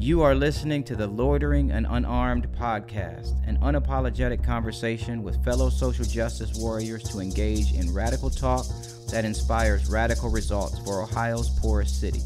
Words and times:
You 0.00 0.22
are 0.22 0.34
listening 0.34 0.82
to 0.84 0.96
the 0.96 1.06
Loitering 1.06 1.72
and 1.72 1.86
Unarmed 1.86 2.50
podcast, 2.52 3.46
an 3.46 3.58
unapologetic 3.58 4.42
conversation 4.42 5.22
with 5.22 5.44
fellow 5.44 5.68
social 5.68 6.06
justice 6.06 6.58
warriors 6.58 7.02
to 7.10 7.18
engage 7.18 7.74
in 7.74 7.92
radical 7.92 8.30
talk 8.30 8.64
that 9.10 9.26
inspires 9.26 9.90
radical 9.90 10.30
results 10.30 10.78
for 10.86 11.02
Ohio's 11.02 11.50
poorest 11.60 12.00
city. 12.00 12.20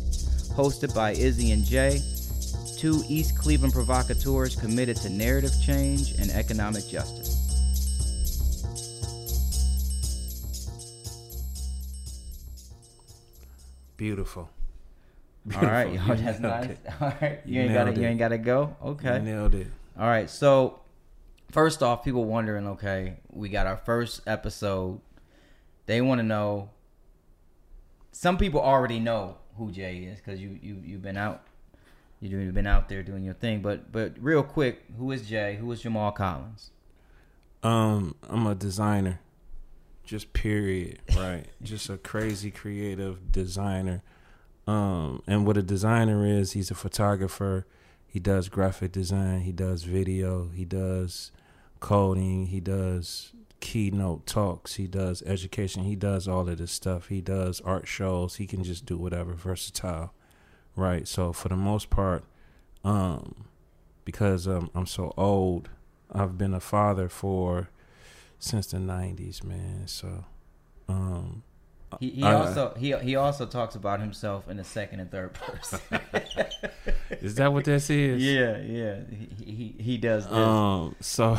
Hosted 0.55 0.95
by 0.95 1.15
Izzy 1.15 1.51
and 1.51 1.65
Jay, 1.65 2.01
two 2.79 3.03
East 3.09 3.37
Cleveland 3.37 3.73
provocateurs 3.73 4.55
committed 4.55 4.97
to 4.99 5.11
narrative 5.11 5.51
change 5.61 6.13
and 6.21 6.31
economic 6.31 6.87
justice. 6.87 7.35
Beautiful. 13.97 14.49
All 15.55 15.63
right, 15.63 15.93
yo, 15.93 16.15
that's 16.15 16.41
nice. 16.41 16.71
it. 16.71 16.79
All 17.01 17.13
right, 17.21 17.41
you 17.45 17.57
You 17.57 17.61
ain't 17.63 17.75
got 17.75 17.85
to 17.85 17.91
nailed 17.91 17.99
you 17.99 18.07
ain't 18.07 18.19
got 18.19 18.29
to 18.29 18.39
go. 18.39 18.77
Okay. 18.83 19.17
You 19.17 19.23
nailed 19.23 19.55
it. 19.55 19.67
All 19.99 20.07
right. 20.07 20.31
So, 20.31 20.81
first 21.51 21.83
off, 21.83 22.03
people 22.03 22.25
wondering, 22.25 22.67
okay, 22.69 23.19
we 23.31 23.51
got 23.51 23.67
our 23.67 23.77
first 23.77 24.23
episode. 24.27 25.01
They 25.87 26.01
want 26.01 26.21
to 26.21 26.23
know. 26.23 26.71
Some 28.13 28.39
people 28.39 28.61
already 28.61 29.01
know 29.01 29.37
who 29.59 29.71
Jay 29.71 29.99
is 29.99 30.19
because 30.19 30.41
you 30.41 30.59
you 30.63 30.81
you've 30.83 31.03
been 31.03 31.19
out, 31.19 31.43
you 32.21 32.39
you've 32.39 32.55
been 32.55 32.67
out 32.67 32.89
there 32.89 33.03
doing 33.03 33.23
your 33.23 33.35
thing. 33.35 33.61
But 33.61 33.93
but 33.93 34.15
real 34.19 34.43
quick, 34.43 34.85
who 34.97 35.13
is 35.13 35.29
Jay? 35.29 35.57
Who 35.61 35.71
is 35.73 35.83
Jamal 35.83 36.13
Collins? 36.13 36.71
Um, 37.63 38.15
I'm 38.29 38.47
a 38.47 38.55
designer. 38.55 39.21
Just 40.05 40.33
period, 40.33 41.01
right? 41.17 41.47
Just 41.63 41.89
a 41.89 41.97
crazy 41.97 42.51
creative 42.51 43.33
designer. 43.33 44.03
Um, 44.67 45.23
and 45.27 45.47
what 45.47 45.57
a 45.57 45.63
designer 45.63 46.27
is, 46.27 46.53
he's 46.53 46.71
a 46.71 46.75
photographer. 46.75 47.67
He 48.07 48.21
does 48.21 48.49
graphic 48.49 48.93
design, 48.93 49.41
he 49.41 49.53
does 49.53 49.83
video, 49.83 50.49
he 50.55 50.65
does 50.65 51.33
coding, 51.81 52.47
he 52.47 52.61
does 52.61 53.33
keynote 53.61 54.27
talks, 54.27 54.75
he 54.75 54.87
does 54.87 55.23
education, 55.23 55.83
he 55.85 55.97
does 55.97 56.29
all 56.29 56.49
of 56.49 56.59
this 56.59 56.71
stuff. 56.71 57.09
He 57.09 57.21
does 57.21 57.61
art 57.63 57.89
shows, 57.89 58.37
he 58.37 58.47
can 58.47 58.63
just 58.63 58.87
do 58.87 58.97
whatever, 58.97 59.33
versatile. 59.33 60.15
Right? 60.77 61.09
So 61.09 61.33
for 61.33 61.49
the 61.49 61.57
most 61.57 61.91
part, 61.91 62.25
um 62.85 63.47
because 64.05 64.47
um, 64.47 64.71
I'm 64.75 64.87
so 64.87 65.13
old, 65.17 65.71
I've 66.13 66.37
been 66.39 66.55
a 66.55 66.61
father 66.61 67.09
for 67.09 67.71
since 68.39 68.67
the 68.67 68.79
'90s, 68.79 69.43
man. 69.43 69.87
So, 69.87 70.25
um, 70.89 71.43
He, 72.01 72.23
also 72.23 72.75
he 72.77 72.93
he 72.99 73.17
also 73.17 73.47
talks 73.47 73.75
about 73.75 74.01
himself 74.01 74.49
in 74.49 74.57
the 74.57 74.65
second 74.65 75.01
and 75.01 75.11
third 75.11 75.35
person. 75.35 75.81
is 77.11 77.35
that 77.37 77.53
what 77.53 77.65
this 77.65 77.91
is? 77.91 78.23
yeah, 78.23 78.59
yeah. 78.59 79.01
He 79.11 79.45
he, 79.45 79.83
he 79.83 79.99
does 79.99 80.25
this. 80.25 80.33
Um. 80.33 80.97
So, 81.01 81.37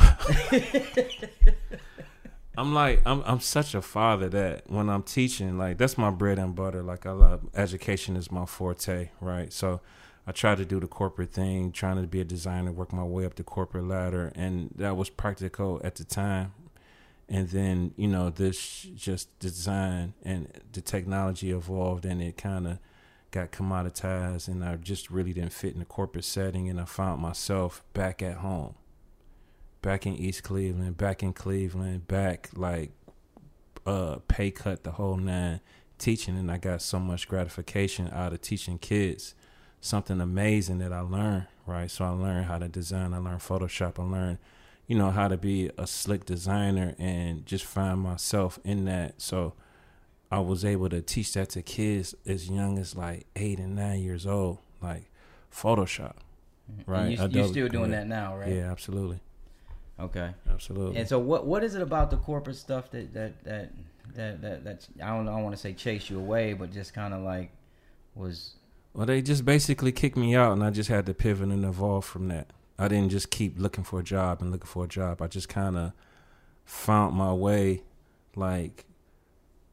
I'm 2.58 2.74
like, 2.74 3.02
I'm 3.06 3.22
I'm 3.26 3.40
such 3.40 3.74
a 3.74 3.82
father 3.82 4.28
that 4.30 4.70
when 4.70 4.88
I'm 4.88 5.02
teaching, 5.02 5.58
like 5.58 5.78
that's 5.78 5.98
my 5.98 6.10
bread 6.10 6.38
and 6.38 6.54
butter. 6.54 6.82
Like 6.82 7.06
I 7.06 7.12
love 7.12 7.48
education 7.54 8.16
is 8.16 8.30
my 8.30 8.46
forte, 8.46 9.10
right? 9.20 9.52
So. 9.52 9.80
I 10.28 10.32
try 10.32 10.56
to 10.56 10.64
do 10.64 10.80
the 10.80 10.88
corporate 10.88 11.30
thing, 11.30 11.70
trying 11.70 12.02
to 12.02 12.08
be 12.08 12.20
a 12.20 12.24
designer, 12.24 12.72
work 12.72 12.92
my 12.92 13.04
way 13.04 13.24
up 13.24 13.36
the 13.36 13.44
corporate 13.44 13.84
ladder, 13.84 14.32
and 14.34 14.70
that 14.74 14.96
was 14.96 15.08
practical 15.08 15.80
at 15.84 15.94
the 15.94 16.02
time. 16.02 16.52
And 17.28 17.48
then 17.48 17.92
you 17.96 18.06
know 18.06 18.30
this 18.30 18.86
just 18.94 19.36
design 19.38 20.14
and 20.22 20.48
the 20.72 20.80
technology 20.80 21.50
evolved 21.50 22.04
and 22.04 22.22
it 22.22 22.36
kind 22.36 22.66
of 22.66 22.78
got 23.32 23.50
commoditized 23.50 24.48
and 24.48 24.64
i 24.64 24.76
just 24.76 25.10
really 25.10 25.32
didn't 25.32 25.52
fit 25.52 25.72
in 25.72 25.80
the 25.80 25.84
corporate 25.84 26.24
setting 26.24 26.68
and 26.68 26.80
i 26.80 26.84
found 26.84 27.20
myself 27.20 27.82
back 27.92 28.22
at 28.22 28.38
home. 28.38 28.74
Back 29.82 30.06
in 30.06 30.16
east 30.16 30.42
cleveland 30.42 30.96
back 30.96 31.22
in 31.22 31.32
cleveland 31.32 32.08
back 32.08 32.50
like 32.54 32.92
uh 33.84 34.16
pay 34.26 34.50
cut 34.50 34.82
the 34.84 34.92
whole 34.92 35.16
nine 35.16 35.60
teaching 35.98 36.36
and 36.36 36.50
i 36.50 36.58
got 36.58 36.82
so 36.82 36.98
much 36.98 37.28
gratification 37.28 38.08
out 38.12 38.32
of 38.32 38.40
teaching 38.40 38.78
kids. 38.78 39.34
Something 39.80 40.20
amazing 40.20 40.78
that 40.78 40.92
i 40.92 41.00
learned 41.00 41.46
right? 41.66 41.90
So 41.90 42.04
i 42.04 42.08
learned 42.10 42.46
how 42.46 42.58
to 42.58 42.68
design 42.68 43.14
i 43.14 43.18
learned 43.18 43.40
photoshop 43.40 43.98
i 43.98 44.02
learned 44.02 44.38
you 44.86 44.96
know 44.96 45.10
how 45.10 45.28
to 45.28 45.36
be 45.36 45.70
a 45.76 45.86
slick 45.86 46.24
designer 46.24 46.94
and 46.98 47.44
just 47.46 47.64
find 47.64 48.00
myself 48.00 48.58
in 48.64 48.84
that. 48.86 49.20
So 49.20 49.54
i 50.28 50.40
was 50.40 50.64
able 50.64 50.88
to 50.88 51.00
teach 51.00 51.34
that 51.34 51.48
to 51.50 51.62
kids 51.62 52.12
as 52.26 52.50
young 52.50 52.78
as 52.80 52.96
like 52.96 53.24
eight 53.36 53.60
and 53.60 53.76
nine 53.76 54.00
years 54.00 54.26
old 54.26 54.58
like 54.82 55.08
photoshop 55.54 56.16
right? 56.86 57.18
And 57.18 57.32
you, 57.32 57.40
you're 57.40 57.48
still 57.48 57.68
doing 57.68 57.90
that 57.92 58.06
now, 58.06 58.36
right? 58.36 58.52
yeah 58.52 58.70
absolutely. 58.70 59.20
Okay. 59.98 60.30
absolutely. 60.50 60.98
And 60.98 61.08
so, 61.08 61.18
what 61.18 61.46
what 61.46 61.64
is 61.64 61.74
it 61.74 61.82
about 61.82 62.10
the 62.10 62.16
corporate 62.18 62.56
stuff 62.56 62.90
that 62.90 63.14
that 63.14 63.44
that 63.44 63.72
that 64.14 64.42
that, 64.42 64.64
that 64.64 64.88
I 65.02 65.08
don't 65.08 65.28
I 65.28 65.32
don't 65.32 65.42
want 65.42 65.54
to 65.54 65.60
say 65.60 65.72
chase 65.72 66.10
you 66.10 66.18
away, 66.18 66.52
but 66.52 66.72
just 66.72 66.92
kind 66.92 67.14
of 67.14 67.22
like 67.22 67.50
was 68.14 68.54
well 68.94 69.06
they 69.06 69.22
just 69.22 69.44
basically 69.44 69.92
kicked 69.92 70.16
me 70.16 70.34
out 70.34 70.52
and 70.52 70.64
i 70.64 70.70
just 70.70 70.88
had 70.88 71.04
to 71.04 71.12
pivot 71.12 71.50
and 71.50 71.66
evolve 71.66 72.02
from 72.02 72.28
that 72.28 72.46
i 72.78 72.88
didn't 72.88 73.10
just 73.10 73.30
keep 73.30 73.58
looking 73.58 73.84
for 73.84 74.00
a 74.00 74.04
job 74.04 74.40
and 74.42 74.50
looking 74.52 74.66
for 74.66 74.84
a 74.84 74.88
job. 74.88 75.22
I 75.22 75.26
just 75.28 75.48
kind 75.48 75.76
of 75.76 75.92
found 76.64 77.14
my 77.16 77.32
way 77.32 77.82
like 78.34 78.84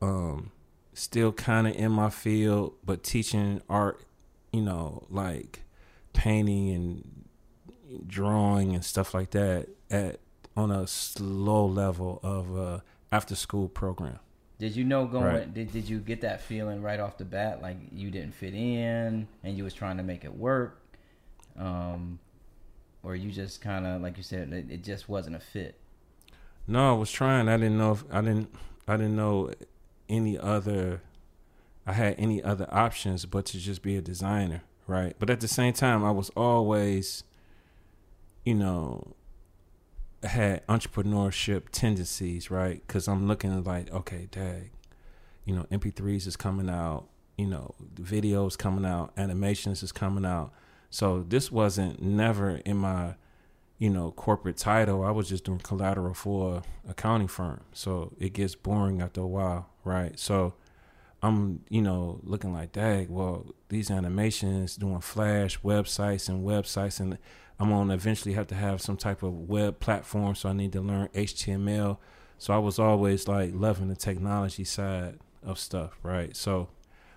um 0.01 0.51
still 0.93 1.31
kind 1.31 1.67
of 1.67 1.75
in 1.75 1.91
my 1.91 2.09
field 2.09 2.73
but 2.85 3.03
teaching 3.03 3.61
art 3.67 4.03
you 4.51 4.61
know 4.61 5.05
like 5.09 5.63
painting 6.13 6.69
and 6.69 7.25
drawing 8.07 8.73
and 8.75 8.85
stuff 8.85 9.13
like 9.13 9.31
that 9.31 9.67
at 9.89 10.19
on 10.55 10.71
a 10.71 10.85
slow 10.87 11.65
level 11.65 12.19
of 12.23 12.57
uh 12.57 12.79
after 13.11 13.35
school 13.35 13.67
program. 13.67 14.19
Did 14.59 14.75
you 14.75 14.83
know 14.83 15.05
going 15.05 15.25
Right. 15.25 15.53
did 15.53 15.71
did 15.73 15.89
you 15.89 15.99
get 15.99 16.21
that 16.21 16.41
feeling 16.41 16.81
right 16.81 16.99
off 16.99 17.17
the 17.17 17.25
bat 17.25 17.61
like 17.61 17.77
you 17.91 18.11
didn't 18.11 18.33
fit 18.35 18.53
in 18.53 19.27
and 19.43 19.57
you 19.57 19.63
was 19.63 19.73
trying 19.73 19.97
to 19.97 20.03
make 20.03 20.23
it 20.23 20.33
work, 20.35 20.79
um, 21.57 22.19
or 23.03 23.15
you 23.15 23.31
just 23.31 23.61
kind 23.61 23.85
of 23.85 24.01
like 24.01 24.17
you 24.17 24.23
said 24.23 24.51
it, 24.51 24.71
it 24.71 24.83
just 24.83 25.09
wasn't 25.09 25.35
a 25.35 25.39
fit. 25.39 25.77
No, 26.65 26.95
I 26.95 26.97
was 26.97 27.11
trying. 27.11 27.49
I 27.49 27.57
didn't 27.57 27.77
know 27.77 27.91
if 27.91 28.03
I 28.11 28.21
didn't 28.21 28.55
I 28.87 28.97
didn't 28.97 29.15
know 29.15 29.51
any 30.09 30.39
other 30.39 31.01
I 31.85 31.93
had 31.93 32.15
any 32.17 32.41
other 32.41 32.67
options 32.71 33.25
but 33.25 33.45
to 33.47 33.59
just 33.59 33.81
be 33.81 33.97
a 33.97 34.01
designer, 34.01 34.63
right? 34.87 35.15
But 35.19 35.29
at 35.29 35.41
the 35.41 35.47
same 35.47 35.73
time 35.73 36.03
I 36.03 36.11
was 36.11 36.29
always 36.31 37.23
you 38.45 38.55
know 38.55 39.15
had 40.23 40.65
entrepreneurship 40.67 41.63
tendencies, 41.71 42.49
right? 42.49 42.87
Cuz 42.87 43.09
I'm 43.09 43.27
looking 43.27 43.63
like, 43.63 43.91
okay, 43.91 44.29
dang. 44.31 44.69
You 45.43 45.55
know, 45.55 45.63
MP3s 45.69 46.25
is 46.25 46.37
coming 46.37 46.69
out, 46.69 47.09
you 47.37 47.47
know, 47.47 47.75
videos 47.95 48.57
coming 48.57 48.85
out, 48.85 49.11
animations 49.17 49.83
is 49.83 49.91
coming 49.91 50.23
out. 50.23 50.53
So 50.93 51.25
this 51.27 51.51
wasn't 51.51 52.03
never 52.03 52.57
in 52.57 52.77
my 52.77 53.15
you 53.79 53.89
know, 53.89 54.11
corporate 54.11 54.57
title. 54.57 55.03
I 55.03 55.09
was 55.09 55.27
just 55.27 55.43
doing 55.43 55.57
collateral 55.57 56.13
for 56.13 56.57
a 56.85 56.91
accounting 56.91 57.27
firm. 57.27 57.61
So 57.73 58.13
it 58.19 58.33
gets 58.33 58.53
boring 58.53 59.01
after 59.01 59.21
a 59.21 59.27
while, 59.27 59.71
right? 59.83 60.17
So 60.19 60.53
I'm, 61.23 61.63
you 61.67 61.81
know, 61.81 62.19
looking 62.21 62.53
like, 62.53 62.73
dang, 62.73 63.09
well, 63.09 63.47
these 63.69 63.89
animations 63.89 64.75
doing 64.75 65.01
flash 65.01 65.59
websites 65.61 66.29
and 66.29 66.45
websites 66.45 66.99
and 66.99 67.17
I'm 67.59 67.71
gonna 67.71 67.95
eventually 67.95 68.35
have 68.35 68.47
to 68.47 68.55
have 68.55 68.79
some 68.79 68.95
type 68.95 69.23
of 69.23 69.33
web 69.33 69.79
platform, 69.79 70.35
so 70.35 70.49
I 70.49 70.53
need 70.53 70.73
to 70.73 70.81
learn 70.81 71.09
HTML. 71.15 71.97
So 72.37 72.53
I 72.53 72.59
was 72.59 72.77
always 72.77 73.27
like 73.27 73.49
loving 73.55 73.87
the 73.87 73.95
technology 73.95 74.63
side 74.63 75.17
of 75.41 75.57
stuff, 75.57 75.97
right? 76.03 76.37
So 76.37 76.69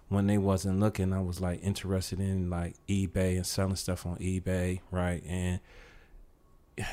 when 0.08 0.26
they 0.26 0.38
wasn't 0.38 0.80
looking, 0.80 1.12
I 1.12 1.20
was 1.20 1.40
like 1.40 1.62
interested 1.62 2.20
in 2.20 2.48
like 2.50 2.74
eBay 2.88 3.36
and 3.36 3.46
selling 3.46 3.76
stuff 3.76 4.06
on 4.06 4.16
eBay, 4.16 4.80
right? 4.90 5.22
And 5.26 5.60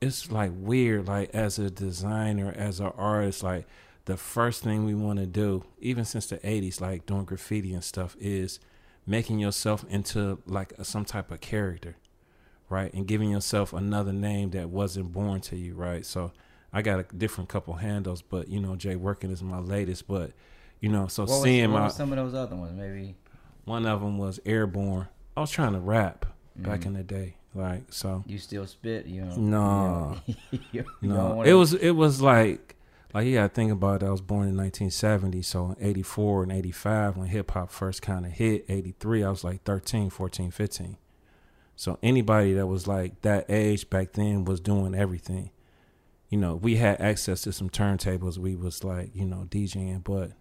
it's 0.00 0.30
like 0.30 0.52
weird 0.54 1.08
like 1.08 1.34
as 1.34 1.58
a 1.58 1.70
designer 1.70 2.52
as 2.56 2.78
an 2.78 2.92
artist 2.96 3.42
like 3.42 3.66
the 4.04 4.16
first 4.16 4.62
thing 4.62 4.84
we 4.84 4.94
want 4.94 5.18
to 5.18 5.26
do 5.26 5.64
even 5.80 6.04
since 6.04 6.26
the 6.26 6.38
80s 6.38 6.80
like 6.80 7.04
doing 7.06 7.24
graffiti 7.24 7.74
and 7.74 7.82
stuff 7.82 8.16
is 8.20 8.60
making 9.06 9.38
yourself 9.38 9.84
into 9.88 10.38
like 10.46 10.72
a, 10.78 10.84
some 10.84 11.04
type 11.04 11.30
of 11.30 11.40
character 11.40 11.96
right 12.68 12.92
and 12.94 13.06
giving 13.06 13.30
yourself 13.30 13.72
another 13.72 14.12
name 14.12 14.50
that 14.50 14.68
wasn't 14.70 15.12
born 15.12 15.40
to 15.40 15.56
you 15.56 15.74
right 15.74 16.06
so 16.06 16.32
i 16.72 16.80
got 16.80 17.00
a 17.00 17.16
different 17.16 17.48
couple 17.48 17.74
handles 17.74 18.22
but 18.22 18.48
you 18.48 18.60
know 18.60 18.76
jay 18.76 18.94
working 18.94 19.30
is 19.30 19.42
my 19.42 19.58
latest 19.58 20.06
but 20.06 20.30
you 20.80 20.88
know 20.88 21.06
so 21.08 21.22
What, 21.22 21.28
was, 21.28 21.30
was, 21.30 21.38
what 21.40 21.44
seeing 21.44 21.70
my 21.70 21.88
some 21.88 22.12
of 22.12 22.16
those 22.18 22.34
other 22.34 22.56
ones? 22.56 22.72
Maybe 22.76 23.14
one 23.64 23.84
of 23.86 24.00
them 24.00 24.16
was 24.18 24.40
airborne 24.46 25.08
i 25.36 25.40
was 25.40 25.50
trying 25.50 25.72
to 25.74 25.80
rap 25.80 26.26
back 26.56 26.80
Mhm. 26.80 26.86
in 26.86 26.92
the 26.94 27.02
day 27.02 27.34
like 27.54 27.84
so 27.90 28.22
you 28.26 28.38
still 28.38 28.66
spit. 28.66 29.06
You 29.06 29.22
know, 29.24 29.36
No. 29.36 30.16
you 30.72 30.84
know, 31.02 31.34
No, 31.36 31.42
it 31.42 31.54
was 31.54 31.72
it 31.74 31.92
was 31.92 32.20
like 32.20 32.76
like 33.14 33.26
you 33.26 33.34
gotta 33.34 33.48
think 33.48 33.72
about 33.72 34.02
it. 34.02 34.06
I 34.06 34.10
was 34.10 34.20
born 34.20 34.48
in 34.48 34.56
1970, 34.56 35.40
so 35.42 35.70
in 35.70 35.76
84 35.80 36.42
and 36.44 36.52
85 36.52 37.16
when 37.16 37.28
hip 37.28 37.50
hop 37.52 37.70
first 37.70 38.02
kind 38.02 38.26
of 38.26 38.32
hit. 38.32 38.66
83, 38.68 39.24
I 39.24 39.30
was 39.30 39.44
like 39.44 39.62
13, 39.64 40.10
14, 40.10 40.50
15. 40.50 40.98
So 41.74 41.98
anybody 42.02 42.52
that 42.52 42.66
was 42.66 42.86
like 42.86 43.22
that 43.22 43.46
age 43.48 43.88
back 43.88 44.12
then 44.12 44.44
was 44.44 44.60
doing 44.60 44.94
everything. 44.94 45.50
You 46.28 46.38
know, 46.38 46.54
we 46.54 46.76
had 46.76 47.00
access 47.00 47.40
to 47.42 47.52
some 47.52 47.70
turntables. 47.70 48.36
We 48.36 48.56
was 48.56 48.84
like, 48.84 49.16
you 49.16 49.24
know, 49.24 49.46
DJing, 49.48 50.04
but 50.04 50.32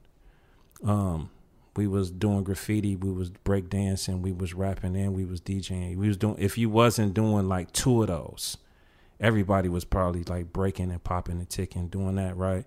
um 0.83 1.29
we 1.75 1.85
was 1.87 2.09
doing 2.09 2.43
graffiti, 2.43 2.95
we 2.95 3.11
was 3.11 3.29
breakdancing, 3.29 4.21
we 4.21 4.31
was 4.31 4.53
rapping 4.53 4.95
and 4.95 5.15
we 5.15 5.25
was 5.25 5.39
DJing. 5.39 5.95
We 5.95 6.07
was 6.07 6.17
doing 6.17 6.35
if 6.39 6.57
you 6.57 6.69
wasn't 6.69 7.13
doing 7.13 7.47
like 7.47 7.71
two 7.71 8.01
of 8.01 8.07
those, 8.07 8.57
everybody 9.19 9.69
was 9.69 9.85
probably 9.85 10.23
like 10.23 10.51
breaking 10.51 10.91
and 10.91 11.03
popping 11.03 11.37
and 11.37 11.49
ticking, 11.49 11.87
doing 11.87 12.15
that, 12.15 12.35
right? 12.35 12.65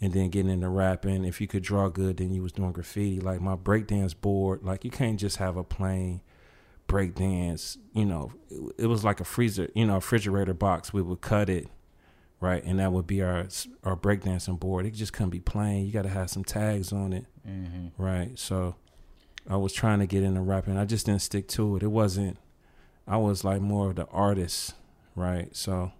And 0.00 0.12
then 0.12 0.30
getting 0.30 0.50
into 0.50 0.68
rapping. 0.68 1.24
If 1.24 1.40
you 1.40 1.46
could 1.46 1.62
draw 1.62 1.88
good, 1.88 2.18
then 2.18 2.32
you 2.32 2.42
was 2.42 2.52
doing 2.52 2.72
graffiti. 2.72 3.20
Like 3.20 3.40
my 3.40 3.56
breakdance 3.56 4.14
board, 4.18 4.62
like 4.62 4.84
you 4.84 4.90
can't 4.90 5.18
just 5.18 5.36
have 5.38 5.56
a 5.56 5.64
plain 5.64 6.20
breakdance, 6.88 7.76
you 7.92 8.04
know, 8.04 8.32
it, 8.50 8.74
it 8.78 8.86
was 8.86 9.04
like 9.04 9.20
a 9.20 9.24
freezer, 9.24 9.68
you 9.74 9.86
know, 9.86 9.96
refrigerator 9.96 10.54
box. 10.54 10.92
We 10.92 11.02
would 11.02 11.20
cut 11.20 11.48
it, 11.50 11.68
right, 12.40 12.62
and 12.64 12.78
that 12.78 12.92
would 12.92 13.06
be 13.06 13.22
our 13.22 13.46
our 13.84 13.96
breakdancing 13.96 14.58
board. 14.60 14.86
It 14.86 14.92
just 14.94 15.12
couldn't 15.12 15.30
be 15.30 15.40
plain. 15.40 15.86
You 15.86 15.92
got 15.92 16.02
to 16.02 16.08
have 16.08 16.30
some 16.30 16.44
tags 16.44 16.92
on 16.92 17.12
it, 17.12 17.26
Mm-hmm. 17.48 18.02
right? 18.02 18.38
So 18.38 18.74
I 19.48 19.56
was 19.56 19.72
trying 19.72 20.00
to 20.00 20.06
get 20.06 20.22
into 20.22 20.40
rapping. 20.40 20.76
I 20.76 20.84
just 20.84 21.06
didn't 21.06 21.22
stick 21.22 21.48
to 21.48 21.76
it. 21.76 21.82
It 21.82 21.88
wasn't. 21.88 22.36
I 23.06 23.16
was 23.16 23.42
like 23.44 23.60
more 23.62 23.88
of 23.90 23.96
the 23.96 24.06
artist, 24.08 24.74
right? 25.16 25.54
So 25.56 25.92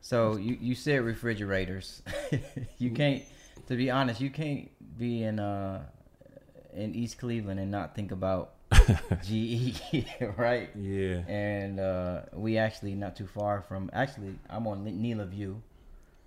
So 0.00 0.36
you 0.36 0.56
you 0.60 0.74
said 0.74 1.02
refrigerators. 1.02 2.02
you 2.78 2.90
can't. 2.90 3.22
To 3.68 3.76
be 3.76 3.90
honest, 3.90 4.20
you 4.20 4.30
can't 4.30 4.70
be 4.98 5.22
in 5.22 5.38
uh 5.38 5.84
in 6.74 6.94
East 6.94 7.18
Cleveland 7.18 7.60
and 7.60 7.70
not 7.70 7.94
think 7.94 8.10
about 8.12 8.54
GE, 9.24 9.80
right? 10.36 10.68
yeah, 10.76 11.22
And 11.26 11.80
uh, 11.80 12.22
we 12.34 12.58
actually 12.58 12.94
not 12.94 13.16
too 13.16 13.26
far 13.26 13.62
from. 13.62 13.90
Actually, 13.92 14.34
I'm 14.50 14.66
on 14.66 14.84
Nela 14.84 15.26
View. 15.28 15.62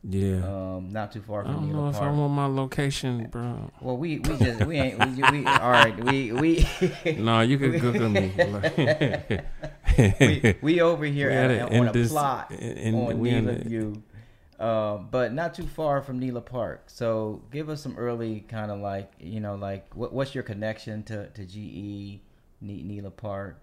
Yeah. 0.03 0.37
Um, 0.43 0.89
not 0.91 1.11
too 1.11 1.21
far 1.21 1.41
I 1.41 1.43
from 1.45 1.53
don't 1.53 1.69
Nela 1.69 1.73
know 1.73 1.89
if 1.89 1.95
I 1.97 1.99
Park. 1.99 2.15
want 2.15 2.33
my 2.33 2.45
location, 2.47 3.27
bro. 3.29 3.69
Well, 3.81 3.97
we 3.97 4.17
we 4.19 4.35
just 4.37 4.65
we 4.65 4.77
ain't 4.79 4.97
we, 5.15 5.21
we 5.41 5.45
all 5.45 5.69
right. 5.71 5.95
We 6.03 6.31
we 6.31 6.67
No, 7.19 7.41
you 7.41 7.57
could 7.59 7.79
Google 7.79 8.09
me. 8.09 8.33
we, 9.97 10.55
we 10.61 10.81
over 10.81 11.05
here 11.05 11.29
We 11.29 11.35
at, 11.35 11.71
on 11.73 11.87
a 11.87 11.91
this- 11.93 12.11
plot 12.11 12.51
in- 12.51 12.77
in- 12.77 12.95
on 12.95 13.19
we 13.19 13.29
Nela 13.31 13.63
View, 13.63 14.01
uh, 14.59 14.97
but 14.97 15.33
not 15.33 15.53
too 15.53 15.67
far 15.67 16.01
from 16.01 16.19
Nela 16.19 16.43
Park. 16.43 16.83
So 16.87 17.41
give 17.51 17.69
us 17.69 17.81
some 17.81 17.95
early 17.97 18.41
kind 18.41 18.71
of 18.71 18.79
like 18.79 19.11
you 19.19 19.39
know 19.39 19.55
like 19.55 19.95
what, 19.95 20.13
what's 20.13 20.33
your 20.33 20.43
connection 20.43 21.03
to 21.03 21.27
to 21.29 21.45
GE 21.45 22.21
Nela 22.63 23.15
Park? 23.15 23.61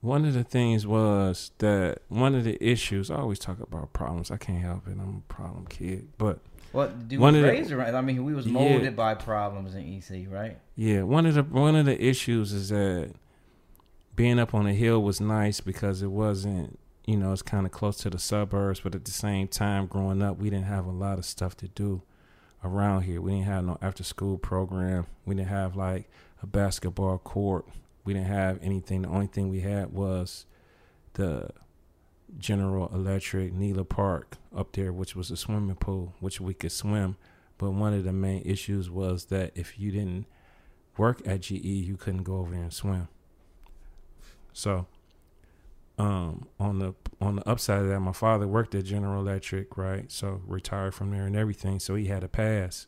One 0.00 0.24
of 0.24 0.32
the 0.34 0.44
things 0.44 0.86
was 0.86 1.50
that 1.58 1.98
one 2.08 2.34
of 2.34 2.44
the 2.44 2.62
issues. 2.64 3.10
I 3.10 3.16
always 3.16 3.38
talk 3.38 3.60
about 3.60 3.92
problems. 3.92 4.30
I 4.30 4.38
can't 4.38 4.62
help 4.62 4.86
it. 4.88 4.92
I'm 4.92 5.22
a 5.28 5.32
problem 5.32 5.66
kid, 5.66 6.08
but 6.16 6.38
What 6.72 7.08
do 7.08 7.18
One 7.18 7.32
we 7.34 7.40
of 7.40 7.46
the- 7.46 7.50
raised 7.52 7.72
around? 7.72 7.96
I 7.96 8.00
mean, 8.00 8.24
we 8.24 8.32
was 8.32 8.46
Yeah. 8.46 8.52
molded 8.52 8.94
by 8.96 9.14
problems 9.14 9.74
in 9.74 9.82
EC, 9.84 10.26
right? 10.30 10.56
Yeah, 10.76 11.02
one 11.02 11.26
of 11.26 11.34
the 11.34 11.42
one 11.42 11.74
of 11.76 11.84
the 11.84 12.02
issues 12.02 12.52
is 12.52 12.68
that 12.70 13.10
being 14.16 14.38
up 14.38 14.54
on 14.54 14.64
the 14.66 14.72
hill 14.72 15.02
was 15.02 15.20
nice 15.20 15.60
because 15.60 16.00
it 16.02 16.10
wasn't, 16.12 16.78
you 17.06 17.16
know, 17.16 17.32
it's 17.32 17.42
kind 17.42 17.66
of 17.66 17.72
close 17.72 17.96
to 17.98 18.10
the 18.10 18.18
suburbs, 18.18 18.80
but 18.80 18.94
at 18.94 19.04
the 19.04 19.10
same 19.10 19.48
time, 19.48 19.86
growing 19.86 20.22
up, 20.22 20.38
we 20.38 20.48
didn't 20.48 20.66
have 20.66 20.86
a 20.86 20.90
lot 20.92 21.18
of 21.18 21.24
stuff 21.24 21.56
to 21.56 21.68
do 21.68 22.02
around 22.64 23.02
here. 23.02 23.20
We 23.20 23.32
didn't 23.32 23.46
have 23.46 23.64
no 23.64 23.78
after 23.82 24.04
school 24.04 24.38
program. 24.38 25.06
We 25.26 25.34
didn't 25.34 25.48
have 25.48 25.74
like 25.76 26.08
a 26.42 26.46
basketball 26.46 27.18
court. 27.18 27.66
We 28.04 28.14
didn't 28.14 28.28
have 28.28 28.58
anything. 28.62 29.02
The 29.02 29.08
only 29.08 29.26
thing 29.26 29.48
we 29.48 29.60
had 29.60 29.92
was 29.92 30.46
the 31.14 31.50
General 32.38 32.88
Electric 32.94 33.52
Nela 33.52 33.88
Park 33.88 34.36
up 34.56 34.72
there, 34.72 34.92
which 34.92 35.16
was 35.16 35.30
a 35.30 35.36
swimming 35.36 35.76
pool, 35.76 36.14
which 36.20 36.40
we 36.40 36.54
could 36.54 36.72
swim. 36.72 37.16
But 37.58 37.72
one 37.72 37.92
of 37.92 38.04
the 38.04 38.12
main 38.12 38.42
issues 38.44 38.88
was 38.88 39.26
that 39.26 39.52
if 39.54 39.78
you 39.78 39.90
didn't 39.90 40.26
work 40.96 41.20
at 41.26 41.42
GE, 41.42 41.64
you 41.64 41.96
couldn't 41.96 42.22
go 42.22 42.38
over 42.38 42.52
there 42.52 42.62
and 42.62 42.72
swim. 42.72 43.08
So, 44.52 44.86
um, 45.98 46.48
on 46.58 46.78
the 46.78 46.94
on 47.20 47.36
the 47.36 47.48
upside 47.48 47.82
of 47.82 47.88
that, 47.88 48.00
my 48.00 48.12
father 48.12 48.46
worked 48.48 48.74
at 48.74 48.84
General 48.84 49.20
Electric, 49.20 49.76
right? 49.76 50.10
So 50.10 50.40
retired 50.46 50.94
from 50.94 51.10
there 51.10 51.26
and 51.26 51.36
everything. 51.36 51.78
So 51.78 51.94
he 51.94 52.06
had 52.06 52.24
a 52.24 52.28
pass. 52.28 52.86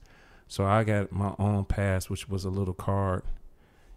So 0.49 0.65
I 0.65 0.85
got 0.85 1.13
my 1.13 1.35
own 1.39 1.65
pass, 1.65 2.09
which 2.09 2.29
was 2.29 2.45
a 2.45 2.51
little 2.51 2.75
card, 2.75 3.23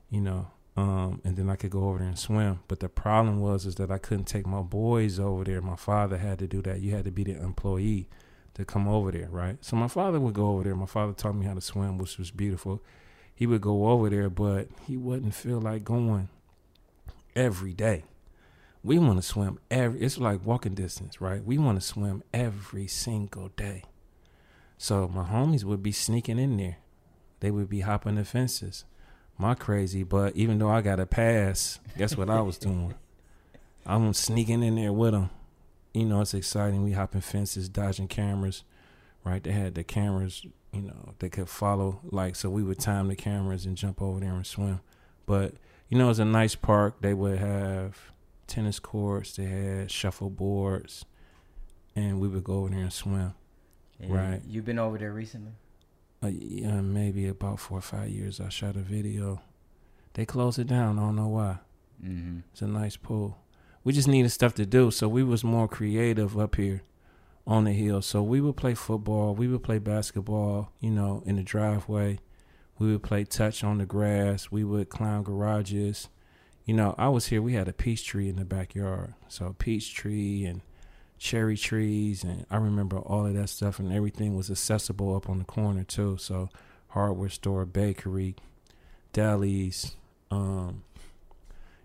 you 0.09 0.21
know, 0.21 0.47
um, 0.77 1.21
and 1.23 1.37
then 1.37 1.49
I 1.49 1.55
could 1.55 1.71
go 1.71 1.85
over 1.85 1.99
there 1.99 2.07
and 2.07 2.19
swim. 2.19 2.59
But 2.67 2.79
the 2.79 2.89
problem 2.89 3.39
was 3.39 3.65
is 3.65 3.75
that 3.75 3.91
I 3.91 3.97
couldn't 3.97 4.25
take 4.25 4.45
my 4.45 4.61
boys 4.61 5.19
over 5.19 5.43
there. 5.43 5.61
My 5.61 5.75
father 5.75 6.17
had 6.17 6.39
to 6.39 6.47
do 6.47 6.61
that. 6.63 6.81
You 6.81 6.95
had 6.95 7.05
to 7.05 7.11
be 7.11 7.23
the 7.23 7.41
employee 7.41 8.09
to 8.55 8.65
come 8.65 8.87
over 8.87 9.11
there, 9.11 9.29
right? 9.29 9.57
So 9.63 9.75
my 9.75 9.87
father 9.87 10.19
would 10.19 10.33
go 10.33 10.47
over 10.47 10.63
there. 10.63 10.75
My 10.75 10.85
father 10.85 11.13
taught 11.13 11.35
me 11.35 11.45
how 11.45 11.53
to 11.53 11.61
swim, 11.61 11.97
which 11.97 12.17
was 12.17 12.31
beautiful. 12.31 12.81
He 13.33 13.45
would 13.45 13.61
go 13.61 13.87
over 13.89 14.09
there, 14.09 14.29
but 14.29 14.69
he 14.85 14.97
wouldn't 14.97 15.35
feel 15.35 15.59
like 15.59 15.83
going 15.83 16.29
every 17.35 17.73
day. 17.73 18.03
We 18.83 18.99
want 18.99 19.17
to 19.17 19.23
swim 19.23 19.59
every 19.71 20.01
it's 20.01 20.17
like 20.17 20.45
walking 20.45 20.75
distance, 20.75 21.19
right? 21.19 21.43
We 21.43 21.57
want 21.57 21.79
to 21.79 21.85
swim 21.85 22.23
every 22.33 22.87
single 22.87 23.49
day. 23.49 23.83
So 24.77 25.07
my 25.07 25.23
homies 25.23 25.63
would 25.63 25.81
be 25.81 25.91
sneaking 25.91 26.39
in 26.39 26.57
there. 26.57 26.77
They 27.39 27.51
would 27.51 27.69
be 27.69 27.81
hopping 27.81 28.15
the 28.15 28.25
fences. 28.25 28.85
My 29.37 29.53
crazy, 29.53 30.03
but 30.03 30.35
even 30.35 30.59
though 30.59 30.69
I 30.69 30.81
got 30.81 30.99
a 30.99 31.05
pass, 31.05 31.79
guess 31.97 32.15
what 32.15 32.29
I 32.29 32.41
was 32.41 32.57
doing? 32.57 32.93
I'm 33.85 34.13
sneaking 34.13 34.63
in 34.63 34.75
there 34.75 34.93
with 34.93 35.11
them. 35.11 35.29
You 35.93 36.05
know, 36.05 36.21
it's 36.21 36.33
exciting. 36.33 36.83
We 36.83 36.93
hopping 36.93 37.21
fences, 37.21 37.69
dodging 37.69 38.07
cameras, 38.07 38.63
right? 39.23 39.43
They 39.43 39.51
had 39.51 39.75
the 39.75 39.83
cameras, 39.83 40.45
you 40.73 40.81
know, 40.81 41.13
they 41.19 41.29
could 41.29 41.49
follow. 41.49 41.99
Like, 42.03 42.35
so 42.35 42.49
we 42.49 42.63
would 42.63 42.79
time 42.79 43.07
the 43.07 43.15
cameras 43.15 43.65
and 43.65 43.77
jump 43.77 44.01
over 44.01 44.19
there 44.19 44.33
and 44.33 44.45
swim. 44.45 44.79
But, 45.25 45.53
you 45.89 45.97
know, 45.97 46.09
it's 46.09 46.19
a 46.19 46.25
nice 46.25 46.55
park. 46.55 47.01
They 47.01 47.13
would 47.13 47.39
have 47.39 47.97
tennis 48.47 48.79
courts, 48.79 49.35
they 49.35 49.45
had 49.45 49.91
shuffle 49.91 50.29
boards, 50.29 51.05
and 51.95 52.19
we 52.19 52.27
would 52.27 52.43
go 52.43 52.55
over 52.55 52.69
there 52.69 52.79
and 52.79 52.93
swim. 52.93 53.33
And 53.99 54.13
Right. 54.13 54.41
You've 54.47 54.65
been 54.65 54.79
over 54.79 54.97
there 54.97 55.11
recently. 55.11 55.53
Uh, 56.23 56.27
yeah, 56.27 56.81
maybe 56.81 57.27
about 57.27 57.59
four 57.59 57.77
or 57.77 57.81
five 57.81 58.09
years, 58.09 58.39
I 58.39 58.49
shot 58.49 58.75
a 58.75 58.79
video. 58.79 59.41
They 60.13 60.25
closed 60.25 60.59
it 60.59 60.67
down. 60.67 60.97
I 60.97 61.03
don't 61.03 61.15
know 61.15 61.27
why. 61.27 61.57
Mm-hmm. 62.03 62.39
It's 62.51 62.61
a 62.61 62.67
nice 62.67 62.95
pool. 62.95 63.37
We 63.83 63.93
just 63.93 64.07
needed 64.07 64.29
stuff 64.29 64.55
to 64.55 64.65
do, 64.65 64.89
so 64.91 65.07
we 65.07 65.23
was 65.23 65.43
more 65.43 65.67
creative 65.67 66.39
up 66.39 66.55
here 66.55 66.81
on 67.45 67.65
the 67.65 67.73
hill. 67.73 68.01
So 68.01 68.23
we 68.23 68.41
would 68.41 68.57
play 68.57 68.73
football, 68.73 69.35
we 69.35 69.47
would 69.47 69.63
play 69.63 69.77
basketball, 69.77 70.71
you 70.79 70.89
know, 70.89 71.21
in 71.25 71.35
the 71.35 71.43
driveway. 71.43 72.19
We 72.77 72.91
would 72.91 73.03
play 73.03 73.23
touch 73.23 73.63
on 73.63 73.77
the 73.77 73.85
grass. 73.85 74.51
We 74.51 74.63
would 74.63 74.89
climb 74.89 75.23
garages. 75.23 76.09
You 76.65 76.73
know, 76.73 76.95
I 76.97 77.09
was 77.09 77.27
here. 77.27 77.41
We 77.41 77.53
had 77.53 77.67
a 77.67 77.73
peach 77.73 78.05
tree 78.05 78.27
in 78.27 78.35
the 78.37 78.45
backyard, 78.45 79.13
so 79.27 79.55
peach 79.57 79.93
tree 79.93 80.45
and 80.45 80.61
cherry 81.17 81.57
trees, 81.57 82.23
and 82.23 82.45
I 82.49 82.57
remember 82.57 82.97
all 82.97 83.25
of 83.25 83.33
that 83.33 83.49
stuff, 83.49 83.79
and 83.79 83.91
everything 83.91 84.35
was 84.35 84.51
accessible 84.51 85.15
up 85.15 85.29
on 85.29 85.39
the 85.39 85.45
corner 85.45 85.83
too. 85.83 86.17
So 86.17 86.49
hardware 86.89 87.29
store, 87.29 87.65
bakery, 87.65 88.35
delis, 89.13 89.93
um, 90.31 90.83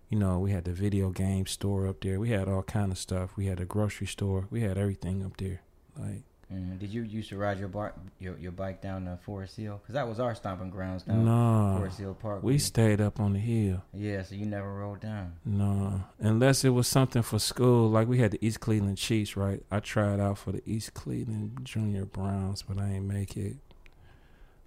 you 0.08 0.18
know, 0.18 0.40
we 0.40 0.50
had 0.50 0.64
the 0.64 0.72
video 0.72 1.10
game 1.10 1.46
store 1.46 1.86
up 1.86 2.00
there. 2.00 2.18
We 2.18 2.30
had 2.30 2.48
all 2.48 2.64
kind 2.64 2.90
of 2.90 2.98
stuff. 2.98 3.36
We 3.36 3.46
had 3.46 3.60
a 3.60 3.64
grocery 3.64 4.08
store. 4.08 4.48
We 4.50 4.62
had 4.62 4.76
everything 4.76 5.24
up 5.24 5.36
there. 5.36 5.62
Like 5.96 6.22
Mm. 6.52 6.78
Did 6.80 6.90
you 6.90 7.02
used 7.02 7.28
to 7.28 7.36
ride 7.36 7.58
your 7.58 7.68
bar, 7.68 7.94
your 8.18 8.36
your 8.38 8.50
bike 8.50 8.82
down 8.82 9.04
to 9.04 9.18
Forest 9.24 9.56
Hill? 9.56 9.78
Because 9.80 9.94
that 9.94 10.08
was 10.08 10.18
our 10.18 10.34
stomping 10.34 10.70
grounds 10.70 11.04
down 11.04 11.24
no, 11.24 11.76
Forest 11.78 11.98
Hill 11.98 12.14
Park. 12.14 12.42
we 12.42 12.58
stayed 12.58 13.00
up 13.00 13.20
on 13.20 13.34
the 13.34 13.38
hill. 13.38 13.82
yeah, 13.94 14.22
so 14.22 14.34
you 14.34 14.46
never 14.46 14.72
rode 14.72 15.00
down. 15.00 15.34
No, 15.44 16.02
unless 16.18 16.64
it 16.64 16.70
was 16.70 16.88
something 16.88 17.22
for 17.22 17.38
school. 17.38 17.88
Like 17.88 18.08
we 18.08 18.18
had 18.18 18.32
the 18.32 18.44
East 18.44 18.60
Cleveland 18.60 18.98
Chiefs, 18.98 19.36
right? 19.36 19.62
I 19.70 19.78
tried 19.80 20.18
out 20.18 20.38
for 20.38 20.50
the 20.52 20.62
East 20.66 20.94
Cleveland 20.94 21.60
Junior 21.62 22.04
Browns, 22.04 22.62
but 22.62 22.78
I 22.78 22.94
ain't 22.94 23.06
make 23.06 23.36
it. 23.36 23.56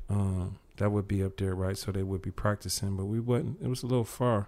Um, 0.09 0.59
that 0.77 0.91
would 0.91 1.07
be 1.07 1.23
up 1.23 1.37
there, 1.37 1.53
right? 1.55 1.77
So 1.77 1.91
they 1.91 2.03
would 2.03 2.21
be 2.21 2.31
practicing, 2.31 2.95
but 2.95 3.05
we 3.05 3.19
wasn't. 3.19 3.61
It 3.61 3.67
was 3.67 3.83
a 3.83 3.87
little 3.87 4.05
far. 4.05 4.47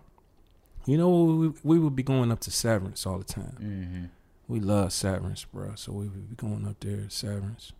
You 0.85 0.97
know, 0.97 1.09
we 1.09 1.51
we 1.63 1.79
would 1.79 1.95
be 1.95 2.03
going 2.03 2.31
up 2.31 2.39
to 2.41 2.51
Severance 2.51 3.05
all 3.05 3.17
the 3.17 3.23
time. 3.25 3.57
Mm-hmm. 3.59 4.05
We 4.47 4.59
love 4.59 4.93
Severance, 4.93 5.43
bro. 5.45 5.73
So 5.75 5.91
we 5.91 6.07
would 6.07 6.29
be 6.29 6.35
going 6.35 6.67
up 6.67 6.79
there, 6.79 7.09
Severance. 7.09 7.73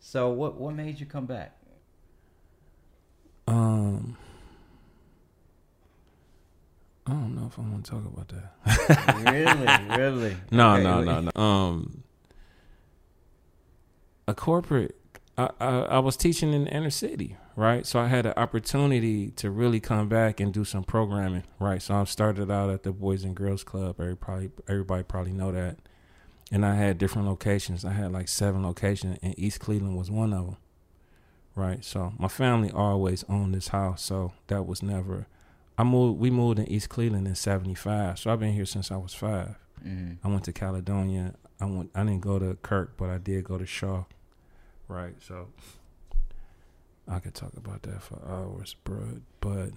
So 0.00 0.30
what 0.30 0.56
what 0.56 0.74
made 0.74 1.00
you 1.00 1.06
come 1.06 1.26
back? 1.26 1.56
Um, 3.46 4.16
I 7.06 7.10
don't 7.12 7.34
know 7.34 7.46
if 7.46 7.58
I 7.58 7.62
want 7.62 7.84
to 7.84 7.90
talk 7.90 8.04
about 8.06 8.28
that. 8.28 9.24
really, 9.24 9.96
really? 9.98 10.36
No, 10.50 10.74
Okay, 10.74 10.82
no, 10.84 10.98
wait. 10.98 11.04
no, 11.06 11.30
no. 11.34 11.42
Um, 11.42 12.02
a 14.26 14.34
corporate. 14.34 14.96
I, 15.36 15.50
I 15.60 15.66
I 15.66 15.98
was 15.98 16.16
teaching 16.16 16.52
in 16.52 16.64
the 16.64 16.70
inner 16.70 16.90
city, 16.90 17.36
right? 17.56 17.86
So 17.86 18.00
I 18.00 18.08
had 18.08 18.26
an 18.26 18.34
opportunity 18.36 19.30
to 19.32 19.50
really 19.50 19.80
come 19.80 20.08
back 20.08 20.40
and 20.40 20.52
do 20.52 20.64
some 20.64 20.84
programming, 20.84 21.44
right? 21.58 21.80
So 21.80 21.94
I 21.94 22.04
started 22.04 22.50
out 22.50 22.70
at 22.70 22.82
the 22.82 22.92
Boys 22.92 23.24
and 23.24 23.34
Girls 23.34 23.64
Club. 23.64 24.00
Everybody, 24.00 24.50
everybody 24.68 25.02
probably 25.02 25.32
know 25.32 25.52
that. 25.52 25.78
And 26.52 26.64
I 26.64 26.74
had 26.74 26.98
different 26.98 27.26
locations. 27.26 27.84
I 27.84 27.92
had 27.92 28.12
like 28.12 28.28
seven 28.28 28.62
locations, 28.62 29.18
and 29.22 29.38
East 29.38 29.60
Cleveland 29.60 29.96
was 29.96 30.10
one 30.10 30.32
of 30.32 30.46
them, 30.46 30.56
right? 31.56 31.84
So 31.84 32.12
my 32.18 32.28
family 32.28 32.70
always 32.70 33.24
owned 33.28 33.54
this 33.54 33.68
house, 33.68 34.02
so 34.02 34.32
that 34.48 34.66
was 34.66 34.82
never. 34.82 35.26
I 35.76 35.84
moved. 35.84 36.20
We 36.20 36.30
moved 36.30 36.58
in 36.58 36.68
East 36.68 36.90
Cleveland 36.90 37.26
in 37.26 37.34
'75, 37.34 38.18
so 38.18 38.30
I've 38.30 38.40
been 38.40 38.52
here 38.52 38.66
since 38.66 38.90
I 38.90 38.96
was 38.96 39.14
5 39.14 39.56
Mm-hmm. 39.84 40.26
I 40.26 40.30
went 40.30 40.44
to 40.44 40.52
Caledonia. 40.52 41.34
I 41.60 41.66
went. 41.66 41.90
I 41.94 42.04
didn't 42.04 42.20
go 42.20 42.38
to 42.38 42.56
Kirk, 42.62 42.96
but 42.96 43.10
I 43.10 43.18
did 43.18 43.44
go 43.44 43.58
to 43.58 43.66
Shaw. 43.66 44.04
Right. 44.88 45.14
So 45.20 45.48
I 47.06 47.18
could 47.18 47.34
talk 47.34 47.52
about 47.56 47.82
that 47.82 48.02
for 48.02 48.20
hours, 48.26 48.76
bro. 48.84 49.20
But 49.40 49.70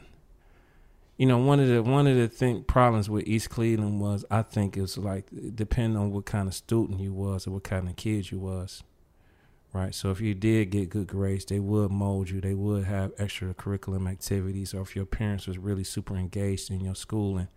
you 1.18 1.26
know, 1.26 1.38
one 1.40 1.60
of 1.60 1.68
the 1.68 1.84
one 1.84 2.08
of 2.08 2.16
the 2.16 2.28
thing 2.28 2.64
problems 2.64 3.10
with 3.10 3.28
East 3.28 3.50
Cleveland 3.50 4.00
was 4.00 4.24
I 4.30 4.44
think 4.44 4.78
it's 4.78 4.98
like 4.98 5.26
depending 5.56 6.00
on 6.00 6.12
what 6.12 6.26
kind 6.26 6.48
of 6.48 6.54
student 6.54 7.00
you 7.00 7.14
was 7.14 7.48
or 7.48 7.52
what 7.52 7.64
kind 7.64 7.90
of 7.90 7.96
kid 7.96 8.32
you 8.32 8.40
was. 8.40 8.84
Right. 9.74 9.94
So 9.94 10.12
if 10.12 10.22
you 10.22 10.34
did 10.34 10.70
get 10.72 10.90
good 10.90 11.08
grades, 11.08 11.46
they 11.46 11.60
would 11.60 11.92
mold 11.92 12.30
you. 12.30 12.40
They 12.40 12.54
would 12.54 12.86
have 12.86 13.16
extracurriculum 13.18 14.10
activities, 14.10 14.74
or 14.74 14.82
if 14.82 14.96
your 14.96 15.06
parents 15.06 15.46
was 15.46 15.58
really 15.58 15.84
super 15.84 16.16
engaged 16.16 16.72
in 16.72 16.80
your 16.80 16.96
schooling, 16.96 17.50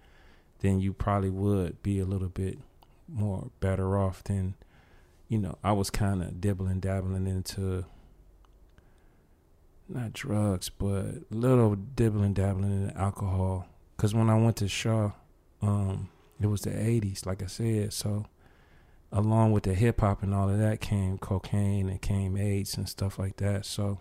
then 0.58 0.80
you 0.80 0.92
probably 0.92 1.30
would 1.30 1.82
be 1.82 2.00
a 2.00 2.04
little 2.04 2.28
bit 2.28 2.58
more 3.08 3.50
better 3.60 3.96
off 3.96 4.24
than, 4.24 4.54
you 5.28 5.38
know, 5.38 5.56
I 5.62 5.72
was 5.72 5.88
kind 5.88 6.22
of 6.22 6.40
dibbling 6.40 6.80
dabbling 6.80 7.26
into 7.26 7.84
not 9.90 10.12
drugs, 10.12 10.68
but 10.68 11.30
little 11.30 11.74
dibbling 11.74 12.34
dabbling 12.34 12.88
in 12.88 12.90
alcohol. 12.96 13.66
Cause 13.96 14.14
when 14.14 14.30
I 14.30 14.38
went 14.38 14.56
to 14.56 14.68
Shaw, 14.68 15.12
um, 15.60 16.08
it 16.40 16.46
was 16.46 16.62
the 16.62 16.70
'80s, 16.70 17.26
like 17.26 17.42
I 17.42 17.46
said. 17.46 17.92
So, 17.92 18.26
along 19.12 19.52
with 19.52 19.64
the 19.64 19.74
hip 19.74 20.00
hop 20.00 20.22
and 20.22 20.34
all 20.34 20.48
of 20.48 20.58
that 20.58 20.80
came 20.80 21.18
cocaine 21.18 21.88
and 21.88 22.00
came 22.00 22.36
AIDS 22.36 22.76
and 22.76 22.88
stuff 22.88 23.18
like 23.18 23.36
that. 23.36 23.66
So, 23.66 23.98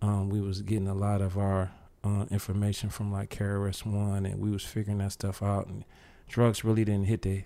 um, 0.00 0.30
we 0.30 0.40
was 0.40 0.62
getting 0.62 0.88
a 0.88 0.94
lot 0.94 1.20
of 1.20 1.36
our 1.36 1.72
uh, 2.04 2.24
information 2.30 2.88
from 2.88 3.12
like 3.12 3.30
KRS 3.30 3.84
One, 3.84 4.24
and 4.24 4.40
we 4.40 4.50
was 4.50 4.64
figuring 4.64 4.98
that 4.98 5.12
stuff 5.12 5.42
out. 5.42 5.66
And 5.66 5.84
drugs 6.28 6.64
really 6.64 6.84
didn't 6.84 7.06
hit 7.06 7.22
the 7.22 7.44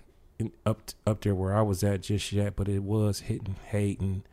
up 0.65 0.91
up 1.05 1.21
there 1.21 1.35
where 1.35 1.55
I 1.55 1.61
was 1.61 1.83
at 1.83 2.01
just 2.01 2.31
yet, 2.31 2.55
but 2.55 2.69
it 2.69 2.83
was 2.83 3.21
hitting 3.21 3.55
hate 3.65 3.99
and 3.99 4.23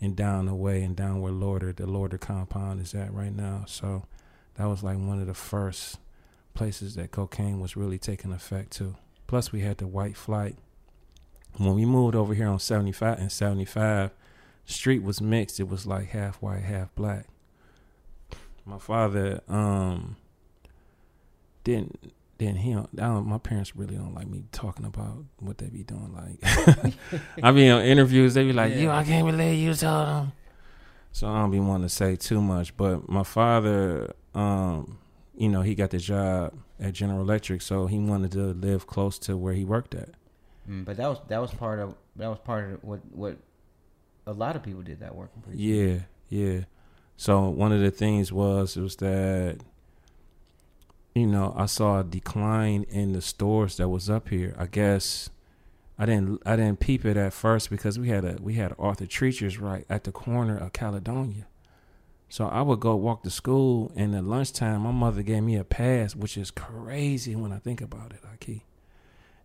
and 0.00 0.16
down 0.16 0.46
the 0.46 0.54
way 0.54 0.82
and 0.82 0.96
down 0.96 1.20
where 1.20 1.32
Lorder 1.32 1.72
the 1.72 1.86
Lorder 1.86 2.18
compound 2.18 2.80
is 2.80 2.94
at 2.94 3.12
right 3.12 3.34
now. 3.34 3.64
So 3.66 4.04
that 4.54 4.66
was 4.66 4.82
like 4.82 4.96
one 4.96 5.20
of 5.20 5.26
the 5.26 5.34
first 5.34 5.98
places 6.54 6.94
that 6.94 7.10
cocaine 7.10 7.60
was 7.60 7.76
really 7.76 7.98
taking 7.98 8.32
effect 8.32 8.72
too. 8.72 8.96
Plus 9.26 9.52
we 9.52 9.60
had 9.60 9.78
the 9.78 9.86
white 9.86 10.16
flight. 10.16 10.56
When 11.56 11.74
we 11.74 11.84
moved 11.84 12.14
over 12.14 12.34
here 12.34 12.48
on 12.48 12.58
seventy 12.58 12.92
five 12.92 13.18
and 13.18 13.30
seventy 13.30 13.64
five, 13.64 14.10
street 14.64 15.02
was 15.02 15.20
mixed. 15.20 15.60
It 15.60 15.68
was 15.68 15.86
like 15.86 16.08
half 16.08 16.36
white, 16.36 16.62
half 16.62 16.94
black. 16.94 17.26
My 18.64 18.78
father 18.78 19.40
um 19.48 20.16
didn't 21.64 22.12
then 22.40 22.56
he 22.56 22.72
don't, 22.72 22.88
I 22.98 23.06
don't, 23.06 23.26
my 23.26 23.38
parents 23.38 23.76
really 23.76 23.96
don't 23.96 24.14
like 24.14 24.26
me 24.26 24.42
talking 24.50 24.86
about 24.86 25.24
what 25.38 25.58
they 25.58 25.68
be 25.68 25.84
doing. 25.84 26.12
Like, 26.12 26.94
I 27.42 27.52
be 27.52 27.68
on 27.68 27.82
interviews, 27.82 28.34
they 28.34 28.44
be 28.44 28.52
like, 28.52 28.72
Yeah. 28.72 28.80
"You, 28.80 28.90
I 28.90 29.04
can't 29.04 29.26
believe 29.26 29.58
you 29.58 29.74
told 29.74 30.06
them." 30.08 30.32
So 31.12 31.28
I 31.28 31.40
don't 31.40 31.50
be 31.50 31.60
wanting 31.60 31.86
to 31.86 31.94
say 31.94 32.16
too 32.16 32.40
much. 32.40 32.76
But 32.76 33.08
my 33.08 33.24
father, 33.24 34.14
um, 34.34 34.98
you 35.36 35.48
know, 35.48 35.60
he 35.62 35.74
got 35.74 35.90
the 35.90 35.98
job 35.98 36.54
at 36.80 36.94
General 36.94 37.20
Electric, 37.20 37.62
so 37.62 37.86
he 37.86 37.98
wanted 37.98 38.32
to 38.32 38.54
live 38.54 38.86
close 38.86 39.18
to 39.20 39.36
where 39.36 39.52
he 39.52 39.64
worked 39.64 39.94
at. 39.94 40.10
Mm, 40.68 40.84
but 40.84 40.96
that 40.96 41.08
was 41.08 41.18
that 41.28 41.40
was 41.40 41.52
part 41.52 41.78
of 41.78 41.94
that 42.16 42.28
was 42.28 42.38
part 42.38 42.72
of 42.72 42.84
what 42.84 43.00
what 43.12 43.36
a 44.26 44.32
lot 44.32 44.56
of 44.56 44.62
people 44.62 44.82
did 44.82 45.00
that 45.00 45.14
work. 45.14 45.30
I'm 45.36 45.42
pretty 45.42 45.58
sure. 45.58 45.84
Yeah, 45.84 46.00
yeah. 46.28 46.60
So 47.16 47.48
one 47.48 47.72
of 47.72 47.80
the 47.80 47.90
things 47.90 48.32
was 48.32 48.76
it 48.76 48.80
was 48.80 48.96
that 48.96 49.58
you 51.14 51.26
know 51.26 51.54
I 51.56 51.66
saw 51.66 52.00
a 52.00 52.04
decline 52.04 52.84
in 52.88 53.12
the 53.12 53.20
stores 53.20 53.76
that 53.76 53.88
was 53.88 54.08
up 54.08 54.28
here. 54.28 54.54
I 54.58 54.66
guess 54.66 55.30
I 55.98 56.06
didn't 56.06 56.42
I 56.46 56.56
didn't 56.56 56.80
peep 56.80 57.04
it 57.04 57.16
at 57.16 57.32
first 57.32 57.70
because 57.70 57.98
we 57.98 58.08
had 58.08 58.24
a 58.24 58.38
we 58.40 58.54
had 58.54 58.74
Arthur 58.78 59.06
Treacher's 59.06 59.58
right 59.58 59.84
at 59.88 60.04
the 60.04 60.12
corner 60.12 60.56
of 60.56 60.72
Caledonia. 60.72 61.46
So 62.30 62.46
I 62.46 62.62
would 62.62 62.78
go 62.78 62.94
walk 62.94 63.24
to 63.24 63.30
school, 63.30 63.90
and 63.96 64.14
at 64.14 64.22
lunchtime, 64.22 64.82
my 64.82 64.92
mother 64.92 65.22
gave 65.22 65.42
me 65.42 65.56
a 65.56 65.64
pass, 65.64 66.14
which 66.14 66.36
is 66.36 66.52
crazy 66.52 67.34
when 67.34 67.52
I 67.52 67.58
think 67.58 67.80
about 67.80 68.12
it, 68.12 68.20
Aki. 68.32 68.64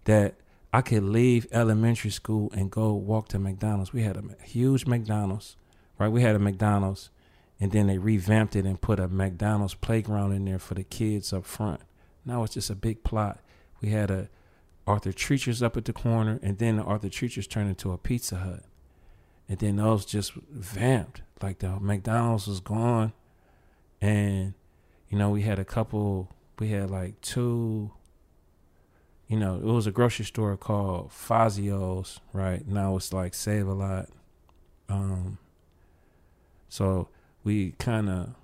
That 0.03 0.35
I 0.71 0.81
could 0.81 1.01
leave 1.01 1.47
elementary 1.51 2.11
school 2.11 2.51
and 2.53 2.69
go 2.69 2.93
walk 2.93 3.27
to 3.29 3.39
McDonald's. 3.39 3.91
We 3.91 4.03
had 4.03 4.17
a 4.17 4.23
huge 4.43 4.85
McDonald's, 4.85 5.57
right? 5.97 6.09
We 6.09 6.21
had 6.21 6.35
a 6.35 6.39
McDonald's, 6.39 7.09
and 7.59 7.71
then 7.71 7.87
they 7.87 7.97
revamped 7.97 8.55
it 8.55 8.65
and 8.65 8.81
put 8.81 8.99
a 8.99 9.07
McDonald's 9.07 9.73
playground 9.73 10.33
in 10.33 10.45
there 10.45 10.59
for 10.59 10.73
the 10.73 10.83
kids 10.83 11.31
up 11.31 11.45
front. 11.45 11.81
Now 12.25 12.43
it's 12.43 12.53
just 12.55 12.69
a 12.69 12.75
big 12.75 13.03
plot. 13.03 13.39
We 13.81 13.89
had 13.89 14.11
a 14.11 14.29
Arthur 14.87 15.11
Treacher's 15.11 15.63
up 15.63 15.77
at 15.77 15.85
the 15.85 15.93
corner, 15.93 16.39
and 16.43 16.57
then 16.57 16.77
the 16.77 16.83
Arthur 16.83 17.09
Treacher's 17.09 17.47
turned 17.47 17.69
into 17.69 17.91
a 17.91 17.97
Pizza 17.97 18.37
Hut, 18.37 18.63
and 19.49 19.57
then 19.57 19.77
those 19.77 20.05
just 20.05 20.33
vamped. 20.33 21.21
Like 21.41 21.59
the 21.59 21.79
McDonald's 21.79 22.47
was 22.47 22.59
gone, 22.59 23.13
and 24.01 24.53
you 25.09 25.17
know 25.17 25.29
we 25.29 25.41
had 25.41 25.59
a 25.59 25.65
couple. 25.65 26.31
We 26.59 26.69
had 26.69 26.89
like 26.89 27.19
two. 27.21 27.91
You 29.27 29.37
know, 29.37 29.55
it 29.55 29.63
was 29.63 29.87
a 29.87 29.91
grocery 29.91 30.25
store 30.25 30.55
called 30.55 31.09
Fazio's, 31.09 32.19
right? 32.31 32.65
Now 32.67 32.95
it's 32.95 33.11
like 33.11 33.33
Save 33.33 33.67
a 33.67 33.73
Lot. 33.73 34.09
Um, 34.87 35.39
so 36.69 37.09
we 37.45 37.71
kind 37.79 38.09
of 38.09 38.35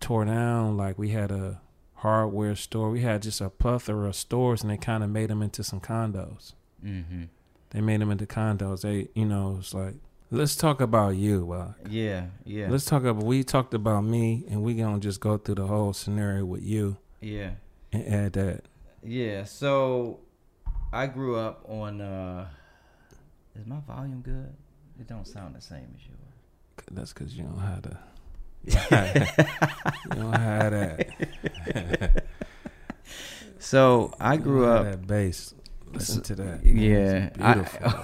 tore 0.00 0.26
down. 0.26 0.76
Like 0.76 0.98
we 0.98 1.08
had 1.10 1.30
a 1.30 1.60
hardware 1.94 2.54
store. 2.54 2.90
We 2.90 3.00
had 3.00 3.22
just 3.22 3.40
a 3.40 3.48
plethora 3.48 4.08
of 4.08 4.16
stores, 4.16 4.60
and 4.62 4.70
they 4.70 4.76
kind 4.76 5.02
of 5.02 5.08
made 5.08 5.30
them 5.30 5.40
into 5.42 5.64
some 5.64 5.80
condos. 5.80 6.52
Mm-hmm. 6.84 7.24
They 7.70 7.80
made 7.80 8.00
them 8.00 8.10
into 8.10 8.26
condos. 8.26 8.82
They, 8.82 9.08
you 9.14 9.24
know, 9.24 9.56
it's 9.60 9.72
like 9.72 9.94
let's 10.30 10.56
talk 10.56 10.80
about 10.80 11.16
you. 11.16 11.52
Uh, 11.52 11.72
Yeah, 11.88 12.26
yeah, 12.44 12.68
Let's 12.68 12.84
talk 12.84 13.04
about. 13.04 13.24
We 13.24 13.42
talked 13.44 13.72
about 13.74 14.02
me, 14.04 14.44
and 14.50 14.62
we 14.62 14.74
gonna 14.74 14.98
just 15.00 15.20
go 15.20 15.38
through 15.38 15.54
the 15.56 15.66
whole 15.66 15.92
scenario 15.92 16.44
with 16.44 16.62
you 16.62 16.98
yeah, 17.20 17.52
and 17.92 18.06
add 18.06 18.32
that. 18.34 18.64
yeah. 19.02 19.44
So 19.44 20.20
I 20.92 21.06
grew 21.06 21.36
up 21.36 21.64
on. 21.68 22.00
uh 22.00 22.48
Is 23.58 23.66
my 23.66 23.80
volume 23.86 24.20
good? 24.22 24.52
It 25.00 25.06
don't 25.06 25.26
sound 25.26 25.54
the 25.54 25.60
same 25.60 25.88
as 25.96 26.06
yours. 26.06 26.27
That's 26.90 27.12
because 27.12 27.36
you 27.36 27.44
don't 27.44 27.58
have 27.58 27.82
to. 27.82 27.98
you 30.10 30.14
don't 30.22 30.32
have 30.34 30.72
that. 30.72 32.24
So 33.60 34.14
I 34.20 34.36
grew 34.36 34.66
up. 34.66 34.84
That 34.84 35.06
bass. 35.06 35.54
Listen 35.92 36.22
to 36.22 36.34
that. 36.36 36.64
Yeah, 36.64 37.26
It's 37.34 37.40
I- 37.40 37.54
beautiful. 37.54 37.94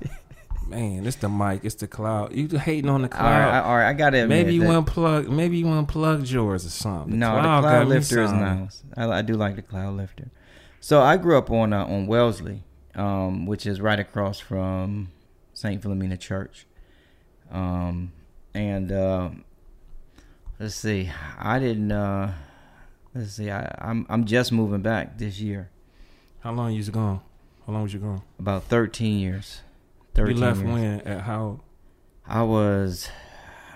Man, 0.68 1.06
it's 1.06 1.16
the 1.16 1.28
mic. 1.28 1.64
It's 1.64 1.76
the 1.76 1.86
cloud. 1.86 2.34
You 2.34 2.48
hating 2.58 2.90
on 2.90 3.02
the 3.02 3.16
All 3.16 3.22
right, 3.22 3.36
I, 3.36 3.38
cloud? 3.38 3.46
All 3.46 3.52
right, 3.62 3.68
all 3.70 3.76
right 3.76 3.88
I 3.88 3.92
gotta 3.92 4.22
admit 4.24 4.28
maybe 4.46 4.54
you 4.54 4.62
that- 4.62 4.68
want 4.68 4.86
plug. 4.88 5.28
Maybe 5.28 5.58
you 5.58 5.66
want 5.66 5.86
plugged 5.86 6.28
yours 6.28 6.66
or 6.66 6.70
something. 6.70 7.16
No, 7.20 7.36
the 7.36 7.42
got 7.42 7.60
cloud 7.60 7.86
lifter 7.88 8.22
is 8.22 8.32
nice. 8.32 8.82
I, 8.96 9.08
I 9.08 9.22
do 9.22 9.34
like 9.34 9.54
the 9.54 9.62
cloud 9.62 9.94
lifter. 9.94 10.28
So 10.80 11.00
I 11.02 11.18
grew 11.18 11.38
up 11.38 11.50
on 11.52 11.72
uh, 11.72 11.84
on 11.84 12.08
Wellesley, 12.08 12.64
um, 12.96 13.46
which 13.46 13.64
is 13.64 13.80
right 13.80 14.00
across 14.00 14.40
from 14.40 15.12
Saint 15.54 15.82
Philomena 15.82 16.18
Church. 16.18 16.66
Um, 17.52 18.10
and 18.56 18.90
um 18.90 19.44
let's 20.58 20.74
see, 20.74 21.10
I 21.38 21.58
didn't. 21.58 21.92
Uh, 21.92 22.32
let's 23.14 23.32
see, 23.32 23.50
I, 23.50 23.74
I'm 23.78 24.06
I'm 24.08 24.24
just 24.24 24.52
moving 24.52 24.82
back 24.82 25.18
this 25.18 25.38
year. 25.40 25.70
How 26.40 26.52
long 26.52 26.72
you 26.72 26.78
was 26.78 26.90
gone? 26.90 27.20
How 27.66 27.72
long 27.72 27.82
was 27.82 27.92
you 27.92 28.00
gone? 28.00 28.22
About 28.38 28.64
13 28.64 29.18
years. 29.18 29.62
You 30.16 30.24
13 30.24 30.40
left 30.40 30.60
years. 30.60 30.70
when? 30.72 31.00
At 31.02 31.22
how? 31.22 31.60
I 32.26 32.42
was, 32.42 33.08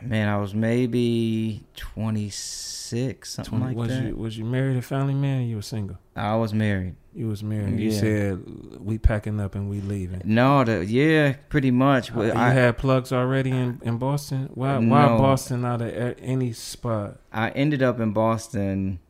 man, 0.02 0.28
I 0.28 0.38
was 0.38 0.54
maybe 0.54 1.64
26, 1.76 3.30
something 3.30 3.58
20, 3.58 3.66
like 3.66 3.76
was 3.76 3.88
that. 3.88 4.04
you 4.04 4.16
was 4.16 4.38
you 4.38 4.44
married 4.44 4.76
a 4.76 4.82
family 4.82 5.14
man? 5.14 5.42
Or 5.42 5.44
you 5.44 5.56
were 5.56 5.62
single. 5.62 5.98
I 6.16 6.36
was 6.36 6.52
married. 6.52 6.96
You 7.14 7.28
was 7.28 7.42
married. 7.42 7.78
You 7.80 7.90
said 7.90 8.44
we 8.80 8.98
packing 8.98 9.40
up 9.40 9.54
and 9.54 9.68
we 9.68 9.80
leaving. 9.80 10.22
No, 10.24 10.64
the 10.64 10.84
yeah, 10.84 11.34
pretty 11.48 11.70
much. 11.70 12.14
But 12.14 12.26
you 12.26 12.32
I 12.32 12.50
had 12.50 12.78
plugs 12.78 13.12
already 13.12 13.50
in, 13.50 13.80
in 13.82 13.98
Boston. 13.98 14.50
Why 14.54 14.78
why 14.78 15.06
Boston 15.08 15.64
out 15.64 15.82
of 15.82 16.16
any 16.20 16.52
spot? 16.52 17.18
I 17.32 17.50
ended 17.50 17.82
up 17.82 18.00
in 18.00 18.12
Boston. 18.12 19.00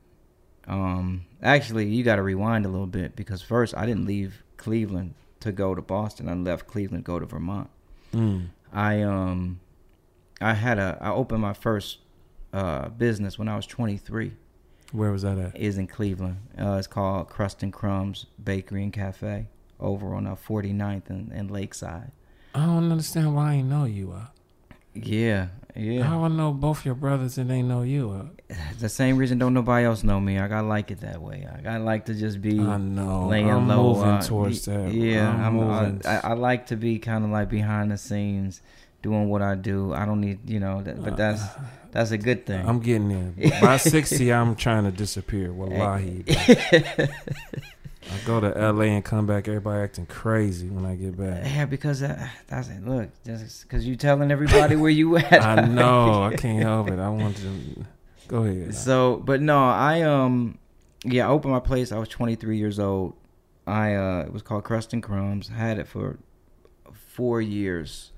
Um, 0.67 1.27
actually, 1.43 1.89
you 1.89 2.05
got 2.05 2.17
to 2.17 2.23
rewind 2.23 2.65
a 2.65 2.69
little 2.69 2.87
bit 2.87 3.17
because 3.17 3.43
first 3.43 3.77
I 3.77 3.87
didn't 3.87 4.07
leave 4.07 4.43
Cleveland 4.57 5.15
to 5.41 5.53
go 5.53 5.75
to 5.75 5.83
Boston. 5.83 6.29
I 6.29 6.35
left 6.35 6.67
Cleveland 6.67 7.05
to 7.05 7.07
go 7.07 7.19
to 7.19 7.27
Vermont. 7.27 7.69
Mm. 8.15 8.49
I 8.73 9.03
um, 9.03 9.61
I 10.41 10.55
had 10.55 10.79
a 10.79 10.99
I 11.01 11.11
opened 11.11 11.43
my 11.43 11.53
first 11.53 11.99
uh, 12.53 12.89
business 12.89 13.39
when 13.39 13.49
I 13.49 13.57
was 13.57 13.67
23. 13.67 14.33
Where 14.93 15.13
was 15.13 15.23
that 15.23 15.39
at? 15.39 15.57
Is 15.57 15.79
in 15.79 15.87
Cleveland. 15.87 16.39
Uh, 16.59 16.73
it's 16.73 16.87
called 16.87 17.29
Crust 17.29 17.63
and 17.63 17.73
Crumbs 17.73 18.27
Bakery 18.43 18.83
and 18.83 18.93
Cafe 18.93 19.47
over 19.79 20.15
on 20.15 20.27
uh, 20.27 20.35
49th 20.35 21.09
and, 21.11 21.31
and 21.33 21.51
Lakeside. 21.51 22.11
I 22.55 22.67
don't 22.67 22.91
understand 22.91 23.35
why 23.35 23.53
I 23.53 23.55
ain't 23.57 23.69
know 23.69 23.85
you. 23.85 24.13
Uh. 24.13 24.27
Yeah, 24.95 25.49
yeah. 25.77 26.03
How 26.03 26.25
I 26.25 26.29
know 26.29 26.53
both 26.53 26.85
your 26.85 26.97
brothers 26.97 27.39
and 27.39 27.49
they 27.49 27.63
know 27.63 27.83
you. 27.83 28.11
Uh. 28.11 28.55
The 28.81 28.89
same 28.89 29.17
reason 29.19 29.39
don't 29.39 29.55
nobody 29.55 29.85
else 29.85 30.03
know 30.03 30.19
me. 30.19 30.39
I 30.39 30.49
gotta 30.49 30.67
like 30.67 30.91
it 30.91 31.01
that 31.03 31.21
way. 31.23 31.47
I 31.55 31.61
gotta 31.61 31.85
like 31.85 32.07
to 32.07 32.15
just 32.15 32.41
be 32.43 32.59
I 32.59 32.79
know. 32.79 33.29
laying 33.29 33.49
I'm 33.51 33.69
low. 33.69 33.95
moving 33.95 34.09
uh, 34.09 34.23
towards 34.23 34.65
that. 34.65 34.93
Yeah, 34.93 35.29
I'm, 35.31 35.61
I'm, 35.61 36.01
I, 36.05 36.21
I 36.25 36.33
like 36.33 36.67
to 36.67 36.77
be 36.77 36.99
kind 36.99 37.25
of 37.25 37.31
like 37.31 37.49
behind 37.49 37.93
the 37.93 37.99
scenes, 37.99 38.63
doing 39.03 39.29
what 39.29 39.43
I 39.43 39.55
do. 39.55 39.93
I 39.93 40.05
don't 40.05 40.21
need, 40.21 40.49
you 40.49 40.61
know, 40.61 40.83
that, 40.83 41.03
but 41.03 41.17
that's 41.17 41.43
that's 41.93 42.11
a 42.11 42.19
good 42.19 42.47
thing. 42.47 42.67
I'm 42.67 42.81
getting 42.81 43.09
there. 43.37 43.61
By 43.61 43.77
60, 43.77 44.33
I'm 44.33 44.55
trying 44.57 44.85
to 44.85 44.91
disappear. 44.91 45.53
Wallahi. 45.53 46.25
I 48.11 48.17
go 48.27 48.41
to 48.41 48.49
LA 48.73 48.85
and 48.85 49.05
come 49.05 49.27
back, 49.27 49.47
everybody 49.47 49.83
acting 49.83 50.07
crazy 50.07 50.69
when 50.69 50.85
I 50.85 50.97
get 50.97 51.17
back. 51.17 51.45
yeah, 51.45 51.65
because 51.65 52.03
uh, 52.03 52.29
that's 52.49 52.69
it. 52.69 52.85
Look, 52.85 53.11
just 53.25 53.63
because 53.63 53.87
you 53.87 53.95
telling 53.95 54.31
everybody 54.31 54.75
where 54.75 54.91
you 54.91 55.17
at. 55.17 55.43
I 55.45 55.67
know. 55.67 56.25
I 56.25 56.35
can't 56.35 56.63
help 56.63 56.91
it. 56.91 56.99
I 56.99 57.09
want 57.09 57.37
to. 57.39 57.85
Go 58.27 58.45
ahead. 58.45 58.75
So, 58.75 59.17
but 59.17 59.41
no, 59.41 59.59
I 59.59 60.03
um, 60.03 60.59
yeah, 61.05 61.27
I 61.27 61.31
opened 61.31 61.53
my 61.53 61.61
place. 61.61 61.93
I 61.93 61.99
was 61.99 62.09
23 62.09 62.57
years 62.57 62.79
old. 62.79 63.15
I 63.67 63.95
uh, 63.95 64.25
it 64.27 64.33
was 64.33 64.43
called 64.43 64.65
Crust 64.65 64.93
and 64.93 65.03
Crumbs. 65.03 65.51
I 65.53 65.59
Had 65.59 65.79
it 65.79 65.87
for 65.87 66.19
four 66.93 67.41
years. 67.41 68.13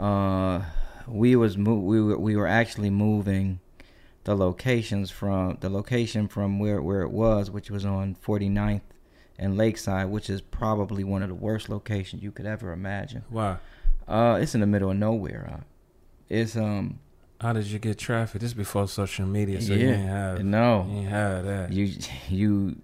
Uh, 0.00 0.62
we 1.06 1.36
was 1.36 1.56
mo- 1.58 1.74
we 1.74 2.00
were 2.00 2.18
we 2.18 2.36
were 2.36 2.46
actually 2.46 2.90
moving 2.90 3.60
the 4.24 4.34
locations 4.34 5.10
from 5.10 5.58
the 5.60 5.68
location 5.68 6.28
from 6.28 6.58
where 6.58 6.80
where 6.80 7.02
it 7.02 7.10
was, 7.10 7.50
which 7.50 7.70
was 7.70 7.84
on 7.84 8.14
49th 8.14 8.82
and 9.38 9.56
Lakeside, 9.56 10.08
which 10.08 10.30
is 10.30 10.40
probably 10.40 11.04
one 11.04 11.22
of 11.22 11.28
the 11.28 11.34
worst 11.34 11.68
locations 11.68 12.22
you 12.22 12.30
could 12.32 12.46
ever 12.46 12.72
imagine. 12.72 13.24
Why? 13.28 13.56
Uh, 14.08 14.38
it's 14.40 14.54
in 14.54 14.60
the 14.60 14.66
middle 14.66 14.90
of 14.90 14.96
nowhere. 14.96 15.50
Uh, 15.52 15.60
it's 16.28 16.56
um 16.56 16.98
How 17.40 17.52
did 17.52 17.66
you 17.66 17.78
get 17.78 17.98
traffic? 17.98 18.40
This 18.40 18.54
before 18.54 18.86
social 18.88 19.26
media, 19.26 19.60
so 19.60 19.74
you 19.74 19.88
yeah 19.88 19.94
ain't 19.94 20.08
have. 20.08 20.44
no 20.44 20.86
You 20.90 20.98
ain't 21.00 21.08
have 21.08 21.44
that. 21.44 21.72
you 21.72 21.84
you 22.28 22.76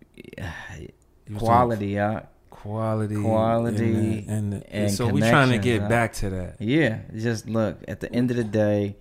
You 1.29 1.37
quality 1.37 1.99
uh 1.99 2.21
quality, 2.67 3.17
Quality 3.17 3.85
and, 3.85 4.23
the, 4.25 4.33
and, 4.33 4.53
the- 4.53 4.73
and 4.75 4.91
so 4.91 5.09
we're 5.09 5.29
trying 5.31 5.51
to 5.51 5.59
get 5.59 5.83
huh? 5.83 5.89
back 5.89 6.13
to 6.15 6.31
that. 6.31 6.57
yeah 6.61 6.99
just 7.17 7.49
look 7.49 7.79
at 7.89 8.01
the 8.01 8.13
end 8.13 8.31
of 8.31 8.37
the 8.37 8.45
day 8.45 8.97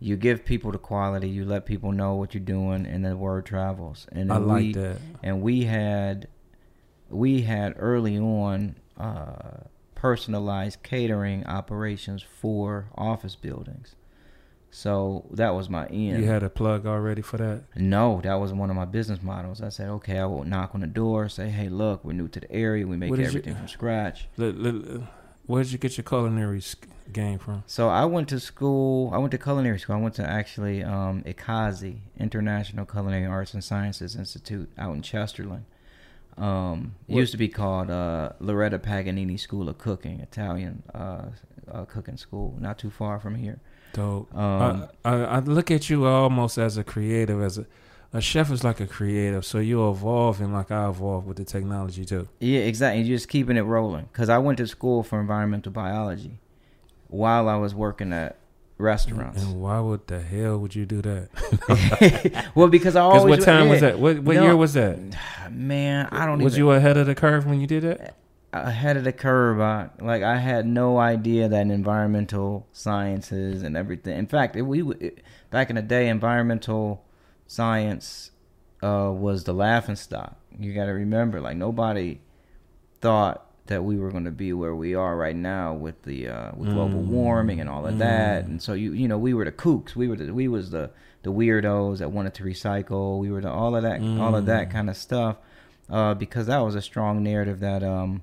you 0.00 0.16
give 0.16 0.44
people 0.44 0.72
the 0.72 0.78
quality 0.78 1.28
you 1.28 1.44
let 1.44 1.64
people 1.66 1.92
know 1.92 2.14
what 2.14 2.34
you're 2.34 2.42
doing 2.42 2.86
and 2.86 3.04
the 3.04 3.16
word 3.16 3.46
travels 3.46 4.06
and 4.12 4.32
I 4.32 4.38
like 4.38 4.62
we, 4.62 4.72
that. 4.74 4.96
and 5.22 5.42
we 5.42 5.64
had 5.64 6.26
we 7.10 7.42
had 7.42 7.74
early 7.78 8.18
on 8.18 8.76
uh, 8.98 9.58
personalized 9.94 10.82
catering 10.82 11.46
operations 11.46 12.22
for 12.22 12.88
office 12.96 13.36
buildings 13.36 13.94
so 14.74 15.26
that 15.30 15.54
was 15.54 15.68
my 15.68 15.84
end 15.86 16.18
You 16.22 16.24
had 16.30 16.42
a 16.42 16.48
plug 16.48 16.86
already 16.86 17.20
for 17.22 17.36
that. 17.36 17.64
no 17.76 18.20
that 18.22 18.34
was 18.34 18.52
one 18.54 18.70
of 18.70 18.76
my 18.76 18.86
business 18.86 19.20
models 19.22 19.60
i 19.60 19.68
said 19.68 19.88
okay 19.90 20.18
i 20.18 20.24
will 20.24 20.44
knock 20.44 20.70
on 20.74 20.80
the 20.80 20.86
door 20.86 21.28
say 21.28 21.50
hey 21.50 21.68
look 21.68 22.02
we're 22.04 22.14
new 22.14 22.26
to 22.28 22.40
the 22.40 22.50
area 22.50 22.86
we 22.86 22.96
make 22.96 23.10
did 23.10 23.20
you- 23.20 23.26
everything 23.26 23.54
from 23.54 23.68
scratch 23.68 24.28
Where 25.46 25.62
did 25.62 25.72
you 25.72 25.78
get 25.78 25.96
your 25.98 26.04
culinary 26.04 26.62
game 27.12 27.38
from? 27.38 27.64
So 27.66 27.88
I 27.88 28.04
went 28.04 28.28
to 28.28 28.38
school. 28.38 29.10
I 29.12 29.18
went 29.18 29.32
to 29.32 29.38
culinary 29.38 29.78
school. 29.80 29.96
I 29.96 30.00
went 30.00 30.14
to 30.14 30.26
actually 30.26 30.84
um, 30.84 31.22
ICASI, 31.24 31.96
International 32.18 32.86
Culinary 32.86 33.26
Arts 33.26 33.52
and 33.52 33.62
Sciences 33.62 34.14
Institute, 34.14 34.70
out 34.78 34.94
in 34.94 35.02
Chesterland. 35.02 35.64
Um, 36.38 36.94
it 37.08 37.16
used 37.16 37.32
to 37.32 37.38
be 37.38 37.48
called 37.48 37.90
uh, 37.90 38.30
Loretta 38.38 38.78
Paganini 38.78 39.36
School 39.36 39.68
of 39.68 39.78
Cooking, 39.78 40.20
Italian 40.20 40.84
uh, 40.94 41.26
uh, 41.70 41.84
cooking 41.86 42.16
school, 42.16 42.56
not 42.60 42.78
too 42.78 42.90
far 42.90 43.18
from 43.18 43.34
here. 43.34 43.58
Dope. 43.92 44.34
Um, 44.34 44.88
I, 45.04 45.10
I, 45.10 45.24
I 45.24 45.38
look 45.40 45.70
at 45.70 45.90
you 45.90 46.06
almost 46.06 46.58
as 46.58 46.76
a 46.76 46.84
creative, 46.84 47.40
as 47.42 47.58
a 47.58 47.66
a 48.14 48.20
chef 48.20 48.50
is 48.50 48.62
like 48.62 48.78
a 48.80 48.86
creative. 48.86 49.44
So 49.44 49.58
you're 49.58 49.90
evolving 49.90 50.52
like 50.52 50.70
I 50.70 50.88
evolved 50.88 51.26
with 51.26 51.38
the 51.38 51.44
technology 51.44 52.04
too. 52.04 52.28
Yeah, 52.40 52.60
exactly. 52.60 53.02
You're 53.02 53.16
just 53.16 53.28
keeping 53.28 53.56
it 53.56 53.62
rolling. 53.62 54.08
Because 54.12 54.28
I 54.28 54.38
went 54.38 54.58
to 54.58 54.66
school 54.66 55.02
for 55.02 55.18
environmental 55.20 55.72
biology 55.72 56.38
while 57.08 57.48
I 57.48 57.56
was 57.56 57.74
working 57.74 58.12
at 58.12 58.36
restaurants. 58.76 59.42
And 59.42 59.60
why 59.62 59.80
would 59.80 60.06
the 60.08 60.20
hell 60.20 60.58
would 60.58 60.74
you 60.74 60.84
do 60.84 61.00
that? 61.02 62.42
well, 62.54 62.68
because 62.68 62.96
I 62.96 63.00
always 63.02 63.38
what 63.38 63.42
time 63.42 63.68
was 63.70 63.80
that? 63.80 63.98
What 63.98 64.18
what 64.20 64.36
No. 64.36 64.42
year 64.42 64.56
was 64.56 64.74
that? 64.74 64.98
Man, 65.50 66.08
I 66.12 66.26
don't 66.26 66.34
even 66.36 66.44
Was 66.44 66.54
even. 66.54 66.66
you 66.66 66.70
ahead 66.72 66.96
of 66.98 67.06
the 67.06 67.14
curve 67.14 67.46
when 67.46 67.60
you 67.60 67.66
did 67.66 67.82
that? 67.84 68.16
Ahead 68.52 68.96
of 68.96 69.04
the 69.04 69.12
curve. 69.12 69.60
I, 69.60 69.88
like 70.00 70.22
I 70.22 70.36
had 70.38 70.66
no 70.66 70.98
idea 70.98 71.48
that 71.48 71.66
environmental 71.70 72.66
sciences 72.72 73.62
and 73.62 73.76
everything. 73.76 74.18
In 74.18 74.26
fact, 74.26 74.56
it, 74.56 74.62
we 74.62 74.82
it, 74.94 75.22
back 75.50 75.70
in 75.70 75.76
the 75.76 75.82
day, 75.82 76.08
environmental 76.08 77.04
science 77.46 78.30
uh, 78.82 79.10
was 79.14 79.44
the 79.44 79.52
laughing 79.54 79.96
stock. 79.96 80.36
You 80.58 80.74
got 80.74 80.86
to 80.86 80.92
remember, 80.92 81.40
like 81.40 81.56
nobody 81.56 82.20
thought 83.00 83.46
that 83.66 83.84
we 83.84 83.96
were 83.96 84.10
going 84.10 84.24
to 84.24 84.30
be 84.30 84.52
where 84.52 84.74
we 84.74 84.94
are 84.94 85.16
right 85.16 85.36
now 85.36 85.72
with 85.72 86.02
the 86.02 86.28
uh, 86.28 86.50
with 86.56 86.70
global 86.70 87.00
Mm. 87.00 87.06
warming 87.08 87.60
and 87.60 87.70
all 87.70 87.86
of 87.86 87.98
that. 87.98 88.44
Mm. 88.44 88.48
And 88.48 88.62
so 88.62 88.72
you 88.74 88.92
you 88.92 89.08
know 89.08 89.18
we 89.18 89.34
were 89.34 89.44
the 89.44 89.52
kooks. 89.52 89.94
We 89.96 90.08
were 90.08 90.16
the, 90.16 90.32
we 90.34 90.48
was 90.48 90.70
the 90.70 90.90
the 91.22 91.32
weirdos 91.32 91.98
that 91.98 92.10
wanted 92.10 92.34
to 92.34 92.42
recycle. 92.44 93.18
We 93.18 93.30
were 93.30 93.40
the 93.40 93.50
all 93.50 93.76
of 93.76 93.82
that 93.84 94.00
all 94.20 94.34
of 94.34 94.46
that 94.46 94.68
Mm. 94.68 94.72
kind 94.72 94.90
of 94.90 94.96
stuff 94.96 95.36
uh, 95.88 96.14
because 96.14 96.46
that 96.46 96.58
was 96.58 96.74
a 96.74 96.82
strong 96.82 97.22
narrative 97.22 97.60
that 97.60 97.82
um 97.84 98.22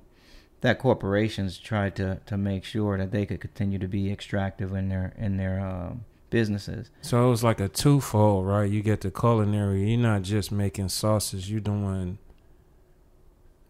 that 0.60 0.78
corporations 0.78 1.58
tried 1.58 1.96
to 1.96 2.20
to 2.26 2.36
make 2.36 2.64
sure 2.64 2.98
that 2.98 3.10
they 3.10 3.26
could 3.26 3.40
continue 3.40 3.78
to 3.78 3.88
be 3.88 4.10
extractive 4.12 4.72
in 4.74 4.88
their 4.88 5.14
in 5.16 5.36
their 5.36 5.60
um, 5.60 6.04
businesses. 6.30 6.90
So 7.02 7.26
it 7.26 7.30
was 7.30 7.44
like 7.44 7.60
a 7.60 7.68
twofold, 7.68 8.46
right? 8.46 8.70
You 8.70 8.82
get 8.82 9.02
the 9.02 9.10
culinary. 9.10 9.90
You're 9.90 10.00
not 10.00 10.22
just 10.22 10.50
making 10.50 10.88
sauces. 10.88 11.50
You're 11.50 11.60
doing. 11.60 12.18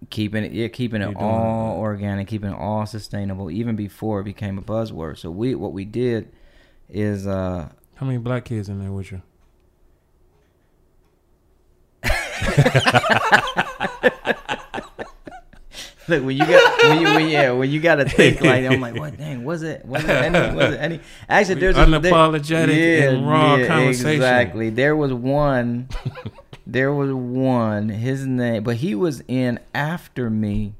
Keeping 0.09 0.45
it, 0.45 0.53
yeah, 0.53 0.69
keeping 0.69 1.03
it 1.03 1.15
all 1.15 1.79
organic, 1.79 2.27
keeping 2.27 2.53
it 2.53 2.57
all 2.57 2.87
sustainable, 2.87 3.51
even 3.51 3.77
before 3.77 4.21
it 4.21 4.25
became 4.25 4.57
a 4.57 4.63
buzzword. 4.63 5.19
So 5.19 5.31
we, 5.31 5.55
what 5.55 5.75
we 5.75 5.85
did, 5.85 6.33
is 6.89 7.27
uh, 7.27 7.69
How 7.97 8.07
many 8.07 8.17
black 8.17 8.47
kids 8.47 8.71
in 8.71 8.81
there 8.81 8.93
with 8.93 9.13
you? 9.13 9.21
look 16.11 16.25
when 16.25 16.37
you 16.37 16.45
got 16.47 16.83
when 16.85 17.01
you 17.01 17.07
when, 17.07 17.29
yeah 17.29 17.51
when 17.53 17.71
you 17.71 17.81
got 17.81 17.95
to 17.97 18.05
think 18.09 18.41
like 18.43 18.65
I'm 18.67 18.81
like 18.81 18.97
what 18.97 19.17
dang 19.17 19.45
was 19.45 19.63
it 19.63 19.85
was 19.87 20.05
it 20.05 20.11
any 20.11 20.57
was 20.57 20.75
it 20.75 20.79
any 20.81 21.01
actually 21.29 21.61
there's 21.61 21.79
a, 21.79 21.87
there- 21.87 22.01
Unapologetic 22.13 23.09
and 23.09 23.29
raw 23.29 23.57
conversation. 23.67 24.11
Exactly. 24.11 24.71
There 24.71 24.95
was 24.97 25.13
one. 25.13 25.89
there 26.67 26.93
was 26.93 27.13
one. 27.13 27.89
His 27.89 28.27
name, 28.27 28.63
but 28.65 28.77
he 28.77 28.95
was 28.95 29.23
in 29.29 29.59
after 29.75 30.29
me, 30.31 30.75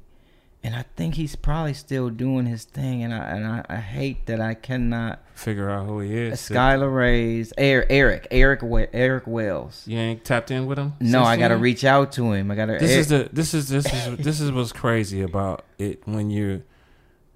and 0.63 0.75
I 0.75 0.85
think 0.95 1.15
he's 1.15 1.35
probably 1.35 1.73
still 1.73 2.09
doing 2.09 2.45
his 2.45 2.65
thing. 2.65 3.03
And 3.03 3.13
I 3.13 3.17
and 3.17 3.47
I, 3.47 3.65
I 3.67 3.75
hate 3.77 4.27
that 4.27 4.39
I 4.39 4.53
cannot. 4.53 5.21
Figure 5.33 5.69
out 5.69 5.87
who 5.87 6.01
he 6.01 6.15
is. 6.15 6.39
Skylar 6.39 6.93
Ray's 6.93 7.51
Eric 7.57 7.87
Eric 7.89 8.27
Eric 8.29 8.89
Eric 8.93 9.23
Wells. 9.25 9.83
You 9.87 9.97
ain't 9.97 10.23
tapped 10.23 10.51
in 10.51 10.67
with 10.67 10.77
him. 10.77 10.93
No, 10.99 11.23
I 11.23 11.37
got 11.37 11.47
to 11.47 11.57
reach 11.57 11.83
out 11.83 12.11
to 12.13 12.31
him. 12.31 12.51
I 12.51 12.55
got 12.55 12.67
to. 12.67 12.77
This 12.77 12.91
is 12.91 13.09
the 13.09 13.29
this 13.33 13.53
is 13.53 13.69
this 13.69 13.91
is 13.91 14.17
this 14.23 14.39
is 14.39 14.51
what's 14.51 14.71
crazy 14.71 15.21
about 15.21 15.65
it 15.79 16.01
when 16.05 16.29
you're 16.29 16.61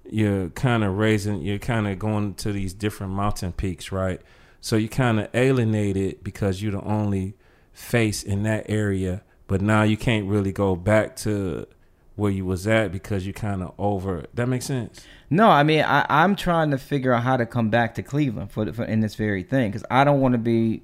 you're 0.08 0.50
kind 0.50 0.84
of 0.84 0.96
raising 0.96 1.42
you're 1.42 1.58
kind 1.58 1.88
of 1.88 1.98
going 1.98 2.34
to 2.34 2.52
these 2.52 2.72
different 2.72 3.12
mountain 3.12 3.52
peaks, 3.52 3.90
right? 3.90 4.20
So 4.60 4.76
you 4.76 4.88
kind 4.88 5.18
of 5.18 5.28
alienated 5.34 6.22
because 6.22 6.62
you're 6.62 6.72
the 6.72 6.82
only 6.82 7.34
face 7.72 8.22
in 8.22 8.44
that 8.44 8.66
area, 8.68 9.22
but 9.48 9.60
now 9.60 9.82
you 9.82 9.96
can't 9.96 10.26
really 10.28 10.52
go 10.52 10.76
back 10.76 11.16
to 11.16 11.66
where 12.16 12.30
you 12.32 12.44
was 12.44 12.66
at 12.66 12.90
because 12.92 13.26
you 13.26 13.32
kind 13.32 13.62
of 13.62 13.72
over. 13.78 14.24
That 14.34 14.48
makes 14.48 14.64
sense. 14.66 15.06
No, 15.30 15.48
I 15.48 15.62
mean 15.62 15.82
I, 15.84 16.04
I'm 16.08 16.34
trying 16.34 16.70
to 16.72 16.78
figure 16.78 17.12
out 17.12 17.22
how 17.22 17.36
to 17.36 17.46
come 17.46 17.68
back 17.70 17.94
to 17.96 18.02
Cleveland 18.02 18.50
for, 18.50 18.72
for 18.72 18.84
in 18.84 19.00
this 19.00 19.14
very 19.14 19.42
thing 19.42 19.70
because 19.70 19.84
I 19.90 20.02
don't 20.04 20.20
want 20.20 20.32
to 20.32 20.38
be, 20.38 20.82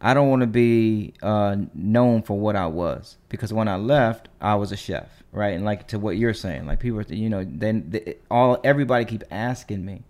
I 0.00 0.14
don't 0.14 0.28
want 0.28 0.40
to 0.40 0.46
be 0.46 1.14
uh, 1.22 1.56
known 1.74 2.22
for 2.22 2.38
what 2.38 2.56
I 2.56 2.66
was 2.66 3.16
because 3.28 3.52
when 3.52 3.68
I 3.68 3.76
left 3.76 4.28
I 4.40 4.54
was 4.56 4.72
a 4.72 4.76
chef, 4.76 5.22
right? 5.32 5.54
And 5.54 5.64
like 5.64 5.88
to 5.88 5.98
what 5.98 6.16
you're 6.16 6.34
saying, 6.34 6.66
like 6.66 6.80
people, 6.80 7.00
are- 7.00 7.14
you 7.14 7.28
know, 7.30 7.44
then 7.48 7.90
the, 7.90 8.16
all 8.30 8.58
everybody 8.62 9.04
keep 9.06 9.24
asking 9.30 9.84
me, 9.84 10.02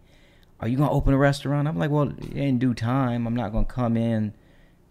"Are 0.61 0.69
you 0.69 0.77
gonna 0.77 0.90
open 0.92 1.14
a 1.14 1.19
restaurant?" 1.19 1.69
I'm 1.69 1.79
like, 1.79 1.90
"Well, 1.90 2.12
in 2.35 2.59
due 2.59 2.75
time. 2.75 3.27
I'm 3.27 3.35
not 3.37 3.53
gonna 3.53 3.64
come 3.64 3.97
in, 3.97 4.35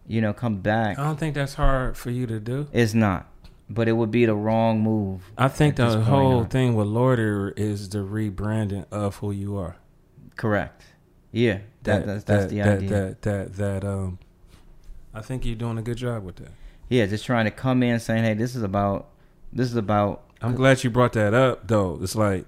you 0.07 0.21
know, 0.21 0.33
come 0.33 0.57
back. 0.57 0.97
I 0.97 1.03
don't 1.03 1.19
think 1.19 1.35
that's 1.35 1.53
hard 1.55 1.97
for 1.97 2.09
you 2.09 2.25
to 2.27 2.39
do. 2.39 2.67
It's 2.73 2.93
not, 2.93 3.27
but 3.69 3.87
it 3.87 3.93
would 3.93 4.11
be 4.11 4.25
the 4.25 4.35
wrong 4.35 4.81
move." 4.81 5.31
I 5.37 5.47
think 5.47 5.75
the 5.75 6.01
whole 6.01 6.43
huh? 6.43 6.49
thing 6.49 6.75
with 6.75 6.87
Loiter 6.87 7.53
is 7.57 7.89
the 7.89 7.99
rebranding 7.99 8.85
of 8.91 9.17
who 9.17 9.31
you 9.31 9.57
are. 9.57 9.77
Correct. 10.35 10.83
Yeah, 11.31 11.59
that, 11.83 12.05
that's, 12.05 12.23
that's 12.23 12.51
the 12.51 12.59
that, 12.59 12.77
idea. 12.77 12.89
That, 12.89 13.21
that 13.21 13.53
that 13.55 13.83
um, 13.83 14.19
I 15.13 15.21
think 15.21 15.45
you're 15.45 15.55
doing 15.55 15.77
a 15.77 15.81
good 15.81 15.97
job 15.97 16.23
with 16.23 16.37
that. 16.37 16.51
yeah, 16.89 17.05
just 17.05 17.25
trying 17.25 17.45
to 17.45 17.51
come 17.51 17.83
in 17.83 17.99
saying, 17.99 18.23
"Hey, 18.23 18.33
this 18.33 18.55
is 18.55 18.63
about 18.63 19.09
this 19.51 19.69
is 19.69 19.75
about." 19.75 20.23
I'm 20.41 20.55
glad 20.55 20.83
you 20.83 20.89
brought 20.89 21.13
that 21.13 21.33
up, 21.33 21.67
though. 21.67 21.97
It's 22.01 22.15
like 22.15 22.45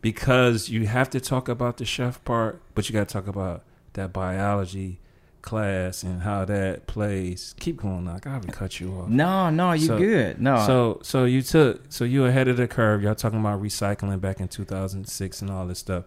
because 0.00 0.68
you 0.68 0.86
have 0.86 1.10
to 1.10 1.20
talk 1.20 1.48
about 1.48 1.78
the 1.78 1.84
chef 1.84 2.22
part, 2.24 2.60
but 2.74 2.88
you 2.88 2.92
got 2.92 3.08
to 3.08 3.12
talk 3.12 3.26
about 3.26 3.64
that 3.94 4.12
biology 4.12 5.00
class 5.46 6.02
and 6.02 6.20
how 6.20 6.44
that 6.44 6.86
plays. 6.86 7.54
Keep 7.58 7.78
going, 7.78 8.04
knock. 8.04 8.26
I 8.26 8.32
haven't 8.34 8.52
cut 8.52 8.78
you 8.80 8.92
off. 8.98 9.08
No, 9.08 9.48
no, 9.48 9.72
you 9.72 9.86
So- 9.86 9.98
good. 9.98 10.38
No, 10.40 10.62
So, 10.66 10.98
so 11.02 11.24
you 11.24 11.40
took, 11.40 11.86
so 11.88 12.04
you 12.04 12.26
ahead 12.26 12.48
of 12.48 12.58
the 12.58 12.68
curve. 12.68 13.02
Y'all 13.02 13.14
talking 13.14 13.40
about 13.40 13.62
recycling 13.62 14.20
back 14.20 14.40
in 14.40 14.48
2006 14.48 15.40
and 15.40 15.50
all 15.50 15.66
this 15.66 15.78
stuff. 15.78 16.04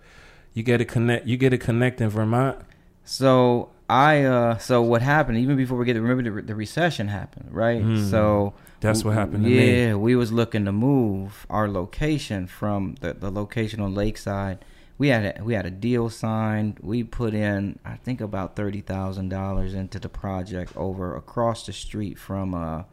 You 0.53 0.61
get 0.61 0.79
a 0.81 0.85
connect. 0.85 1.25
You 1.25 1.37
get 1.37 1.53
a 1.53 1.57
connect 1.57 1.99
in 2.01 2.09
Vermont. 2.09 2.59
So 3.05 3.69
I 3.89 4.23
uh 4.23 4.57
so 4.59 4.81
what 4.83 5.01
happened 5.01 5.37
even 5.39 5.55
before 5.57 5.77
we 5.77 5.85
get 5.85 5.93
to 5.93 6.01
remember 6.01 6.41
the, 6.41 6.41
the 6.45 6.53
recession 6.55 7.07
happened 7.07 7.47
right 7.51 7.81
Hmm. 7.81 8.03
so 8.07 8.53
That's 8.81 9.03
what 9.03 9.15
happened 9.15 9.45
to 9.45 9.49
yeah 9.49 9.87
me. 9.89 9.93
we 9.95 10.15
was 10.15 10.31
looking 10.31 10.65
to 10.65 10.71
move 10.71 11.47
our 11.49 11.67
location 11.67 12.45
from 12.45 12.95
the, 13.01 13.13
the 13.15 13.31
location 13.31 13.79
on 13.81 13.95
Lakeside 13.95 14.59
we 14.99 15.07
had 15.07 15.39
a, 15.39 15.43
we 15.43 15.55
had 15.55 15.65
a 15.65 15.71
deal 15.71 16.09
signed. 16.09 16.77
We 16.81 17.03
put 17.03 17.33
in 17.33 17.79
I 17.83 17.95
think 17.95 18.21
about 18.21 18.55
thirty 18.55 18.81
thousand 18.81 19.29
dollars 19.29 19.73
into 19.73 19.97
the 19.97 20.09
project 20.09 20.75
over 20.75 21.15
across 21.15 21.65
the 21.65 21.73
street 21.73 22.19
from 22.19 22.53
uh 22.53 22.83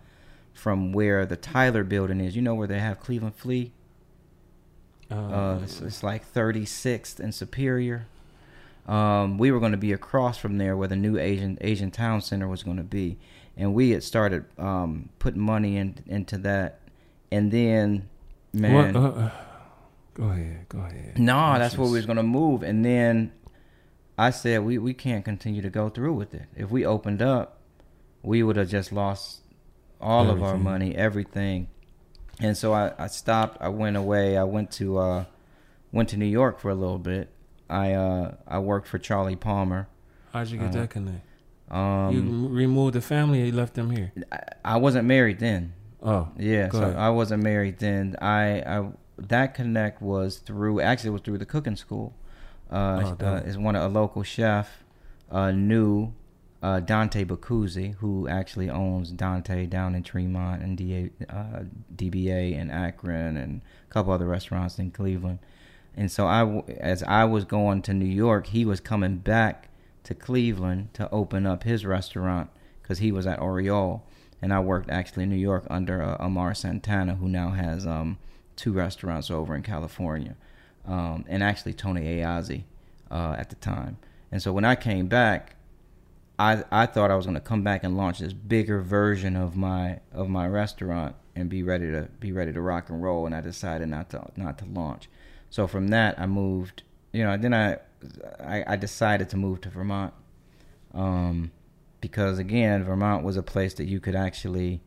from 0.55 0.93
where 0.93 1.27
the 1.27 1.37
Tyler 1.37 1.85
building 1.85 2.21
is. 2.21 2.35
You 2.35 2.41
know 2.41 2.55
where 2.55 2.67
they 2.67 2.79
have 2.79 3.01
Cleveland 3.01 3.35
Flea? 3.35 3.73
Uh, 5.11 5.61
it's, 5.63 5.81
it's 5.81 6.03
like 6.03 6.33
36th 6.33 7.21
and 7.21 7.33
Superior. 7.35 8.07
Um, 8.89 9.39
we 9.39 9.51
were 9.51 9.61
going 9.61 9.73
to 9.73 9.79
be 9.79 9.93
across 9.93 10.39
from 10.39 10.59
there 10.59 10.77
where 10.77 10.89
the 10.89 10.97
new 10.97 11.19
Asian 11.19 11.59
Asian 11.61 11.91
Town 11.91 12.21
Center 12.21 12.49
was 12.49 12.63
going 12.63 12.77
to 12.77 12.85
be, 12.85 13.19
and 13.57 13.75
we 13.75 13.91
had 13.91 14.03
started 14.03 14.45
um, 14.59 15.09
putting 15.19 15.41
money 15.41 15.77
in, 15.77 15.99
into 16.07 16.39
that, 16.39 16.81
and 17.31 17.51
then 17.51 18.09
man, 18.53 18.95
What, 18.95 18.97
uh, 18.97 19.09
uh, 19.09 19.31
go 20.17 20.25
ahead. 20.31 20.67
Go 20.69 20.79
ahead. 20.79 21.19
no, 21.19 21.51
Let's 21.53 21.59
that's 21.61 21.79
where 21.79 21.89
we 21.89 21.95
was 21.95 22.07
going 22.07 22.17
to 22.17 22.23
move, 22.23 22.63
and 22.63 22.85
then 22.85 23.33
I 24.19 24.31
said 24.31 24.65
we 24.65 24.79
we 24.79 24.95
can't 24.95 25.25
continue 25.25 25.63
to 25.63 25.71
go 25.71 25.89
through 25.89 26.15
with 26.15 26.35
it. 26.35 26.47
If 26.57 26.71
we 26.71 26.87
opened 26.87 27.21
up, 27.23 27.61
we 28.23 28.43
would 28.43 28.57
have 28.57 28.69
just 28.69 28.93
lost 28.93 29.43
all 30.01 30.31
of 30.31 30.43
our 30.43 30.59
money, 30.59 30.95
everything. 30.95 31.69
And 32.41 32.57
so 32.57 32.73
I, 32.73 32.93
I 32.99 33.07
stopped. 33.07 33.59
I 33.61 33.69
went 33.69 33.97
away. 33.97 34.37
I 34.37 34.45
went 34.45 34.71
to 34.73 34.99
uh, 34.99 35.25
went 35.93 36.09
to 36.11 36.17
New 36.17 36.27
York 36.27 36.61
for 36.61 36.71
a 36.71 36.75
little 36.75 36.99
bit. 36.99 37.31
I 37.69 37.93
uh, 37.93 38.35
I 38.47 38.59
worked 38.59 38.89
for 38.89 38.99
Charlie 38.99 39.37
Palmer. 39.37 39.89
How'd 40.33 40.49
you 40.49 40.59
get 40.59 40.69
uh, 40.69 40.81
that 40.81 40.91
connect? 40.91 41.27
Um, 41.71 42.13
you 42.15 42.49
removed 42.49 42.95
the 42.95 43.01
family. 43.01 43.43
or 43.43 43.47
You 43.47 43.53
left 43.53 43.75
them 43.75 43.91
here. 43.91 44.13
I, 44.31 44.39
I 44.65 44.77
wasn't 44.77 45.07
married 45.07 45.39
then. 45.41 45.73
Oh, 46.03 46.29
Yeah, 46.39 46.71
so. 46.71 46.95
I 46.97 47.11
wasn't 47.11 47.43
married 47.43 47.79
then. 47.79 48.17
I, 48.21 48.61
I 48.61 48.89
that 49.19 49.55
connect 49.55 50.03
was 50.03 50.39
through 50.39 50.81
actually 50.81 51.09
it 51.09 51.13
was 51.13 51.23
through 51.23 51.39
the 51.39 51.47
cooking 51.47 51.77
school. 51.77 52.15
Uh, 52.71 53.15
Oh, 53.21 53.27
uh 53.27 53.43
is 53.45 53.57
one 53.57 53.77
of 53.77 53.83
a 53.83 53.89
local 53.89 54.23
chef 54.23 54.85
uh, 55.31 55.51
knew 55.53 56.13
uh, 56.63 56.81
Dante 56.81 57.25
Boccuzzi, 57.25 57.95
who 57.97 58.29
actually 58.29 58.71
owns 58.71 59.13
Dante 59.13 59.67
down 59.67 59.95
in 59.95 60.03
Tremont 60.03 60.63
and 60.63 60.77
DA, 60.77 61.11
uh, 61.29 61.61
DBA 61.95 62.57
in 62.59 62.71
Akron 62.71 63.37
and 63.37 63.61
a 63.89 63.93
couple 63.93 64.13
other 64.13 64.27
restaurants 64.27 64.79
in 64.79 64.91
Cleveland. 64.91 65.39
And 65.97 66.11
so 66.11 66.27
I, 66.27 66.63
as 66.79 67.03
I 67.05 67.25
was 67.25 67.45
going 67.45 67.83
to 67.83 67.95
New 67.95 68.05
York, 68.05 68.49
he 68.49 68.65
was 68.65 68.81
coming 68.81 69.19
back 69.19 69.69
to 70.05 70.15
Cleveland 70.15 70.93
to 70.95 71.11
open 71.11 71.47
up 71.47 71.63
his 71.63 71.87
restaurant 71.87 72.51
because 72.83 72.99
he 72.99 73.11
was 73.11 73.27
at 73.27 73.39
Aureole, 73.39 74.05
and 74.43 74.53
I 74.53 74.61
worked 74.61 74.91
actually 74.91 75.25
in 75.25 75.31
New 75.31 75.37
York 75.37 75.67
under 75.71 76.03
uh, 76.03 76.17
Amar 76.21 76.55
Santana, 76.55 77.17
who 77.17 77.29
now 77.29 77.51
has 77.51 77.87
um, 77.87 78.19
two 78.57 78.73
restaurants 78.73 79.31
over 79.31 79.55
in 79.55 79.63
California, 79.63 80.35
um, 80.87 81.25
and 81.29 81.43
actually 81.43 81.75
Tony 81.75 82.03
Ayazi 82.03 82.65
uh, 83.11 83.37
at 83.39 83.51
the 83.51 83.57
time. 83.57 83.99
And 84.33 84.43
so 84.43 84.53
when 84.53 84.65
I 84.65 84.75
came 84.75 85.07
back, 85.07 85.57
I 86.39 86.65
I 86.71 86.87
thought 86.87 87.11
I 87.11 87.17
was 87.17 87.27
going 87.27 87.35
to 87.35 87.41
come 87.41 87.63
back 87.63 87.85
and 87.85 87.97
launch 87.97 88.19
this 88.19 88.33
bigger 88.33 88.81
version 88.81 89.37
of 89.37 89.57
my 89.57 90.01
of 90.13 90.29
my 90.29 90.47
restaurant 90.49 91.17
and 91.35 91.49
be 91.49 91.63
ready 91.63 91.91
to 91.91 92.09
be 92.21 92.33
ready 92.33 92.53
to 92.53 92.61
rock 92.61 92.91
and 92.91 93.03
roll, 93.03 93.27
and 93.27 93.35
I 93.35 93.41
decided 93.41 93.89
not 93.89 94.11
to 94.11 94.27
not 94.37 94.59
to 94.59 94.65
launch. 94.65 95.09
So 95.51 95.67
from 95.67 95.89
that, 95.89 96.19
I 96.19 96.27
moved. 96.27 96.83
You 97.13 97.25
know, 97.25 97.37
then 97.37 97.55
I 97.55 97.79
I, 98.41 98.65
I 98.67 98.77
decided 98.77 99.31
to 99.31 99.37
move 99.37 99.61
to 99.63 99.71
Vermont 99.71 100.13
um, 100.97 101.53
because 102.01 102.39
again, 102.39 102.85
Vermont 102.85 103.25
was 103.25 103.37
a 103.37 103.43
place 103.43 103.75
that 103.75 103.85
you 103.85 104.01
could 104.01 104.17
actually 104.17 104.81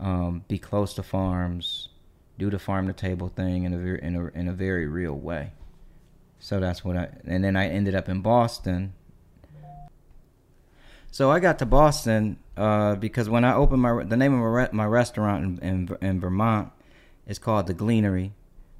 um, 0.00 0.44
be 0.48 0.58
close 0.58 0.94
to 0.94 1.02
farms, 1.02 1.87
do 2.38 2.50
the 2.50 2.58
farm 2.58 2.86
to 2.86 2.92
table 2.92 3.28
thing 3.28 3.64
in 3.64 3.74
a 3.74 3.78
very 3.78 4.02
in 4.02 4.16
a 4.16 4.26
in 4.28 4.48
a 4.48 4.52
very 4.52 4.86
real 4.86 5.14
way. 5.14 5.52
So 6.38 6.60
that's 6.60 6.84
what 6.84 6.96
I 6.96 7.08
and 7.26 7.42
then 7.42 7.56
I 7.56 7.68
ended 7.68 7.94
up 7.94 8.08
in 8.08 8.20
Boston. 8.22 8.94
So 11.10 11.30
I 11.30 11.40
got 11.40 11.58
to 11.58 11.66
Boston 11.66 12.38
uh, 12.56 12.94
because 12.94 13.28
when 13.28 13.44
I 13.44 13.54
opened 13.54 13.82
my 13.82 14.04
the 14.04 14.16
name 14.16 14.34
of 14.34 14.40
my, 14.40 14.46
re- 14.46 14.68
my 14.72 14.86
restaurant 14.86 15.60
in, 15.62 15.68
in 15.68 15.96
in 16.00 16.20
Vermont 16.20 16.70
is 17.26 17.38
called 17.38 17.66
the 17.66 17.74
Gleanery, 17.74 18.30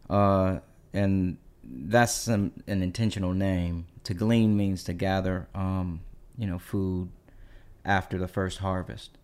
uh, 0.08 0.60
and 0.92 1.36
that's 1.64 2.12
some, 2.12 2.52
an 2.66 2.82
intentional 2.82 3.32
name. 3.32 3.86
To 4.04 4.14
glean 4.14 4.56
means 4.56 4.84
to 4.84 4.94
gather, 4.94 5.48
um, 5.54 6.00
you 6.38 6.46
know, 6.46 6.58
food 6.58 7.10
after 7.84 8.16
the 8.18 8.28
first 8.28 8.58
harvest. 8.58 9.17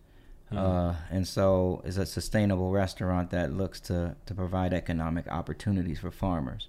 Uh, 0.51 0.95
and 1.11 1.27
so 1.27 1.81
it's 1.83 1.97
a 1.97 2.05
sustainable 2.05 2.71
restaurant 2.71 3.29
that 3.31 3.51
looks 3.51 3.79
to, 3.81 4.15
to 4.25 4.33
provide 4.33 4.73
economic 4.73 5.27
opportunities 5.27 5.99
for 5.99 6.11
farmers 6.11 6.67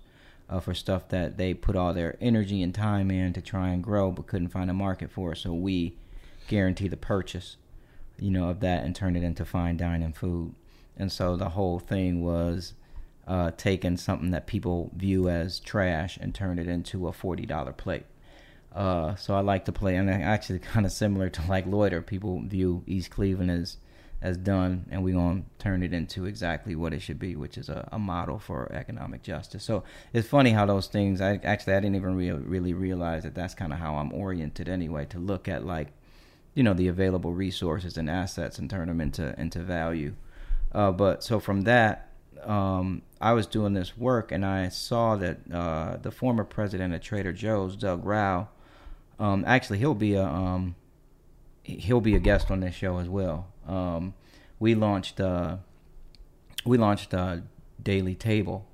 uh, 0.49 0.61
for 0.61 0.75
stuff 0.75 1.09
that 1.09 1.37
they 1.37 1.55
put 1.55 1.77
all 1.77 1.93
their 1.93 2.17
energy 2.21 2.63
and 2.63 2.75
time 2.75 3.11
in 3.11 3.33
to 3.33 3.41
try 3.41 3.69
and 3.69 3.85
grow 3.85 4.11
but 4.11 4.27
couldn't 4.27 4.49
find 4.49 4.71
a 4.71 4.75
market 4.75 5.11
for. 5.11 5.35
So 5.35 5.53
we 5.53 5.95
guarantee 6.49 6.89
the 6.89 6.97
purchase, 6.97 7.57
you 8.19 8.31
know, 8.31 8.49
of 8.49 8.61
that 8.61 8.85
and 8.85 8.95
turn 8.95 9.15
it 9.17 9.23
into 9.23 9.45
fine 9.45 9.77
dining 9.77 10.13
food. 10.13 10.55
And 10.97 11.13
so 11.13 11.37
the 11.37 11.51
whole 11.51 11.79
thing 11.79 12.23
was 12.25 12.73
uh, 13.27 13.51
taking 13.57 13.97
something 13.97 14.31
that 14.31 14.47
people 14.47 14.91
view 14.97 15.29
as 15.29 15.61
trash 15.61 16.17
and 16.17 16.35
turn 16.35 16.59
it 16.59 16.69
into 16.69 17.09
a 17.09 17.13
forty 17.13 17.45
dollar 17.45 17.73
plate. 17.73 18.07
Uh, 18.77 19.15
so 19.15 19.35
I 19.35 19.41
like 19.41 19.65
to 19.65 19.73
play, 19.73 19.97
and 19.97 20.11
actually 20.11 20.59
kind 20.75 20.85
of 20.85 20.93
similar 20.93 21.31
to 21.31 21.43
like 21.49 21.67
loiter. 21.67 22.03
People 22.03 22.43
view 22.43 22.85
East 22.87 23.11
Cleveland 23.11 23.51
as 23.51 23.79
as 24.21 24.37
done, 24.37 24.85
and 24.91 25.03
we're 25.03 25.15
gonna 25.15 25.43
turn 25.59 25.83
it 25.83 25.95
into 25.95 26.27
exactly 26.27 26.75
what 26.77 26.93
it 26.93 27.01
should 27.01 27.19
be, 27.19 27.37
which 27.37 27.57
is 27.57 27.71
a, 27.71 27.89
a 27.91 27.99
model 27.99 28.39
for 28.39 28.71
economic 28.73 29.23
justice. 29.23 29.65
So 29.65 29.83
it's 30.13 30.29
funny 30.29 30.51
how 30.51 30.67
those 30.67 30.89
things. 30.89 31.23
I 31.23 31.41
actually 31.43 31.75
I 31.75 31.81
didn't 31.81 31.97
even 31.97 32.17
real, 32.17 32.37
really 32.37 32.75
realize 32.75 33.23
that 33.23 33.35
that's 33.35 33.55
kind 33.55 33.73
of 33.73 33.79
how 33.79 33.97
I'm 33.97 34.13
oriented 34.13 34.69
anyway. 34.69 35.07
To 35.07 35.19
look 35.19 35.49
at 35.49 35.65
like, 35.65 35.89
you 36.55 36.63
know, 36.63 36.75
the 36.75 36.89
available 36.89 37.33
resources 37.33 37.97
and 37.97 38.11
assets 38.11 38.59
and 38.59 38.69
turn 38.69 38.89
them 38.89 39.01
into 39.01 39.39
into 39.41 39.61
value. 39.61 40.15
Uh, 40.73 40.93
but 40.93 41.25
so 41.25 41.41
from 41.41 41.63
that, 41.63 42.11
um, 42.45 43.01
I 43.23 43.33
was 43.33 43.47
doing 43.47 43.73
this 43.73 43.97
work 43.97 44.33
and 44.33 44.45
I 44.45 44.69
saw 44.69 45.17
that 45.17 45.39
uh, 45.51 45.97
the 45.97 46.11
former 46.11 46.45
president 46.45 46.93
of 46.93 47.01
Trader 47.01 47.33
Joe's, 47.33 47.77
Doug 47.77 48.05
Rauch, 48.05 48.49
um, 49.19 49.45
actually 49.47 49.79
he'll 49.79 49.95
be 49.95 50.15
a 50.15 50.25
um, 50.25 50.75
he'll 51.63 52.01
be 52.01 52.15
a 52.15 52.19
guest 52.21 52.51
on 52.51 52.61
this 52.61 52.75
show 52.75 52.99
as 52.99 53.09
well. 53.09 53.47
Um, 53.67 54.15
we 54.59 54.75
launched 54.75 55.21
uh, 55.21 55.57
we 56.65 56.79
launched 56.79 57.15
uh, 57.15 57.39
Daily 57.83 58.15
Table. 58.15 58.67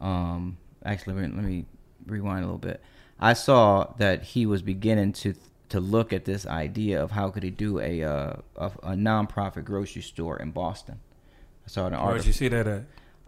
Um, 0.00 0.58
actually, 0.84 1.14
let 1.14 1.32
me- 1.32 1.66
rewind 2.06 2.40
a 2.42 2.46
little 2.46 2.58
bit. 2.58 2.82
I 3.18 3.32
saw 3.32 3.94
that 3.98 4.22
he 4.22 4.44
was 4.46 4.60
beginning 4.62 5.12
to 5.14 5.34
to 5.70 5.80
look 5.80 6.12
at 6.12 6.24
this 6.26 6.46
idea 6.46 7.02
of 7.02 7.12
how 7.12 7.30
could 7.30 7.42
he 7.42 7.50
do 7.50 7.80
a 7.80 8.02
uh, 8.02 8.36
a, 8.56 8.66
a 8.82 8.92
nonprofit 8.94 9.64
grocery 9.64 10.02
store 10.02 10.36
in 10.36 10.50
Boston. 10.50 11.00
I 11.66 11.70
saw 11.70 11.86
an 11.86 11.94
article. 11.94 12.26
you 12.26 12.32
see 12.32 12.48
that 12.48 12.66
at? 12.66 12.82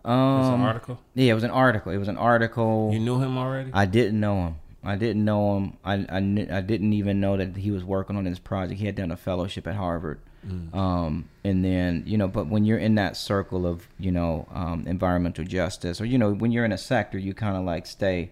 Um, 0.04 0.40
It's 0.40 0.48
an 0.50 0.60
article. 0.60 1.00
Yeah, 1.14 1.32
it 1.32 1.34
was 1.34 1.44
an 1.44 1.50
article. 1.50 1.90
It 1.92 1.96
was 1.96 2.08
an 2.08 2.18
article. 2.18 2.90
You 2.92 3.00
knew 3.00 3.18
him 3.18 3.38
already? 3.38 3.70
I 3.72 3.86
didn't 3.86 4.20
know 4.20 4.36
him. 4.48 4.56
I 4.86 4.96
didn't 4.96 5.24
know 5.24 5.56
him. 5.56 5.76
I 5.84 5.94
I, 5.94 6.20
kn- 6.20 6.50
I 6.50 6.60
didn't 6.60 6.92
even 6.92 7.20
know 7.20 7.36
that 7.36 7.56
he 7.56 7.70
was 7.70 7.84
working 7.84 8.16
on 8.16 8.24
this 8.24 8.38
project. 8.38 8.78
He 8.80 8.86
had 8.86 8.94
done 8.94 9.10
a 9.10 9.16
fellowship 9.16 9.66
at 9.66 9.74
Harvard. 9.74 10.20
Mm. 10.46 10.74
Um, 10.74 11.28
and 11.42 11.64
then 11.64 12.04
you 12.06 12.16
know, 12.16 12.28
but 12.28 12.46
when 12.46 12.64
you're 12.64 12.78
in 12.78 12.94
that 12.94 13.16
circle 13.16 13.66
of 13.66 13.88
you 13.98 14.12
know 14.12 14.46
um, 14.52 14.84
environmental 14.86 15.44
justice, 15.44 16.00
or 16.00 16.04
you 16.04 16.18
know, 16.18 16.32
when 16.32 16.52
you're 16.52 16.64
in 16.64 16.72
a 16.72 16.78
sector, 16.78 17.18
you 17.18 17.34
kind 17.34 17.56
of 17.56 17.64
like 17.64 17.86
stay. 17.86 18.30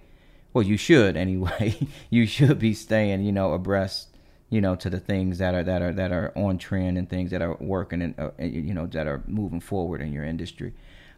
Well, 0.52 0.62
you 0.64 0.76
should 0.76 1.16
anyway. 1.16 1.76
you 2.10 2.26
should 2.26 2.60
be 2.60 2.74
staying, 2.74 3.24
you 3.24 3.32
know, 3.32 3.52
abreast, 3.52 4.16
you 4.50 4.60
know, 4.60 4.76
to 4.76 4.88
the 4.88 5.00
things 5.00 5.38
that 5.38 5.54
are 5.54 5.64
that 5.64 5.82
are 5.82 5.92
that 5.92 6.12
are 6.12 6.32
on 6.36 6.58
trend 6.58 6.96
and 6.96 7.10
things 7.10 7.32
that 7.32 7.42
are 7.42 7.56
working 7.56 8.00
and 8.00 8.14
uh, 8.18 8.30
you 8.38 8.72
know 8.72 8.86
that 8.86 9.08
are 9.08 9.24
moving 9.26 9.60
forward 9.60 10.00
in 10.00 10.12
your 10.12 10.24
industry. 10.24 10.72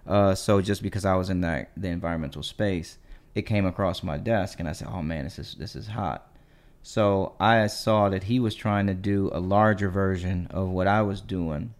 Uh, 0.06 0.34
so 0.34 0.62
just 0.62 0.82
because 0.82 1.04
I 1.04 1.16
was 1.16 1.28
in 1.28 1.40
that 1.42 1.72
the 1.76 1.88
environmental 1.88 2.42
space, 2.42 2.96
it 3.36 3.42
came 3.42 3.66
across 3.66 4.02
my 4.02 4.16
desk, 4.16 4.58
and 4.58 4.68
I 4.68 4.72
said, 4.72 4.88
"Oh 4.90 5.02
man, 5.02 5.24
this 5.24 5.38
is 5.38 5.54
this 5.54 5.76
is 5.76 5.88
hot." 5.88 6.34
So 6.82 7.34
I 7.38 7.66
saw 7.66 8.08
that 8.08 8.24
he 8.24 8.40
was 8.40 8.54
trying 8.54 8.86
to 8.86 8.94
do 8.94 9.28
a 9.32 9.40
larger 9.40 9.90
version 9.90 10.46
of 10.50 10.70
what 10.70 10.86
I 10.86 11.02
was 11.02 11.20
doing 11.20 11.74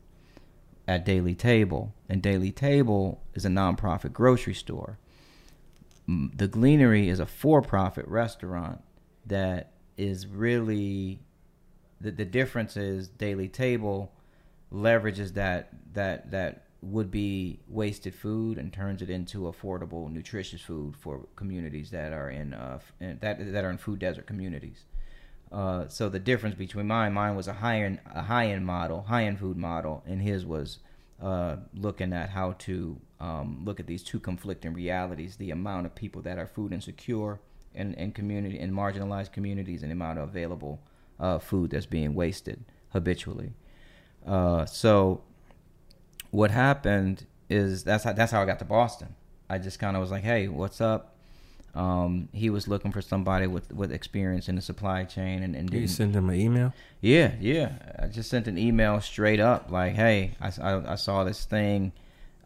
at 0.87 1.07
Daily 1.07 1.35
Table. 1.35 1.95
And 2.09 2.21
Daily 2.21 2.53
Table 2.53 3.23
is 3.33 3.47
a 3.47 3.49
nonprofit 3.49 4.13
grocery 4.13 4.53
store. 4.53 4.99
The 6.07 6.49
Gleanery 6.49 7.09
is 7.09 7.21
a 7.21 7.27
for 7.27 7.63
profit 7.63 8.07
restaurant 8.07 8.83
that 9.25 9.73
is 9.97 10.27
really 10.27 11.21
the, 12.01 12.11
the 12.11 12.27
difference 12.27 12.77
is 12.77 13.09
Daily 13.09 13.49
Table 13.49 14.13
leverages 14.71 15.33
that 15.35 15.71
that 15.95 16.31
that 16.33 16.66
would 16.83 17.11
be 17.11 17.59
wasted 17.69 18.15
food 18.15 18.59
and 18.59 18.73
turns 18.73 19.03
it 19.03 19.11
into 19.11 19.41
affordable, 19.41 20.11
nutritious 20.11 20.61
food 20.61 20.95
for 20.97 21.27
communities 21.35 21.91
that 21.91 22.13
are 22.13 22.31
in, 22.31 22.55
uh, 22.55 22.79
that 23.01 23.53
that 23.53 23.65
are 23.65 23.71
in 23.71 23.79
food 23.79 23.99
desert 23.99 24.27
communities. 24.27 24.85
Uh, 25.51 25.87
so 25.89 26.09
the 26.09 26.19
difference 26.19 26.55
between 26.55 26.87
mine, 26.87 27.13
mine 27.13 27.37
was 27.37 27.49
a 27.49 27.53
high 27.53 27.83
end 27.83 28.01
a 28.15 28.23
high 28.23 28.47
end 28.49 28.67
model, 28.67 29.03
high 29.03 29.25
end 29.25 29.39
food 29.39 29.57
model, 29.57 30.03
and 30.07 30.21
his 30.21 30.45
was 30.45 30.79
uh, 31.23 31.57
looking 31.75 32.13
at 32.13 32.31
how 32.31 32.53
to 32.59 33.01
um, 33.21 33.63
look 33.65 33.81
at 33.81 33.87
these 33.87 34.03
two 34.03 34.19
conflicting 34.19 34.73
realities: 34.73 35.37
the 35.37 35.51
amount 35.51 35.87
of 35.87 35.95
people 35.95 36.21
that 36.23 36.39
are 36.39 36.47
food 36.47 36.73
insecure 36.73 37.41
in, 37.75 37.95
in 37.95 38.13
community 38.13 38.59
in 38.59 38.73
marginalized 38.73 39.33
communities, 39.33 39.83
and 39.83 39.91
the 39.91 39.95
amount 39.95 40.19
of 40.19 40.29
available 40.29 40.81
uh, 41.21 41.39
food 41.39 41.71
that's 41.71 41.87
being 41.87 42.15
wasted 42.15 42.65
habitually. 42.91 43.53
Uh, 44.27 44.67
so 44.67 45.23
what 46.31 46.51
happened 46.51 47.27
is 47.49 47.85
that's 47.85 48.05
how 48.05 48.13
that's 48.13 48.33
how 48.33 48.43
I 48.43 48.47
got 48.47 48.59
to 48.61 48.65
Boston. 48.65 49.15
I 49.49 49.59
just 49.59 49.79
kind 49.79 49.97
of 49.97 50.01
was 50.01 50.11
like, 50.11 50.25
"Hey, 50.25 50.49
what's 50.49 50.81
up?" 50.81 51.13
Um, 51.75 52.31
he 52.33 52.49
was 52.49 52.67
looking 52.67 52.91
for 52.91 53.03
somebody 53.03 53.47
with 53.47 53.73
with 53.73 53.93
experience 53.93 54.49
in 54.49 54.57
the 54.57 54.63
supply 54.63 55.05
chain, 55.05 55.43
and, 55.43 55.55
and 55.55 55.73
You 55.73 55.87
send 55.87 56.15
him 56.17 56.29
an 56.31 56.37
email. 56.41 56.73
yeah, 57.01 57.33
yeah. 57.39 57.73
I 57.99 58.07
just 58.07 58.31
sent 58.31 58.49
an 58.49 58.57
email 58.57 59.01
straight 59.01 59.41
up, 59.41 59.71
like, 59.71 59.95
"Hey, 59.95 60.33
I, 60.41 60.51
I, 60.63 60.93
I 60.93 60.95
saw 60.97 61.23
this 61.25 61.45
thing." 61.45 61.93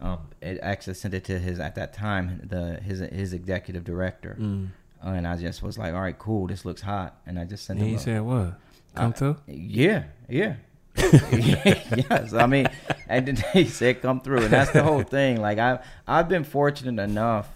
Um, 0.01 0.19
it 0.41 0.59
actually 0.61 0.95
sent 0.95 1.13
it 1.13 1.23
to 1.25 1.37
his 1.39 1.59
at 1.59 1.75
that 1.75 1.93
time 1.93 2.41
the 2.49 2.79
his 2.81 2.99
his 2.99 3.33
executive 3.33 3.83
director, 3.85 4.35
Mm. 4.39 4.69
and 5.01 5.25
I 5.27 5.37
just 5.37 5.63
was 5.63 5.77
like, 5.77 5.93
"All 5.93 6.01
right, 6.01 6.17
cool. 6.19 6.47
This 6.47 6.65
looks 6.65 6.81
hot," 6.81 7.15
and 7.25 7.39
I 7.39 7.45
just 7.45 7.65
sent 7.65 7.79
And 7.79 7.87
him. 7.87 7.91
he 7.91 7.95
a- 7.95 7.99
said 7.99 8.21
what? 8.23 8.59
Come 8.95 9.09
I- 9.09 9.11
through. 9.11 9.37
yeah, 9.47 10.03
yeah. 10.27 10.55
yes, 10.97 12.33
I 12.33 12.45
mean, 12.47 12.67
and 13.07 13.27
then 13.27 13.35
he 13.53 13.65
said 13.65 14.01
come 14.01 14.21
through, 14.21 14.43
and 14.43 14.53
that's 14.53 14.71
the 14.71 14.83
whole 14.83 15.03
thing. 15.03 15.39
Like 15.39 15.57
I, 15.57 15.79
I've 16.07 16.27
been 16.27 16.43
fortunate 16.43 17.01
enough, 17.01 17.49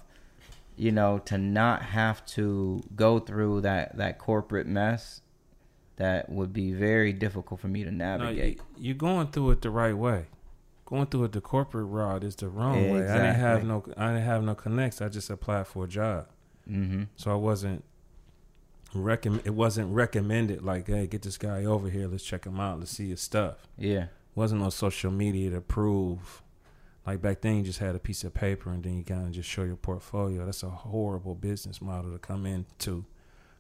you 0.76 0.92
know, 0.92 1.20
to 1.26 1.38
not 1.38 1.82
have 1.82 2.26
to 2.28 2.82
go 2.96 3.20
through 3.20 3.62
that 3.62 3.98
that 3.98 4.20
corporate 4.20 4.68
mess. 4.68 5.22
That 5.98 6.30
would 6.30 6.52
be 6.52 6.74
very 6.74 7.14
difficult 7.14 7.62
for 7.62 7.70
me 7.70 7.86
to 7.86 7.92
navigate. 7.92 8.58
you, 8.58 8.64
you're 8.78 8.96
going 8.96 9.28
through 9.28 9.52
it 9.52 9.62
the 9.62 9.70
right 9.70 9.96
way. 9.96 10.26
Going 10.86 11.06
through 11.06 11.24
it 11.26 11.32
the 11.32 11.42
corporate 11.42 11.88
route 11.88 12.24
is 12.24 12.36
the 12.36 12.50
wrong 12.50 12.92
way. 12.92 13.08
I 13.08 13.18
didn't 13.18 13.36
have 13.36 13.64
no. 13.64 13.84
I 13.98 14.08
didn't 14.08 14.24
have 14.24 14.44
no 14.44 14.56
connects. 14.56 15.02
I 15.02 15.10
just 15.10 15.30
applied 15.30 15.68
for 15.68 15.86
a 15.86 15.88
job, 15.88 16.28
mm-hmm. 16.70 17.04
so 17.16 17.32
I 17.32 17.36
wasn't. 17.36 17.84
Recommend. 18.94 19.46
It 19.46 19.54
wasn't 19.54 19.94
recommended. 19.94 20.62
Like, 20.64 20.88
hey, 20.88 21.08
get 21.08 21.22
this 21.24 21.38
guy 21.38 21.66
over 21.66 21.90
here. 21.90 22.08
Let's 22.08 22.24
check 22.24 22.46
him 22.46 22.60
out. 22.60 22.80
Let's 22.80 22.92
see 22.92 23.10
his 23.10 23.22
stuff. 23.22 23.68
Yeah, 23.78 24.08
wasn't 24.36 24.62
on 24.62 24.72
social 24.72 25.12
media 25.12 25.50
to 25.52 25.62
prove. 25.62 26.42
Like 27.06 27.22
back 27.22 27.42
then, 27.42 27.58
you 27.58 27.64
just 27.64 27.80
had 27.80 27.94
a 27.96 28.00
piece 28.00 28.24
of 28.24 28.34
paper 28.34 28.72
and 28.72 28.84
then 28.84 28.98
you 28.98 29.04
kind 29.04 29.26
of 29.26 29.32
just 29.32 29.50
show 29.50 29.64
your 29.64 29.76
portfolio. 29.76 30.46
That's 30.46 30.64
a 30.64 30.70
horrible 30.70 31.36
business 31.36 31.82
model 31.82 32.12
to 32.14 32.18
come 32.18 32.46
into. 32.46 33.06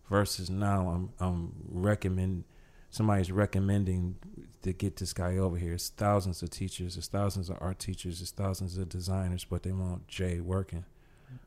Versus 0.09 0.49
now, 0.49 0.89
I'm 0.89 1.09
I'm 1.19 1.53
recommend 1.67 2.43
somebody's 2.91 3.31
recommending 3.31 4.15
to 4.61 4.71
get 4.71 4.95
this 4.97 5.13
guy 5.13 5.37
over 5.37 5.57
here. 5.57 5.73
It's 5.73 5.89
thousands 5.89 6.41
of 6.43 6.49
teachers, 6.49 6.95
it's 6.95 7.07
thousands 7.07 7.49
of 7.49 7.57
art 7.59 7.77
teachers, 7.79 8.21
it's 8.21 8.31
thousands 8.31 8.77
of 8.77 8.87
designers, 8.87 9.43
but 9.45 9.63
they 9.63 9.71
want 9.73 10.07
Jay 10.07 10.39
working. 10.39 10.85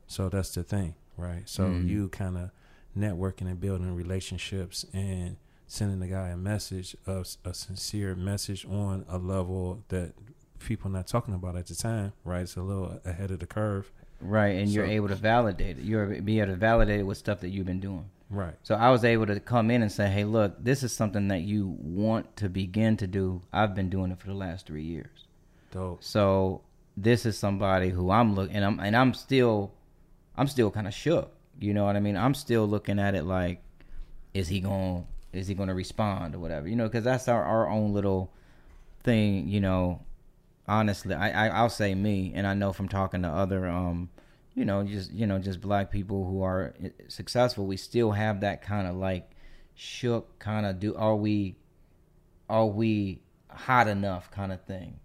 So 0.07 0.29
that's 0.29 0.53
the 0.53 0.63
thing, 0.63 0.95
right? 1.17 1.47
So 1.49 1.63
Mhm. 1.69 1.87
you 1.87 2.09
kind 2.09 2.37
of 2.37 2.51
networking 2.97 3.41
and 3.47 3.59
building 3.59 3.95
relationships 3.95 4.85
and 4.93 5.37
sending 5.67 5.99
the 5.99 6.07
guy 6.07 6.29
a 6.29 6.37
message, 6.37 6.95
a, 7.05 7.23
a 7.45 7.53
sincere 7.53 8.15
message 8.15 8.65
on 8.65 9.05
a 9.07 9.17
level 9.17 9.83
that 9.89 10.13
people 10.59 10.89
not 10.89 11.07
talking 11.07 11.33
about 11.33 11.55
at 11.55 11.67
the 11.67 11.75
time, 11.75 12.11
right? 12.25 12.41
It's 12.41 12.55
a 12.57 12.61
little 12.61 12.99
ahead 13.05 13.31
of 13.31 13.39
the 13.39 13.45
curve, 13.45 13.91
right. 14.19 14.55
And 14.57 14.69
you're 14.69 14.85
able 14.85 15.07
to 15.09 15.15
validate 15.15 15.77
it. 15.77 15.83
You're 15.83 16.07
be 16.21 16.39
able 16.39 16.53
to 16.53 16.57
validate 16.57 16.99
it 16.99 17.03
with 17.03 17.17
stuff 17.17 17.39
that 17.41 17.49
you've 17.49 17.65
been 17.67 17.79
doing. 17.79 18.09
right? 18.29 18.55
So 18.63 18.75
I 18.75 18.89
was 18.89 19.05
able 19.05 19.25
to 19.27 19.39
come 19.39 19.71
in 19.71 19.81
and 19.81 19.91
say, 19.91 20.09
"Hey, 20.09 20.23
look, 20.25 20.61
this 20.63 20.83
is 20.83 20.91
something 20.91 21.27
that 21.29 21.41
you 21.41 21.77
want 21.79 22.35
to 22.37 22.49
begin 22.49 22.97
to 22.97 23.07
do. 23.07 23.41
I've 23.53 23.73
been 23.75 23.89
doing 23.89 24.11
it 24.11 24.19
for 24.19 24.27
the 24.27 24.33
last 24.33 24.65
three 24.67 24.83
years. 24.83 25.25
Dope. 25.71 26.03
So 26.03 26.61
this 26.97 27.25
is 27.25 27.37
somebody 27.37 27.89
who 27.89 28.09
I'm 28.11 28.33
looking, 28.35 28.55
and 28.55 28.65
I'm 28.65 28.79
and 28.79 28.95
I'm 28.97 29.13
still, 29.13 29.71
I'm 30.35 30.47
still 30.47 30.71
kind 30.71 30.87
of 30.87 30.93
shook. 30.93 31.31
You 31.59 31.73
know 31.73 31.85
what 31.85 31.95
I 31.95 31.99
mean? 31.99 32.17
I'm 32.17 32.33
still 32.33 32.67
looking 32.67 32.99
at 32.99 33.15
it 33.15 33.23
like, 33.23 33.61
is 34.33 34.47
he 34.47 34.59
going? 34.61 35.07
Is 35.33 35.47
he 35.47 35.53
going 35.53 35.69
to 35.69 35.75
respond 35.75 36.35
or 36.35 36.39
whatever? 36.39 36.67
You 36.67 36.75
know, 36.75 36.87
because 36.87 37.03
that's 37.03 37.27
our 37.27 37.43
our 37.43 37.69
own 37.69 37.93
little 37.93 38.31
thing. 39.03 39.47
You 39.49 39.59
know, 39.59 40.01
honestly, 40.67 41.13
I, 41.13 41.47
I 41.47 41.49
I'll 41.49 41.69
say 41.69 41.93
me, 41.95 42.31
and 42.35 42.47
I 42.47 42.53
know 42.53 42.73
from 42.73 42.87
talking 42.89 43.21
to 43.23 43.27
other 43.27 43.67
um, 43.67 44.09
you 44.55 44.65
know, 44.65 44.83
just 44.83 45.11
you 45.11 45.27
know, 45.27 45.39
just 45.39 45.61
black 45.61 45.91
people 45.91 46.25
who 46.25 46.41
are 46.41 46.73
eh, 46.83 46.89
successful, 47.07 47.65
we 47.65 47.77
still 47.77 48.11
have 48.11 48.41
that 48.41 48.61
kind 48.61 48.87
of 48.87 48.95
like 48.95 49.29
shook 49.75 50.39
kind 50.39 50.65
of 50.65 50.79
do. 50.79 50.95
Are 50.95 51.15
we? 51.15 51.55
Are 52.49 52.65
we 52.65 53.21
hot 53.49 53.87
enough 53.87 54.31
kind 54.31 54.51
of 54.51 54.61
thing? 54.63 54.99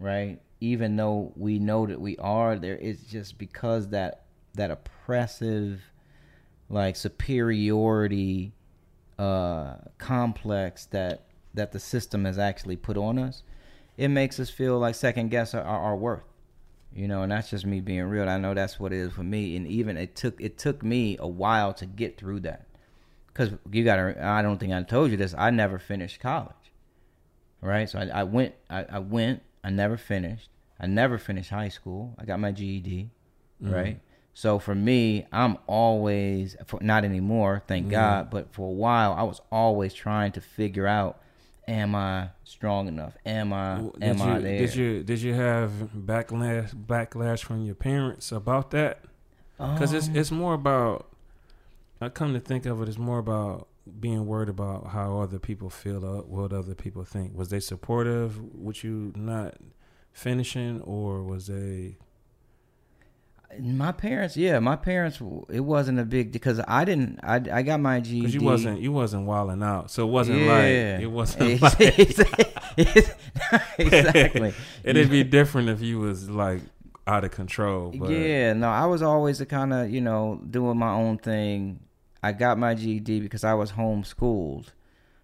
right? 0.00 0.40
Even 0.60 0.96
though 0.96 1.32
we 1.36 1.58
know 1.58 1.86
that 1.86 2.00
we 2.00 2.16
are, 2.18 2.56
there 2.56 2.76
it's 2.76 3.02
just 3.04 3.38
because 3.38 3.88
that 3.88 4.24
that 4.54 4.70
oppressive, 4.70 5.82
like 6.70 6.96
superiority, 6.96 8.52
uh, 9.18 9.74
complex 9.98 10.86
that 10.86 11.24
that 11.52 11.72
the 11.72 11.80
system 11.80 12.24
has 12.24 12.38
actually 12.38 12.76
put 12.76 12.96
on 12.96 13.18
us, 13.18 13.42
it 13.96 14.08
makes 14.08 14.38
us 14.40 14.48
feel 14.48 14.78
like 14.78 14.94
second 14.94 15.28
guess 15.30 15.52
our, 15.52 15.62
our 15.62 15.96
worth. 15.96 16.22
You 16.94 17.06
know, 17.06 17.22
and 17.22 17.30
that's 17.30 17.50
just 17.50 17.66
me 17.66 17.80
being 17.80 18.04
real. 18.04 18.28
I 18.28 18.38
know 18.38 18.54
that's 18.54 18.80
what 18.80 18.92
it 18.92 18.98
is 18.98 19.12
for 19.12 19.22
me, 19.22 19.56
and 19.56 19.66
even 19.66 19.96
it 19.96 20.16
took 20.16 20.40
it 20.40 20.56
took 20.58 20.82
me 20.82 21.16
a 21.20 21.28
while 21.28 21.72
to 21.74 21.86
get 21.86 22.16
through 22.18 22.40
that, 22.40 22.66
because 23.28 23.50
you 23.70 23.84
got 23.84 23.96
to. 23.96 24.24
I 24.24 24.42
don't 24.42 24.58
think 24.58 24.72
I 24.72 24.82
told 24.82 25.10
you 25.10 25.16
this. 25.16 25.34
I 25.36 25.50
never 25.50 25.78
finished 25.78 26.20
college 26.20 26.54
right? 27.62 27.90
So 27.90 27.98
I, 27.98 28.20
I 28.20 28.22
went, 28.22 28.54
I, 28.70 28.84
I 28.84 28.98
went, 29.00 29.42
I 29.62 29.68
never 29.68 29.98
finished. 29.98 30.48
I 30.80 30.86
never 30.86 31.18
finished 31.18 31.50
high 31.50 31.68
school. 31.68 32.14
I 32.18 32.24
got 32.24 32.40
my 32.40 32.52
GED, 32.52 33.10
Mhm. 33.62 33.70
right? 33.74 34.00
So 34.34 34.58
for 34.58 34.74
me, 34.74 35.26
I'm 35.32 35.58
always, 35.66 36.56
for, 36.66 36.80
not 36.82 37.04
anymore, 37.04 37.62
thank 37.66 37.86
Mhm. 37.86 37.90
God, 37.90 38.30
but 38.30 38.52
for 38.52 38.68
a 38.68 38.72
while, 38.72 39.12
I 39.12 39.22
was 39.24 39.40
always 39.50 39.92
trying 39.92 40.32
to 40.32 40.40
figure 40.40 40.86
out, 40.86 41.20
am 41.68 41.94
I 41.94 42.30
strong 42.44 42.88
enough? 42.88 43.16
Am 43.26 43.52
I, 43.52 43.74
W- 43.76 43.92
am 44.00 44.16
did 44.18 44.26
I 44.26 44.38
there? 44.40 44.58
Did 44.58 44.74
you 44.74 45.02
did 45.02 45.20
you 45.22 45.34
have 45.34 45.70
backlash 45.96 46.74
backlash 46.74 47.44
from 47.44 47.64
your 47.64 47.74
parents 47.74 48.32
about 48.32 48.70
that? 48.70 49.04
Because 49.58 49.92
it's 49.92 50.08
Um, 50.08 50.16
it's 50.16 50.30
more 50.30 50.54
about. 50.54 51.06
I 52.00 52.08
come 52.08 52.32
to 52.32 52.40
think 52.40 52.64
of 52.66 52.80
it, 52.80 52.88
it's 52.88 52.96
more 52.98 53.18
about 53.18 53.68
being 54.00 54.26
worried 54.26 54.48
about 54.48 54.88
how 54.88 55.18
other 55.20 55.38
people 55.38 55.68
feel, 55.68 56.00
what 56.00 56.52
other 56.52 56.74
people 56.74 57.04
think. 57.04 57.36
Was 57.36 57.50
they 57.50 57.60
supportive 57.60 58.40
with 58.54 58.82
you 58.84 59.12
not 59.16 59.56
finishing, 60.12 60.80
or 60.82 61.22
was 61.22 61.46
they? 61.48 61.96
My 63.58 63.90
parents, 63.92 64.36
yeah, 64.36 64.58
my 64.60 64.76
parents, 64.76 65.20
it 65.50 65.60
wasn't 65.60 65.98
a 65.98 66.04
big, 66.04 66.30
because 66.32 66.60
I 66.68 66.84
didn't, 66.84 67.18
I, 67.22 67.36
I 67.52 67.62
got 67.62 67.80
my 67.80 68.00
GED. 68.00 68.20
Because 68.20 68.34
you 68.34 68.42
wasn't 68.42 68.80
you 68.80 68.92
wasn't 68.92 69.26
wilding 69.26 69.62
out, 69.62 69.90
so 69.90 70.06
it 70.06 70.10
wasn't 70.10 70.38
Yeah. 70.40 70.52
like 70.52 71.02
it 71.02 71.10
wasn't 71.10 71.60
like 71.62 71.80
exactly. 73.78 74.54
it'd 74.84 75.10
be 75.10 75.24
different 75.24 75.68
if 75.68 75.80
you 75.80 75.98
was 75.98 76.30
like 76.30 76.60
out 77.06 77.24
of 77.24 77.30
control. 77.30 77.92
But 77.96 78.10
Yeah, 78.10 78.52
no, 78.52 78.68
I 78.68 78.86
was 78.86 79.02
always 79.02 79.38
the 79.38 79.46
kind 79.46 79.72
of 79.72 79.90
you 79.90 80.00
know 80.00 80.40
doing 80.48 80.78
my 80.78 80.92
own 80.92 81.18
thing. 81.18 81.80
I 82.22 82.32
got 82.32 82.58
my 82.58 82.74
GED 82.74 83.20
because 83.20 83.44
I 83.44 83.54
was 83.54 83.72
homeschooled 83.72 84.66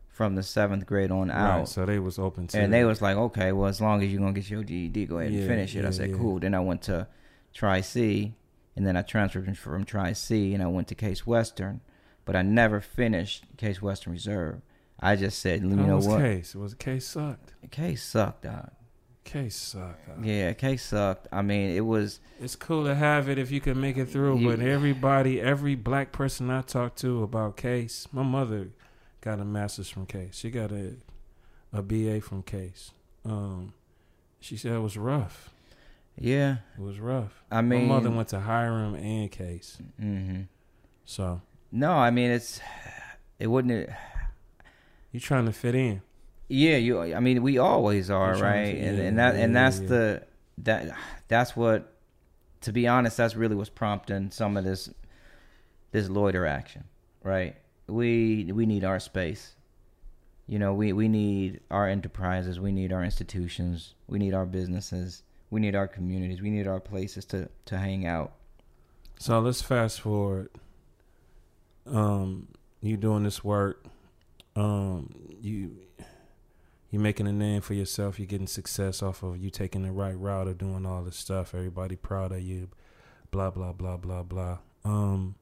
from 0.09 0.35
the 0.35 0.43
seventh 0.43 0.87
grade 0.87 1.11
on 1.11 1.31
out, 1.31 1.59
right. 1.59 1.69
So 1.69 1.85
they 1.85 1.99
was 1.99 2.19
open 2.19 2.47
to 2.49 2.59
it. 2.59 2.63
and 2.65 2.73
they 2.73 2.85
was 2.85 3.03
like, 3.03 3.17
okay, 3.19 3.53
well, 3.53 3.69
as 3.69 3.81
long 3.83 4.03
as 4.03 4.11
you're 4.11 4.21
gonna 4.21 4.33
get 4.33 4.49
your 4.49 4.63
GED, 4.65 5.05
go 5.07 5.19
ahead 5.19 5.31
and 5.33 5.47
finish 5.47 5.77
it. 5.77 5.85
I 5.85 5.91
said, 5.91 6.11
yeah. 6.11 6.17
cool. 6.17 6.41
Then 6.41 6.55
I 6.55 6.61
went 6.61 6.83
to 6.83 7.07
Tri 7.57 7.81
C, 7.81 8.35
and 8.77 8.87
then 8.87 8.99
I 8.99 9.03
transferred 9.03 9.57
from 9.57 9.85
Tri 9.87 10.13
C, 10.13 10.53
and 10.53 10.63
I 10.63 10.67
went 10.67 10.89
to 10.89 10.95
Case 10.95 11.27
Western, 11.27 11.81
but 12.27 12.37
I 12.37 12.43
never 12.43 12.83
finished 12.83 13.47
Case 13.57 13.81
Western 13.81 14.13
Reserve. 14.13 14.61
I 15.01 15.17
just 15.17 15.39
said, 15.39 15.63
you 15.63 15.69
know 15.69 15.97
what, 15.97 16.21
case? 16.21 16.55
Was 16.55 16.75
case 16.75 17.07
sucked? 17.07 17.55
Case 17.71 18.03
sucked, 18.03 18.43
dog. 18.43 18.73
Case 19.25 19.57
sucked. 19.57 20.07
dog. 20.07 20.25
Yeah, 20.27 20.53
Case 20.53 20.83
sucked. 20.85 21.29
I 21.33 21.41
mean, 21.41 21.71
it 21.71 21.81
was. 21.81 22.21
It's 22.41 22.57
cool 22.57 22.85
to 22.85 22.95
have 22.95 23.27
it 23.31 23.39
if 23.39 23.51
you 23.51 23.63
can 23.63 23.81
make 23.81 23.97
it 23.97 24.07
through, 24.11 24.39
You- 24.39 24.51
but 24.51 24.61
everybody, 24.61 25.41
every 25.41 25.77
black 25.77 26.13
person 26.13 26.51
I 26.51 26.61
talk 26.61 26.95
to 26.97 27.23
about 27.23 27.57
case, 27.57 28.07
my 28.13 28.23
mother 28.23 28.69
got 29.23 29.41
a 29.41 29.47
master's 29.47 29.89
from 29.89 30.05
Case. 30.05 30.37
She 30.37 30.51
got 30.51 30.73
a 30.73 30.97
a 31.73 31.81
BA 31.83 32.21
from 32.21 32.43
Case. 32.43 32.91
Um, 33.25 33.73
she 34.41 34.59
said 34.59 34.73
it 34.73 34.81
was 34.81 34.99
rough. 34.99 35.51
Yeah, 36.19 36.57
It 36.77 36.81
was 36.81 36.99
rough. 36.99 37.45
I 37.51 37.61
mean, 37.61 37.87
My 37.89 37.95
mother 37.97 38.11
went 38.11 38.29
to 38.29 38.41
Hiram 38.41 38.95
and 38.95 39.31
Case, 39.31 39.79
hmm 40.01 40.43
so 41.05 41.41
no, 41.71 41.93
I 41.93 42.11
mean 42.11 42.31
it's 42.31 42.61
it 43.39 43.47
wouldn't. 43.49 43.91
you 45.13 45.21
trying 45.21 45.47
to 45.47 45.53
fit 45.53 45.75
in. 45.75 46.03
Yeah, 46.49 46.77
you. 46.77 47.01
I 47.01 47.21
mean, 47.21 47.43
we 47.43 47.59
always 47.59 48.11
are, 48.11 48.35
You're 48.35 48.43
right? 48.43 48.75
and 48.75 48.99
yeah, 48.99 49.05
and 49.05 49.19
that 49.19 49.35
and 49.37 49.55
that's 49.55 49.81
yeah. 49.81 49.89
the 49.89 50.23
that 50.59 50.97
that's 51.29 51.57
what. 51.57 51.93
To 52.63 52.73
be 52.73 52.89
honest, 52.89 53.17
that's 53.19 53.37
really 53.37 53.55
what's 53.55 53.71
prompting 53.71 54.31
some 54.31 54.57
of 54.57 54.65
this 54.65 54.89
this 55.93 56.09
loiter 56.09 56.47
action, 56.47 56.85
right? 57.23 57.55
We 57.87 58.51
we 58.53 58.67
need 58.67 58.83
our 58.85 58.99
space. 58.99 59.55
You 60.49 60.59
know, 60.59 60.73
we 60.75 60.93
we 60.93 61.07
need 61.09 61.61
our 61.71 61.87
enterprises, 61.89 62.59
we 62.59 62.73
need 62.73 62.93
our 62.93 63.05
institutions, 63.05 63.95
we 64.09 64.19
need 64.19 64.35
our 64.35 64.47
businesses, 64.47 65.23
we 65.51 65.61
need 65.61 65.75
our 65.75 65.89
communities, 65.89 66.43
we 66.43 66.51
need 66.51 66.67
our 66.67 66.81
places 66.81 67.25
to 67.27 67.49
to 67.67 67.79
hang 67.79 68.07
out. 68.07 68.33
So 69.19 69.41
let's 69.41 69.63
fast 69.63 70.01
forward. 70.01 70.51
Um, 71.87 72.49
you 72.81 72.97
doing 72.97 73.23
this 73.23 73.43
work. 73.43 73.85
Um, 74.55 75.15
you 75.41 75.77
you 76.91 76.99
making 76.99 77.27
a 77.27 77.33
name 77.33 77.61
for 77.61 77.75
yourself. 77.75 78.19
You're 78.19 78.27
getting 78.27 78.47
success 78.47 79.03
off 79.03 79.23
of 79.23 79.37
you 79.37 79.51
taking 79.51 79.83
the 79.83 79.93
right 79.93 80.19
route 80.19 80.49
of 80.49 80.59
doing 80.59 80.87
all 80.87 81.03
this 81.03 81.17
stuff. 81.17 81.55
Everybody 81.55 81.97
proud 81.97 82.33
of 82.33 82.41
you. 82.41 82.69
Blah 83.31 83.51
blah 83.51 83.73
blah 83.73 83.97
blah 83.97 84.23
blah. 84.23 84.59
Um, 84.85 85.35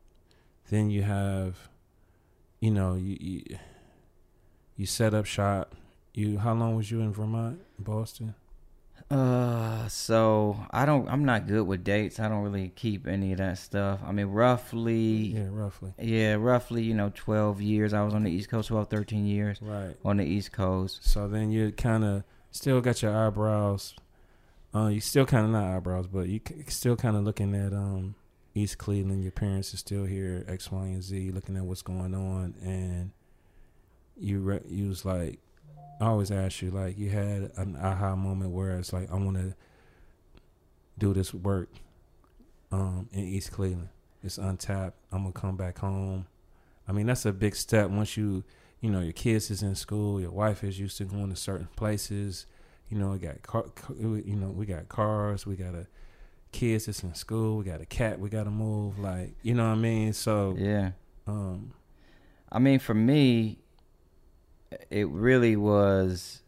then 0.70 0.90
you 0.90 1.02
have, 1.02 1.68
you 2.60 2.70
know, 2.70 2.94
you 2.94 3.16
you, 3.20 3.58
you 4.76 4.86
set 4.86 5.14
up 5.14 5.26
shop. 5.26 5.74
You 6.12 6.38
how 6.38 6.54
long 6.54 6.76
was 6.76 6.90
you 6.90 7.00
in 7.00 7.12
Vermont, 7.12 7.60
Boston? 7.78 8.34
Uh, 9.10 9.86
so 9.88 10.56
I 10.70 10.86
don't. 10.86 11.08
I'm 11.08 11.24
not 11.24 11.46
good 11.46 11.66
with 11.66 11.84
dates. 11.84 12.18
I 12.18 12.28
don't 12.28 12.42
really 12.42 12.70
keep 12.74 13.06
any 13.06 13.32
of 13.32 13.38
that 13.38 13.58
stuff. 13.58 14.00
I 14.04 14.12
mean, 14.12 14.26
roughly. 14.26 14.96
Yeah, 15.36 15.48
roughly. 15.50 15.92
Yeah, 16.00 16.34
roughly, 16.34 16.82
you 16.82 16.94
know, 16.94 17.12
12 17.14 17.60
years. 17.60 17.92
I 17.92 18.02
was 18.02 18.14
on 18.14 18.24
the 18.24 18.30
East 18.30 18.48
Coast, 18.48 18.68
12, 18.68 18.88
13 18.88 19.26
years 19.26 19.60
Right. 19.62 19.94
on 20.04 20.16
the 20.16 20.24
East 20.24 20.52
Coast. 20.52 21.04
So 21.06 21.28
then 21.28 21.50
you 21.50 21.70
kind 21.72 22.02
of 22.04 22.24
still 22.50 22.80
got 22.80 23.02
your 23.02 23.14
eyebrows. 23.16 23.94
Uh, 24.74 24.88
you 24.88 25.00
still 25.00 25.26
kind 25.26 25.44
of 25.44 25.52
not 25.52 25.64
eyebrows, 25.64 26.06
but 26.08 26.26
you 26.28 26.40
still 26.68 26.96
kind 26.96 27.16
of 27.16 27.22
looking 27.24 27.54
at 27.54 27.72
um 27.72 28.16
East 28.54 28.78
Cleveland. 28.78 29.22
Your 29.22 29.32
parents 29.32 29.72
are 29.74 29.76
still 29.76 30.04
here, 30.06 30.44
X, 30.48 30.72
Y, 30.72 30.86
and 30.86 31.02
Z, 31.02 31.30
looking 31.30 31.56
at 31.56 31.64
what's 31.64 31.82
going 31.82 32.14
on, 32.14 32.54
and 32.64 33.10
you 34.16 34.40
re- 34.40 34.62
you 34.68 34.88
was 34.88 35.04
like, 35.04 35.38
I 36.00 36.06
always 36.06 36.30
ask 36.30 36.60
you 36.62 36.70
like, 36.70 36.98
you 36.98 37.10
had 37.10 37.52
an 37.56 37.76
aha 37.80 38.16
moment 38.16 38.50
where 38.50 38.78
it's 38.78 38.92
like, 38.92 39.10
I 39.10 39.14
want 39.14 39.36
to 39.36 39.54
do 40.98 41.12
this 41.14 41.32
work, 41.32 41.70
um, 42.72 43.08
in 43.12 43.20
East 43.24 43.52
Cleveland. 43.52 43.88
It's 44.22 44.38
untapped. 44.38 44.96
I'm 45.12 45.22
gonna 45.22 45.32
come 45.32 45.56
back 45.56 45.78
home. 45.78 46.26
I 46.88 46.92
mean, 46.92 47.06
that's 47.06 47.24
a 47.26 47.32
big 47.32 47.54
step 47.54 47.90
once 47.90 48.16
you 48.16 48.42
you 48.80 48.90
know 48.90 49.00
your 49.00 49.12
kids 49.12 49.50
is 49.50 49.62
in 49.62 49.74
school 49.74 50.20
your 50.20 50.30
wife 50.30 50.62
is 50.62 50.78
used 50.78 50.98
to 50.98 51.04
going 51.04 51.30
to 51.30 51.36
certain 51.36 51.68
places 51.74 52.44
you 52.90 52.98
know 52.98 53.12
we 53.12 53.18
got 53.18 53.40
car, 53.42 53.64
you 53.98 54.36
know 54.36 54.48
we 54.48 54.66
got 54.66 54.90
cars 54.90 55.46
we 55.46 55.56
got 55.56 55.74
a 55.74 55.86
kids 56.52 56.84
that's 56.84 57.02
in 57.02 57.14
school 57.14 57.56
we 57.56 57.64
got 57.64 57.80
a 57.80 57.86
cat 57.86 58.20
we 58.20 58.28
got 58.28 58.44
to 58.44 58.50
move 58.50 58.98
like 58.98 59.34
you 59.42 59.54
know 59.54 59.64
what 59.66 59.72
i 59.72 59.74
mean 59.74 60.12
so 60.12 60.54
Yeah. 60.58 60.90
um 61.26 61.72
I 62.52 62.58
mean, 62.58 62.78
for 62.78 62.92
me, 62.94 63.58
it 64.90 65.08
really 65.08 65.56
was. 65.56 66.40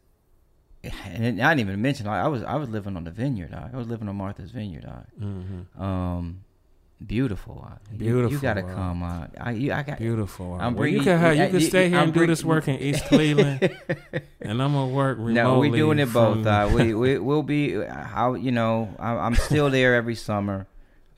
And 0.84 1.42
I 1.42 1.54
didn't 1.54 1.68
even 1.68 1.82
mention 1.82 2.06
like, 2.06 2.22
I 2.24 2.28
was 2.28 2.42
I 2.44 2.54
was 2.56 2.68
living 2.68 2.96
on 2.96 3.04
the 3.04 3.10
vineyard. 3.10 3.50
Dog. 3.50 3.70
I 3.74 3.76
was 3.76 3.88
living 3.88 4.08
on 4.08 4.14
Martha's 4.16 4.52
Vineyard. 4.52 4.86
Mhm. 5.20 5.80
Um, 5.80 6.40
beautiful. 7.04 7.56
dog. 7.56 8.00
You- 8.00 8.28
You, 8.28 8.38
got 8.38 8.54
to 8.54 8.62
come 8.62 9.02
out. 9.02 9.30
I 9.40 9.50
you, 9.52 9.72
I 9.72 9.82
got. 9.82 9.98
beautiful 9.98 10.54
I'm 10.60 10.74
well, 10.76 10.86
you 10.86 11.00
can 11.00 11.18
have, 11.18 11.34
you 11.36 11.42
I- 11.42 11.50
can 11.50 11.60
stay 11.60 11.88
here 11.88 11.98
I'm 11.98 12.04
and 12.04 12.14
do 12.14 12.26
this 12.26 12.44
work 12.44 12.68
in 12.68 12.76
east 12.78 13.04
cleveland 13.06 13.60
and 14.40 14.62
i'm 14.62 14.72
gonna 14.72 14.86
work 14.88 15.18
remotely 15.18 15.34
No, 15.34 15.58
we're 15.58 15.74
doing 15.76 15.98
it 15.98 16.12
both. 16.12 16.42
from- 16.44 16.46
Uh, 16.46 16.68
we 16.72 16.94
we 16.94 17.18
will 17.18 17.42
be. 17.42 17.74
How 17.84 18.34
you 18.34 18.52
know? 18.52 18.94
I, 18.98 19.10
I'm 19.16 19.34
still 19.34 19.70
there 19.70 19.94
every 19.96 20.14
summer, 20.14 20.66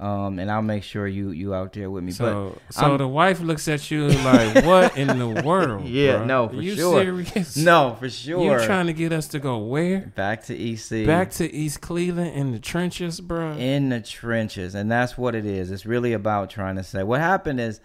um, 0.01 0.39
and 0.39 0.51
I'll 0.51 0.63
make 0.63 0.83
sure 0.85 1.07
you 1.09 1.31
you 1.31 1.55
out 1.55 1.73
there 1.73 1.91
with 1.91 2.05
me. 2.05 2.13
so, 2.13 2.55
but 2.67 2.75
so 2.75 2.87
I'm- 2.87 2.99
the 2.99 3.09
wife 3.09 3.41
looks 3.41 3.67
at 3.69 3.91
you 3.91 4.09
like, 4.09 4.65
"What 4.65 4.97
in 4.97 5.19
the 5.19 5.43
world?" 5.45 5.87
Yeah, 5.87 6.19
bruh? 6.21 6.27
no, 6.27 6.49
for 6.49 6.55
sure. 6.55 6.63
you 6.63 6.77
sure. 6.77 7.03
serious? 7.03 7.57
no, 7.57 7.97
for 7.99 8.09
sure. 8.09 8.59
You 8.61 8.65
trying 8.67 8.87
to 8.87 8.93
get 8.93 9.13
us 9.13 9.29
to 9.29 9.39
go 9.39 9.59
where? 9.59 10.13
back 10.15 10.45
to 10.45 10.55
EC, 10.57 11.07
Back 11.07 11.31
to 11.33 11.53
East 11.53 11.81
Cleveland 11.81 12.35
in 12.35 12.53
the 12.53 12.59
trenches, 12.59 13.21
bro. 13.21 13.53
in 13.53 13.89
the 13.89 14.01
trenches, 14.01 14.75
and 14.75 14.91
that's 14.91 15.19
what 15.19 15.35
it 15.35 15.45
is. 15.47 15.71
It's 15.71 15.85
really 15.87 16.13
about 16.13 16.51
trying 16.51 16.77
to 16.77 16.85
say 16.85 17.03
what 17.03 17.21
happened 17.21 17.61
is. 17.61 17.81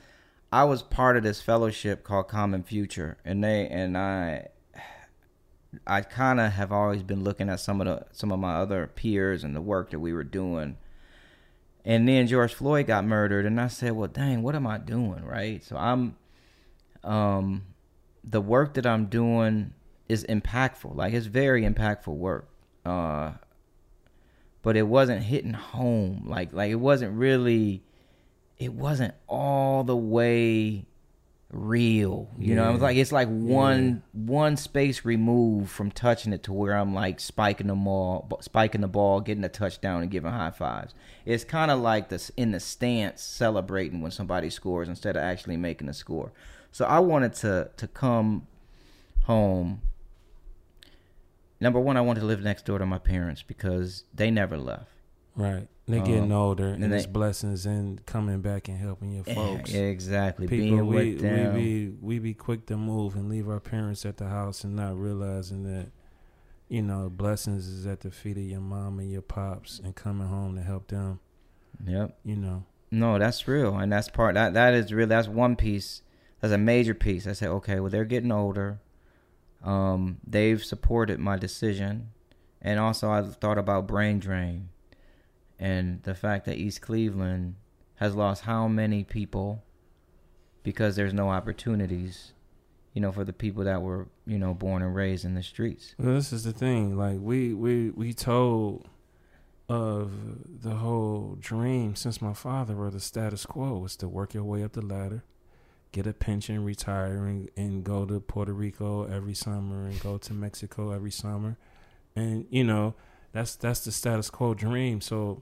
I 0.51 0.65
was 0.65 0.83
part 0.83 1.17
of 1.17 1.23
this 1.23 1.41
fellowship 1.41 2.03
called 2.03 2.27
Common 2.27 2.61
Future, 2.61 3.17
and 3.25 3.43
they 3.43 3.67
and 3.67 3.97
I, 3.97 4.49
I 5.87 6.01
kind 6.01 6.39
of 6.39 6.51
have 6.51 6.71
always 6.71 7.01
been 7.01 7.23
looking 7.23 7.49
at 7.49 7.59
some 7.59 7.81
of 7.81 7.87
the 7.87 8.05
some 8.11 8.31
of 8.31 8.37
my 8.39 8.57
other 8.57 8.85
peers 8.85 9.43
and 9.43 9.55
the 9.55 9.61
work 9.61 9.89
that 9.89 9.99
we 9.99 10.13
were 10.13 10.23
doing, 10.23 10.77
and 11.85 12.07
then 12.07 12.27
George 12.27 12.53
Floyd 12.53 12.87
got 12.87 13.05
murdered, 13.05 13.45
and 13.45 13.59
I 13.59 13.67
said, 13.67 13.93
"Well, 13.93 14.07
dang, 14.07 14.41
what 14.43 14.55
am 14.55 14.67
I 14.67 14.77
doing?" 14.77 15.23
Right? 15.25 15.63
So 15.63 15.75
I'm, 15.75 16.15
um, 17.03 17.63
the 18.23 18.41
work 18.41 18.75
that 18.75 18.85
I'm 18.85 19.07
doing 19.07 19.73
is 20.07 20.23
impactful. 20.25 20.95
Like 20.95 21.13
it's 21.13 21.25
very 21.25 21.63
impactful 21.63 22.15
work. 22.15 22.47
Uh, 22.85 23.33
but 24.61 24.77
it 24.77 24.87
wasn't 24.87 25.23
hitting 25.23 25.53
home. 25.53 26.23
Like 26.25 26.53
like 26.53 26.71
it 26.71 26.75
wasn't 26.75 27.13
really 27.17 27.83
it 28.57 28.73
wasn't 28.73 29.13
all 29.27 29.83
the 29.83 29.97
way 29.97 30.85
real. 31.53 32.29
You 32.37 32.55
know, 32.55 32.69
it 32.69 32.73
was 32.73 32.81
like 32.81 32.97
it's 32.97 33.11
like 33.11 33.27
one 33.27 34.03
one 34.11 34.57
space 34.57 35.05
removed 35.05 35.69
from 35.71 35.91
touching 35.91 36.33
it 36.33 36.43
to 36.43 36.53
where 36.53 36.75
I'm 36.75 36.93
like 36.93 37.19
spiking 37.19 37.67
the 37.67 37.75
ball, 37.75 38.39
spiking 38.41 38.81
the 38.81 38.87
ball, 38.87 39.21
getting 39.21 39.43
a 39.43 39.49
touchdown, 39.49 40.01
and 40.01 40.11
giving 40.11 40.31
high 40.31 40.51
fives. 40.51 40.93
It's 41.25 41.43
kind 41.43 41.71
of 41.71 41.79
like 41.79 42.09
this 42.09 42.31
in 42.35 42.51
the 42.51 42.59
stance, 42.59 43.21
celebrating 43.21 44.01
when 44.01 44.11
somebody 44.11 44.49
scores 44.49 44.89
instead 44.89 45.15
of 45.15 45.23
actually 45.23 45.57
making 45.57 45.89
a 45.89 45.93
score. 45.93 46.31
So 46.71 46.85
I 46.85 46.99
wanted 46.99 47.33
to 47.35 47.69
to 47.77 47.87
come 47.87 48.47
home. 49.23 49.81
Number 51.59 51.79
one, 51.79 51.95
I 51.95 52.01
wanted 52.01 52.21
to 52.21 52.25
live 52.25 52.41
next 52.41 52.65
door 52.65 52.79
to 52.79 52.85
my 52.85 52.97
parents 52.97 53.41
because 53.41 54.03
they 54.13 54.29
never 54.29 54.57
left. 54.57 54.92
Right. 55.35 55.67
They 55.87 55.99
Um, 55.99 56.05
getting 56.05 56.31
older, 56.31 56.67
and, 56.67 56.83
and 56.83 56.93
it's 56.93 57.05
they- 57.05 57.11
blessings 57.11 57.65
and 57.65 58.05
coming 58.05 58.41
back 58.41 58.69
and 58.69 58.77
helping 58.77 59.11
your 59.11 59.23
folks. 59.25 59.73
Exactly. 59.73 60.47
People, 60.47 60.65
Being 60.77 60.87
we, 60.87 60.95
with 61.13 61.21
them. 61.21 61.55
we 61.55 61.61
be 61.61 61.97
we 62.01 62.19
be 62.19 62.33
quick 62.33 62.65
to 62.67 62.77
move 62.77 63.15
and 63.15 63.29
leave 63.29 63.49
our 63.49 63.59
parents 63.59 64.05
at 64.05 64.17
the 64.17 64.27
house 64.29 64.63
and 64.63 64.75
not 64.75 64.95
realizing 64.97 65.63
that, 65.63 65.87
you 66.69 66.81
know, 66.81 67.09
blessings 67.09 67.67
is 67.67 67.85
at 67.85 67.99
the 68.01 68.11
feet 68.11 68.37
of 68.37 68.43
your 68.43 68.61
mom 68.61 68.99
and 68.99 69.11
your 69.11 69.21
pops 69.21 69.79
and 69.79 69.93
coming 69.95 70.27
home 70.27 70.55
to 70.55 70.61
help 70.61 70.87
them. 70.87 71.19
Yep. 71.85 72.17
You 72.23 72.35
know. 72.37 72.63
No, 72.91 73.17
that's 73.17 73.47
real, 73.47 73.75
and 73.77 73.91
that's 73.91 74.07
part 74.07 74.35
that 74.35 74.53
that 74.53 74.73
is 74.75 74.93
real. 74.93 75.07
That's 75.07 75.27
one 75.27 75.55
piece. 75.55 76.01
That's 76.39 76.53
a 76.53 76.57
major 76.59 76.93
piece. 76.93 77.25
I 77.25 77.33
said, 77.33 77.49
okay, 77.49 77.79
well, 77.79 77.89
they're 77.89 78.05
getting 78.05 78.31
older. 78.31 78.79
Um, 79.63 80.19
they've 80.27 80.63
supported 80.63 81.19
my 81.19 81.37
decision, 81.37 82.09
and 82.61 82.79
also 82.79 83.09
I 83.09 83.21
thought 83.23 83.57
about 83.57 83.87
brain 83.87 84.19
drain, 84.19 84.69
and 85.59 86.01
the 86.03 86.15
fact 86.15 86.45
that 86.45 86.57
East 86.57 86.81
Cleveland 86.81 87.55
has 87.95 88.15
lost 88.15 88.43
how 88.43 88.67
many 88.67 89.03
people 89.03 89.63
because 90.63 90.95
there's 90.95 91.13
no 91.13 91.29
opportunities, 91.29 92.33
you 92.93 93.01
know, 93.01 93.11
for 93.11 93.23
the 93.23 93.33
people 93.33 93.63
that 93.63 93.81
were 93.81 94.07
you 94.25 94.39
know 94.39 94.53
born 94.53 94.81
and 94.81 94.95
raised 94.95 95.25
in 95.25 95.35
the 95.35 95.43
streets. 95.43 95.95
Well, 95.97 96.15
this 96.15 96.33
is 96.33 96.43
the 96.43 96.53
thing. 96.53 96.97
Like 96.97 97.17
we 97.19 97.53
we 97.53 97.89
we 97.91 98.13
told 98.13 98.87
of 99.69 100.11
the 100.61 100.75
whole 100.75 101.37
dream 101.39 101.95
since 101.95 102.21
my 102.21 102.33
father 102.33 102.75
or 102.77 102.89
the 102.91 102.99
status 102.99 103.45
quo 103.45 103.77
was 103.77 103.95
to 103.97 104.07
work 104.07 104.33
your 104.33 104.43
way 104.43 104.63
up 104.63 104.73
the 104.73 104.85
ladder, 104.85 105.23
get 105.91 106.05
a 106.05 106.13
pension, 106.13 106.63
retire, 106.63 107.25
and, 107.25 107.49
and 107.55 107.83
go 107.83 108.05
to 108.05 108.19
Puerto 108.19 108.53
Rico 108.53 109.05
every 109.05 109.33
summer 109.33 109.85
and 109.85 109.99
go 110.01 110.17
to 110.17 110.33
Mexico 110.33 110.91
every 110.91 111.11
summer, 111.11 111.57
and 112.15 112.45
you 112.49 112.63
know 112.63 112.95
that's 113.33 113.55
that's 113.55 113.81
the 113.81 113.91
status 113.91 114.29
quo 114.29 114.53
dream. 114.53 115.01
So, 115.01 115.41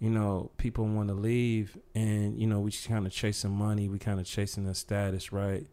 you 0.00 0.10
know, 0.10 0.50
people 0.56 0.86
want 0.86 1.08
to 1.08 1.14
leave, 1.14 1.78
and 1.94 2.40
you 2.40 2.46
know 2.46 2.60
we 2.60 2.72
kind 2.72 3.06
of 3.06 3.12
chasing 3.12 3.52
money, 3.52 3.88
we 3.88 3.98
kind 3.98 4.18
of 4.18 4.26
chasing 4.26 4.64
the 4.64 4.74
status, 4.74 5.32
right? 5.32 5.66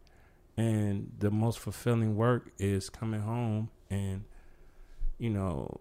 And 0.56 1.12
the 1.18 1.30
most 1.30 1.58
fulfilling 1.58 2.16
work 2.16 2.50
is 2.58 2.90
coming 2.90 3.22
home 3.22 3.70
and 3.88 4.24
you 5.18 5.30
know 5.30 5.80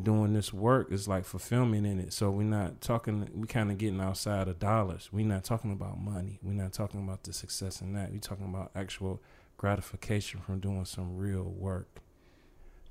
doing 0.00 0.32
this 0.32 0.52
work 0.52 0.90
is 0.90 1.06
like 1.06 1.24
fulfillment 1.24 1.86
in 1.86 2.00
it. 2.00 2.12
So 2.12 2.30
we're 2.30 2.44
not 2.44 2.80
talking. 2.80 3.28
We 3.34 3.46
kind 3.46 3.70
of 3.70 3.78
getting 3.78 4.00
outside 4.00 4.48
of 4.48 4.58
dollars. 4.58 5.08
We're 5.12 5.26
not 5.26 5.44
talking 5.44 5.72
about 5.72 6.00
money. 6.00 6.38
We're 6.42 6.52
not 6.52 6.72
talking 6.72 7.02
about 7.02 7.24
the 7.24 7.32
success 7.32 7.80
in 7.80 7.92
that. 7.94 8.12
We're 8.12 8.18
talking 8.18 8.46
about 8.46 8.70
actual 8.74 9.20
gratification 9.56 10.40
from 10.40 10.60
doing 10.60 10.84
some 10.84 11.16
real 11.16 11.44
work, 11.44 12.00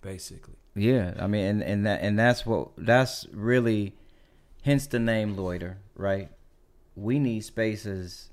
basically. 0.02 0.61
Yeah, 0.76 1.14
I 1.20 1.28
mean, 1.28 1.46
and 1.46 1.64
and 1.64 1.86
that 1.86 2.02
and 2.02 2.18
that's 2.18 2.46
what 2.46 2.70
that's 2.78 3.28
really, 3.34 3.94
hence 4.64 4.88
the 4.88 5.00
name 5.00 5.36
loiter, 5.36 5.80
right? 5.96 6.30
We 6.96 7.20
need 7.20 7.42
spaces 7.42 8.30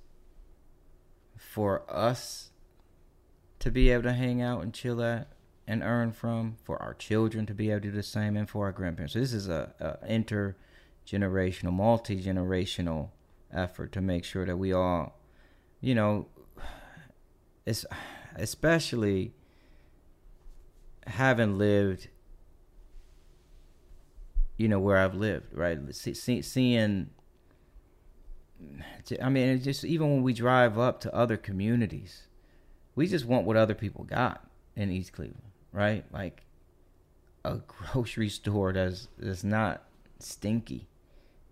for 1.37 1.83
us 1.89 2.51
to 3.59 3.71
be 3.71 3.91
able 3.91 4.05
to 4.05 4.13
hang 4.13 4.41
out 4.41 4.63
and 4.63 4.73
chill 4.73 5.03
at 5.03 5.29
and 5.67 5.83
earn 5.83 6.13
from, 6.13 6.57
for 6.63 6.81
our 6.81 6.95
children 6.95 7.45
to 7.45 7.55
be 7.55 7.71
able 7.71 7.81
to 7.81 7.89
do 7.89 7.91
the 7.91 8.03
same, 8.03 8.37
and 8.37 8.49
for 8.49 8.67
our 8.67 8.73
grandparents. 8.73 9.15
So 9.15 9.19
this 9.21 9.33
is 9.33 9.49
a, 9.49 9.75
a 9.81 10.07
intergenerational, 10.09 11.73
multi 11.73 12.23
generational 12.23 13.11
effort 13.53 13.91
to 13.93 14.01
make 14.01 14.25
sure 14.25 14.47
that 14.47 14.57
we 14.57 14.73
all, 14.73 15.19
you 15.81 15.97
know, 15.97 16.27
it's 17.67 17.85
especially 18.37 19.35
having 21.09 21.59
lived 21.59 22.09
you 24.59 24.69
know 24.69 24.81
where 24.81 24.99
I've 24.99 25.15
lived, 25.15 25.55
right? 25.55 25.79
See, 25.95 26.13
see, 26.13 26.43
seeing, 26.43 27.11
I 29.23 29.29
mean, 29.31 29.63
just 29.63 29.85
even 29.85 30.11
when 30.11 30.23
we 30.23 30.33
drive 30.35 30.79
up 30.79 31.01
to 31.03 31.15
other 31.15 31.37
communities, 31.37 32.25
we 32.97 33.07
just 33.07 33.25
want 33.25 33.47
what 33.47 33.57
other 33.57 33.75
people 33.75 34.05
got 34.05 34.45
in 34.75 34.91
East 34.91 35.13
Cleveland, 35.13 35.53
right? 35.73 36.05
Like 36.13 36.45
a 37.45 37.57
grocery 37.67 38.29
store 38.29 38.73
that's 38.73 39.09
that's 39.17 39.45
not 39.45 39.85
stinky, 40.19 40.89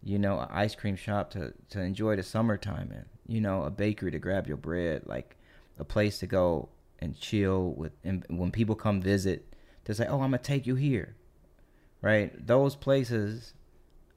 you 0.03 0.19
know, 0.19 0.41
an 0.41 0.49
ice 0.51 0.75
cream 0.75 0.97
shop 0.97 1.31
to 1.31 1.55
to 1.71 1.81
enjoy 1.81 2.17
the 2.17 2.25
summertime 2.25 2.91
in, 2.93 3.05
you 3.33 3.41
know, 3.41 3.63
a 3.63 3.71
bakery 3.71 4.11
to 4.11 4.19
grab 4.19 4.49
your 4.49 4.57
bread, 4.57 5.03
like 5.07 5.37
a 5.79 5.85
place 5.85 6.19
to 6.19 6.27
go 6.27 6.69
and 6.99 7.17
chill 7.21 7.73
with, 7.75 7.93
and 8.03 8.25
when 8.29 8.51
people 8.51 8.75
come 8.75 9.01
visit, 9.01 9.55
to 9.85 9.95
say, 9.95 10.07
"Oh, 10.09 10.15
I'm 10.23 10.31
gonna 10.33 10.39
take 10.39 10.67
you 10.67 10.75
here." 10.75 11.15
Right? 12.03 12.47
Those 12.47 12.77
places 12.77 13.55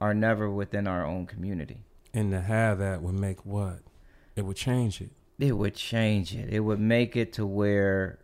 are 0.00 0.14
never 0.14 0.50
within 0.50 0.86
our 0.86 1.04
own 1.04 1.26
community. 1.26 1.84
And 2.12 2.30
to 2.32 2.40
have 2.40 2.78
that 2.78 3.02
would 3.02 3.14
make 3.14 3.44
what? 3.44 3.80
It 4.36 4.42
would 4.42 4.56
change 4.56 5.00
it. 5.00 5.10
It 5.38 5.52
would 5.52 5.74
change 5.74 6.34
it. 6.34 6.52
It 6.52 6.60
would 6.60 6.80
make 6.80 7.16
it 7.16 7.32
to 7.34 7.46
where 7.46 8.18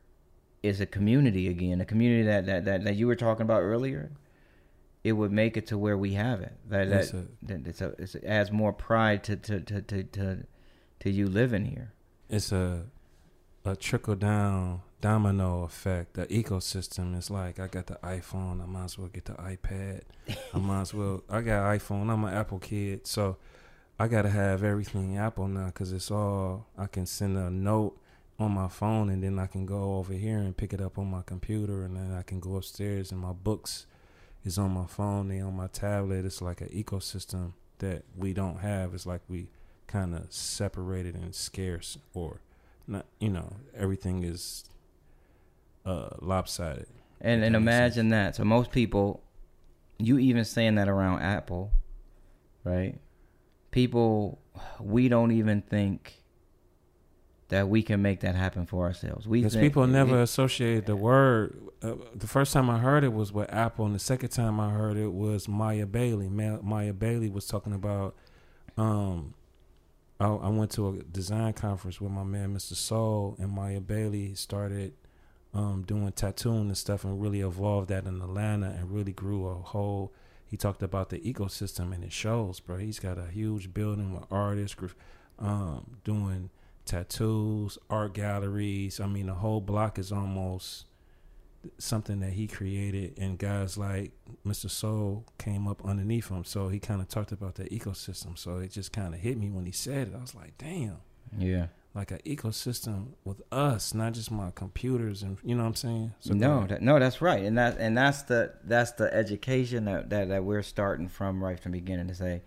it's 0.62 0.80
a 0.80 0.86
community 0.86 1.48
again, 1.48 1.80
a 1.80 1.84
community 1.84 2.24
that, 2.24 2.46
that, 2.46 2.64
that, 2.64 2.84
that 2.84 2.96
you 2.96 3.06
were 3.06 3.16
talking 3.16 3.42
about 3.42 3.62
earlier. 3.62 4.10
It 5.04 5.12
would 5.12 5.30
make 5.32 5.56
it 5.56 5.68
to 5.68 5.78
where 5.78 5.96
we 5.96 6.14
have 6.14 6.40
it. 6.40 6.54
That, 6.68 6.90
that, 6.90 7.00
it's 7.02 7.12
a, 7.12 7.24
that 7.42 7.66
it's 7.66 7.80
a, 7.80 7.94
it's, 7.98 8.14
it 8.16 8.24
adds 8.24 8.50
more 8.50 8.72
pride 8.72 9.22
to, 9.24 9.36
to, 9.36 9.60
to, 9.60 9.82
to, 9.82 10.02
to, 10.02 10.46
to 11.00 11.10
you 11.10 11.28
living 11.28 11.64
here. 11.66 11.92
It's 12.28 12.50
a 12.50 12.86
a 13.66 13.76
trickle 13.76 14.14
down 14.14 14.82
domino 15.06 15.62
effect. 15.62 16.14
The 16.14 16.26
ecosystem 16.26 17.16
is 17.16 17.30
like 17.30 17.60
I 17.60 17.68
got 17.68 17.86
the 17.86 17.94
iPhone, 18.02 18.60
I 18.60 18.66
might 18.66 18.86
as 18.86 18.98
well 18.98 19.06
get 19.06 19.26
the 19.26 19.34
iPad. 19.34 20.00
I 20.52 20.58
might 20.58 20.80
as 20.80 20.92
well. 20.92 21.22
I 21.30 21.42
got 21.42 21.62
iPhone. 21.78 22.10
I'm 22.10 22.24
an 22.24 22.34
Apple 22.34 22.58
kid, 22.58 23.06
so 23.06 23.36
I 24.00 24.08
gotta 24.08 24.30
have 24.30 24.64
everything 24.64 25.16
Apple 25.16 25.46
now 25.46 25.66
because 25.66 25.92
it's 25.92 26.10
all. 26.10 26.66
I 26.76 26.88
can 26.88 27.06
send 27.06 27.38
a 27.38 27.48
note 27.50 27.96
on 28.40 28.50
my 28.50 28.66
phone 28.66 29.08
and 29.08 29.22
then 29.22 29.38
I 29.38 29.46
can 29.46 29.64
go 29.64 29.94
over 29.98 30.12
here 30.12 30.38
and 30.38 30.56
pick 30.56 30.72
it 30.72 30.80
up 30.80 30.98
on 30.98 31.08
my 31.08 31.22
computer 31.24 31.84
and 31.84 31.96
then 31.96 32.12
I 32.12 32.22
can 32.22 32.40
go 32.40 32.56
upstairs 32.56 33.12
and 33.12 33.20
my 33.20 33.32
books 33.32 33.86
is 34.44 34.58
on 34.58 34.72
my 34.72 34.86
phone. 34.86 35.28
They 35.28 35.38
on 35.38 35.54
my 35.54 35.68
tablet. 35.68 36.24
It's 36.24 36.42
like 36.42 36.62
an 36.62 36.70
ecosystem 36.70 37.52
that 37.78 38.02
we 38.16 38.32
don't 38.32 38.58
have. 38.58 38.92
It's 38.92 39.06
like 39.06 39.20
we 39.28 39.50
kind 39.86 40.16
of 40.16 40.32
separated 40.32 41.14
and 41.14 41.32
scarce 41.32 41.96
or 42.12 42.40
not 42.88 43.06
you 43.20 43.28
know 43.28 43.52
everything 43.76 44.24
is 44.24 44.64
uh, 45.86 46.08
lopsided. 46.20 46.88
And 47.20 47.42
and 47.42 47.56
imagine 47.56 48.10
that. 48.10 48.36
So 48.36 48.44
most 48.44 48.70
people, 48.70 49.22
you 49.98 50.18
even 50.18 50.44
saying 50.44 50.74
that 50.74 50.88
around 50.88 51.22
Apple, 51.22 51.72
right? 52.64 52.98
People, 53.70 54.38
we 54.80 55.08
don't 55.08 55.32
even 55.32 55.62
think 55.62 56.22
that 57.48 57.68
we 57.68 57.82
can 57.82 58.02
make 58.02 58.20
that 58.20 58.34
happen 58.34 58.66
for 58.66 58.84
ourselves. 58.84 59.26
We 59.26 59.40
because 59.40 59.56
people 59.56 59.86
never 59.86 60.20
it, 60.20 60.24
associated 60.24 60.86
the 60.86 60.96
word. 60.96 61.58
Uh, 61.82 61.94
the 62.14 62.26
first 62.26 62.52
time 62.52 62.68
I 62.68 62.78
heard 62.78 63.04
it 63.04 63.12
was 63.12 63.32
with 63.32 63.52
Apple, 63.52 63.86
and 63.86 63.94
the 63.94 64.00
second 64.00 64.30
time 64.30 64.60
I 64.60 64.70
heard 64.70 64.96
it 64.96 65.12
was 65.12 65.48
Miya 65.48 65.86
Bailey. 65.86 66.28
Miya 66.28 66.92
Bailey 66.92 67.30
was 67.30 67.46
talking 67.46 67.72
about 67.72 68.14
um, 68.76 69.34
I, 70.20 70.26
I 70.26 70.48
went 70.48 70.70
to 70.72 70.88
a 70.88 71.02
design 71.02 71.52
conference 71.52 72.00
with 72.00 72.12
my 72.12 72.24
man 72.24 72.54
Mr. 72.54 72.74
Soul 72.74 73.36
and 73.38 73.54
Miya 73.54 73.80
Bailey 73.80 74.34
started 74.34 74.94
um, 75.56 75.82
doing 75.86 76.12
tattooing 76.12 76.68
and 76.68 76.76
stuff 76.76 77.04
and 77.04 77.20
really 77.20 77.40
evolved 77.40 77.88
that 77.88 78.04
in 78.04 78.20
Atlanta 78.20 78.68
and 78.78 78.90
really 78.90 79.12
grew 79.12 79.48
a 79.48 79.54
whole. 79.54 80.12
He 80.46 80.56
talked 80.56 80.82
about 80.82 81.08
the 81.08 81.18
ecosystem 81.20 81.94
and 81.94 82.04
it 82.04 82.12
shows, 82.12 82.60
bro. 82.60 82.76
He's 82.76 83.00
got 83.00 83.18
a 83.18 83.26
huge 83.26 83.72
building 83.72 84.12
with 84.12 84.24
artists 84.30 84.76
um, 85.38 85.96
doing 86.04 86.50
tattoos, 86.84 87.78
art 87.88 88.12
galleries. 88.12 89.00
I 89.00 89.06
mean, 89.06 89.26
the 89.26 89.34
whole 89.34 89.62
block 89.62 89.98
is 89.98 90.12
almost 90.12 90.84
something 91.78 92.20
that 92.20 92.34
he 92.34 92.46
created, 92.46 93.18
and 93.18 93.38
guys 93.38 93.76
like 93.76 94.12
Mr. 94.46 94.70
Soul 94.70 95.24
came 95.38 95.66
up 95.66 95.84
underneath 95.84 96.28
him. 96.28 96.44
So 96.44 96.68
he 96.68 96.78
kind 96.78 97.00
of 97.00 97.08
talked 97.08 97.32
about 97.32 97.56
the 97.56 97.64
ecosystem. 97.64 98.38
So 98.38 98.58
it 98.58 98.70
just 98.70 98.92
kind 98.92 99.14
of 99.14 99.20
hit 99.20 99.38
me 99.38 99.50
when 99.50 99.64
he 99.66 99.72
said 99.72 100.08
it. 100.08 100.14
I 100.16 100.20
was 100.20 100.34
like, 100.34 100.56
damn. 100.58 100.98
Yeah. 101.36 101.66
Like 101.96 102.10
an 102.10 102.20
ecosystem 102.26 103.14
with 103.24 103.40
us, 103.50 103.94
not 103.94 104.12
just 104.12 104.30
my 104.30 104.50
computers, 104.54 105.22
and 105.22 105.38
you 105.42 105.54
know 105.54 105.62
what 105.62 105.68
I'm 105.70 105.74
saying. 105.74 106.12
So 106.20 106.34
no, 106.34 106.66
that, 106.66 106.82
no, 106.82 106.98
that's 106.98 107.22
right, 107.22 107.42
and 107.42 107.56
that 107.56 107.78
and 107.78 107.96
that's 107.96 108.22
the 108.22 108.52
that's 108.64 108.92
the 108.92 109.12
education 109.12 109.86
that, 109.86 110.10
that 110.10 110.28
that 110.28 110.44
we're 110.44 110.62
starting 110.62 111.08
from 111.08 111.42
right 111.42 111.58
from 111.58 111.72
the 111.72 111.80
beginning 111.80 112.08
to 112.08 112.14
say, 112.14 112.42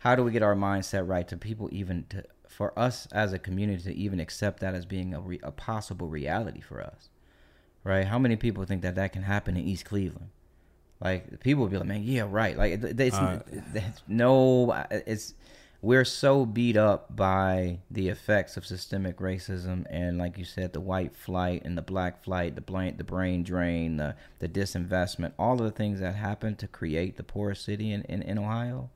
how 0.00 0.16
do 0.16 0.24
we 0.24 0.32
get 0.32 0.42
our 0.42 0.54
mindset 0.54 1.06
right 1.06 1.28
to 1.28 1.36
people 1.36 1.68
even 1.70 2.06
to 2.08 2.24
for 2.48 2.76
us 2.78 3.06
as 3.12 3.34
a 3.34 3.38
community 3.38 3.82
to 3.82 3.94
even 3.94 4.20
accept 4.20 4.60
that 4.60 4.74
as 4.74 4.86
being 4.86 5.12
a, 5.12 5.20
re, 5.20 5.38
a 5.42 5.50
possible 5.50 6.08
reality 6.08 6.62
for 6.62 6.80
us 6.80 7.10
right? 7.84 8.06
How 8.06 8.18
many 8.18 8.36
people 8.36 8.64
think 8.64 8.82
that 8.82 8.96
that 8.96 9.12
can 9.12 9.22
happen 9.22 9.56
in 9.56 9.64
East 9.64 9.84
Cleveland? 9.84 10.30
Like 11.00 11.40
people 11.40 11.62
would 11.62 11.70
be 11.70 11.76
like, 11.76 11.86
man, 11.86 12.02
yeah, 12.02 12.26
right. 12.28 12.56
Like 12.56 12.82
it's, 12.82 13.16
uh, 13.16 13.42
it's 13.74 14.02
no, 14.08 14.72
it's 14.90 15.34
we're 15.84 16.04
so 16.04 16.46
beat 16.46 16.78
up 16.78 17.14
by 17.14 17.78
the 17.90 18.08
effects 18.08 18.56
of 18.56 18.64
systemic 18.64 19.18
racism 19.18 19.84
and, 19.90 20.16
like 20.16 20.38
you 20.38 20.44
said, 20.44 20.72
the 20.72 20.80
white 20.80 21.14
flight 21.14 21.60
and 21.62 21.76
the 21.76 21.82
black 21.82 22.24
flight, 22.24 22.54
the 22.54 22.62
brain, 22.62 22.96
the 22.96 23.04
brain 23.04 23.42
drain, 23.42 23.98
the 23.98 24.16
the 24.38 24.48
disinvestment, 24.48 25.32
all 25.38 25.52
of 25.52 25.64
the 25.64 25.70
things 25.70 26.00
that 26.00 26.14
happened 26.14 26.58
to 26.58 26.66
create 26.66 27.18
the 27.18 27.22
poorest 27.22 27.66
city 27.66 27.92
in, 27.92 28.00
in, 28.04 28.22
in 28.22 28.38
Ohio. 28.38 28.88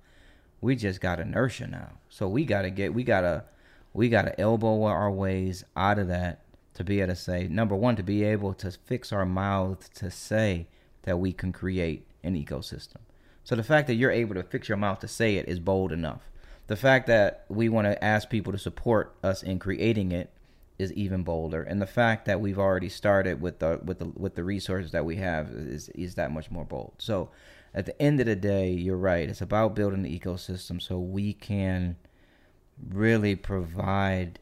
We 0.63 0.77
just 0.77 1.03
got 1.03 1.21
inertia 1.21 1.67
now, 1.67 1.91
so 2.09 2.27
we 2.27 2.47
gotta 2.47 2.71
get, 2.71 2.95
we 2.95 3.05
gotta, 3.05 3.45
we 3.93 4.09
gotta 4.09 4.41
elbow 4.41 4.85
our 4.85 5.11
ways 5.11 5.65
out 5.77 5.99
of 5.99 6.09
that 6.09 6.41
to 6.73 6.85
be 6.85 7.01
able 7.01 7.13
to 7.13 7.17
say 7.17 7.49
number 7.49 7.77
one 7.77 7.97
to 7.97 8.03
be 8.03 8.25
able 8.25 8.55
to 8.55 8.71
fix 8.71 9.13
our 9.13 9.27
mouth 9.27 9.93
to 9.93 10.11
say 10.11 10.67
that 11.03 11.19
we 11.19 11.35
can 11.35 11.53
create 11.53 12.07
an 12.23 12.35
ecosystem 12.35 12.99
so 13.43 13.57
the 13.57 13.65
fact 13.65 13.89
that 13.89 13.95
you're 13.95 14.13
able 14.13 14.35
to 14.37 14.45
fix 14.45 14.69
your 14.69 14.79
mouth 14.79 15.01
to 15.01 15.09
say 15.09 15.37
it 15.37 15.49
is 15.49 15.59
bold 15.59 15.91
enough 15.91 16.29
the 16.69 16.77
fact 16.77 17.07
that 17.09 17.45
we 17.49 17.69
want 17.69 17.87
to 17.87 18.03
ask 18.05 18.31
people 18.31 18.53
to 18.53 18.59
support 18.59 19.17
us 19.23 19.43
in 19.43 19.59
creating 19.59 20.13
it 20.13 20.31
is 20.79 20.93
even 20.93 21.25
bolder. 21.25 21.63
And 21.63 21.83
the 21.83 21.87
fact 21.87 22.27
that 22.27 22.41
we've 22.41 22.59
already 22.59 22.89
started 22.89 23.41
with 23.41 23.59
the 23.59 23.81
with 23.83 23.99
the 23.99 24.07
with 24.07 24.37
the 24.37 24.45
resources 24.45 24.93
that 24.93 25.05
we 25.05 25.17
have 25.17 25.51
is 25.51 25.89
is 25.91 26.15
that 26.15 26.31
much 26.31 26.51
more 26.51 26.65
bold. 26.65 26.93
So 26.99 27.31
at 27.75 27.87
the 27.87 28.01
end 28.01 28.21
of 28.21 28.27
the 28.27 28.37
day 28.37 28.71
you're 28.71 28.97
right. 28.97 29.29
It's 29.29 29.41
about 29.41 29.75
building 29.75 30.03
the 30.03 30.19
ecosystem 30.19 30.81
so 30.81 30.99
we 30.99 31.33
can 31.33 31.97
really 32.89 33.35
provide 33.35 34.39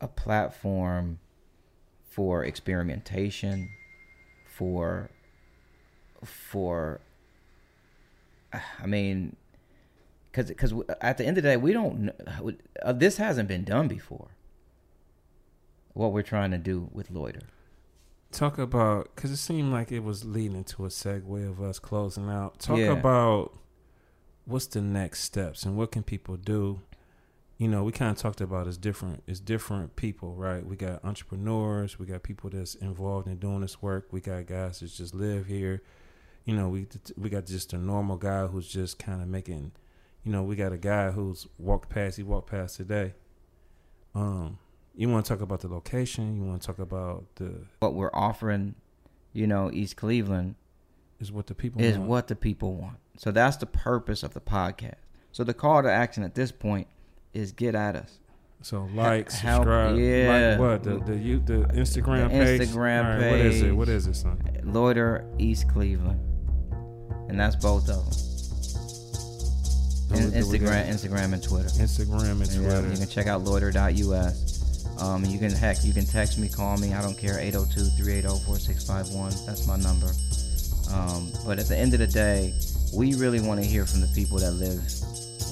a 0.00 0.06
platform 0.08 1.18
for 2.04 2.44
experimentation, 2.44 3.70
for 4.44 5.10
for 6.22 7.00
I 8.52 8.86
mean, 8.86 9.36
because 10.32 10.48
because 10.48 10.72
at 11.00 11.18
the 11.18 11.24
end 11.24 11.38
of 11.38 11.44
the 11.44 11.50
day, 11.50 11.56
we 11.56 11.72
don't. 11.72 12.10
Uh, 12.82 12.92
this 12.92 13.18
hasn't 13.18 13.48
been 13.48 13.64
done 13.64 13.86
before. 13.86 14.28
What 15.94 16.12
we're 16.12 16.22
trying 16.22 16.50
to 16.52 16.58
do 16.58 16.88
with 16.92 17.10
loiter. 17.10 17.42
Talk 18.32 18.58
about 18.58 19.14
because 19.14 19.30
it 19.30 19.36
seemed 19.36 19.72
like 19.72 19.92
it 19.92 20.00
was 20.00 20.24
leading 20.24 20.64
to 20.64 20.86
a 20.86 20.88
segue 20.88 21.48
of 21.48 21.60
us 21.60 21.78
closing 21.78 22.30
out. 22.30 22.58
Talk 22.58 22.78
yeah. 22.78 22.92
about 22.92 23.52
what's 24.46 24.66
the 24.66 24.80
next 24.80 25.20
steps 25.20 25.64
and 25.64 25.76
what 25.76 25.92
can 25.92 26.02
people 26.02 26.36
do 26.36 26.80
you 27.62 27.68
know, 27.68 27.84
we 27.84 27.92
kind 27.92 28.10
of 28.10 28.16
talked 28.16 28.40
about 28.40 28.66
it's 28.66 28.76
different 28.76 29.22
as 29.28 29.38
different 29.38 29.94
people, 29.94 30.34
right? 30.34 30.66
We 30.66 30.74
got 30.74 31.04
entrepreneurs, 31.04 31.96
we 31.96 32.06
got 32.06 32.24
people 32.24 32.50
that's 32.50 32.74
involved 32.74 33.28
in 33.28 33.36
doing 33.36 33.60
this 33.60 33.80
work, 33.80 34.08
we 34.10 34.20
got 34.20 34.46
guys 34.46 34.80
that 34.80 34.88
just 34.88 35.14
live 35.14 35.46
here. 35.46 35.80
You 36.44 36.56
know, 36.56 36.68
we 36.68 36.88
we 37.16 37.30
got 37.30 37.46
just 37.46 37.72
a 37.72 37.78
normal 37.78 38.16
guy 38.16 38.46
who's 38.48 38.66
just 38.66 38.98
kind 38.98 39.22
of 39.22 39.28
making, 39.28 39.70
you 40.24 40.30
know, 40.32 40.42
we 40.42 40.56
got 40.56 40.72
a 40.72 40.78
guy 40.78 41.10
who's 41.10 41.46
walked 41.58 41.88
past, 41.90 42.16
he 42.16 42.22
walked 42.22 42.50
past 42.50 42.76
today. 42.76 43.14
Um, 44.14 44.58
You 44.94 45.08
want 45.08 45.24
to 45.24 45.28
talk 45.32 45.40
about 45.40 45.60
the 45.60 45.68
location? 45.68 46.36
You 46.36 46.42
want 46.44 46.60
to 46.62 46.66
talk 46.66 46.78
about 46.78 47.24
the 47.36 47.66
what 47.80 47.94
we're 47.94 48.10
offering, 48.14 48.74
you 49.32 49.46
know, 49.46 49.70
East 49.72 49.96
Cleveland 49.96 50.54
is 51.18 51.32
what 51.32 51.46
the 51.46 51.54
people 51.54 51.80
is 51.82 51.96
want. 51.96 52.08
what 52.10 52.28
the 52.28 52.36
people 52.36 52.74
want. 52.74 52.98
So 53.16 53.30
that's 53.30 53.56
the 53.56 53.66
purpose 53.66 54.22
of 54.22 54.34
the 54.34 54.40
podcast. 54.40 54.96
So 55.32 55.44
the 55.44 55.54
call 55.54 55.82
to 55.82 55.90
action 55.90 56.22
at 56.24 56.34
this 56.34 56.52
point 56.52 56.88
is 57.32 57.52
get 57.52 57.74
at 57.74 57.96
us. 57.96 58.18
So 58.60 58.88
like, 58.94 59.30
help- 59.32 59.64
subscribe, 59.64 59.98
yeah. 59.98 60.56
like 60.56 60.60
what 60.60 60.82
the 60.84 60.98
the 61.12 61.16
you 61.18 61.40
the 61.40 61.64
Instagram 61.74 62.24
The 62.30 62.44
page. 62.44 62.60
Instagram 62.60 63.20
right, 63.20 63.30
What 63.30 63.40
is 63.40 63.62
it? 63.62 63.72
What 63.72 63.88
is 63.88 64.06
it, 64.06 64.14
son? 64.14 64.40
Loiter 64.62 65.24
East 65.38 65.68
Cleveland, 65.68 66.20
and 67.28 67.40
that's 67.40 67.56
both 67.56 67.88
of 67.88 68.04
them. 68.04 68.31
Do 70.12 70.18
In- 70.18 70.32
we- 70.32 70.40
do 70.40 70.48
we 70.48 70.58
got 70.58 70.86
Instagram, 70.86 70.88
Instagram, 70.88 71.32
and 71.34 71.42
Twitter. 71.42 71.68
Instagram 71.68 72.40
and 72.42 72.52
Yeah, 72.52 72.58
Twitter. 72.60 72.88
you 72.90 72.96
can 72.98 73.08
check 73.08 73.26
out 73.26 73.44
loiter.us. 73.44 74.84
Um, 74.98 75.24
you 75.24 75.38
can 75.38 75.50
heck, 75.50 75.84
you 75.84 75.92
can 75.92 76.04
text 76.06 76.38
me, 76.38 76.48
call 76.48 76.76
me. 76.76 76.92
I 76.92 77.02
don't 77.02 77.16
care. 77.18 77.38
802-380-4651. 77.40 79.46
That's 79.46 79.66
my 79.66 79.76
number. 79.76 80.10
Um, 80.92 81.32
but 81.46 81.58
at 81.58 81.66
the 81.66 81.76
end 81.76 81.94
of 81.94 82.00
the 82.00 82.06
day, 82.06 82.54
we 82.94 83.14
really 83.14 83.40
want 83.40 83.60
to 83.60 83.66
hear 83.66 83.86
from 83.86 84.00
the 84.00 84.06
people 84.08 84.38
that 84.38 84.52
live 84.52 84.82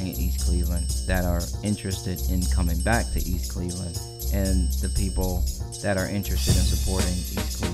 in 0.01 0.07
East 0.09 0.45
Cleveland 0.47 0.89
that 1.07 1.25
are 1.25 1.43
interested 1.63 2.21
in 2.31 2.43
coming 2.47 2.79
back 2.81 3.11
to 3.13 3.19
East 3.21 3.53
Cleveland, 3.53 3.99
and 4.33 4.71
the 4.81 4.89
people 4.97 5.45
that 5.83 5.97
are 5.97 6.07
interested 6.09 6.57
in 6.57 6.63
supporting 6.63 7.13
East 7.13 7.59
Cleveland. 7.59 7.70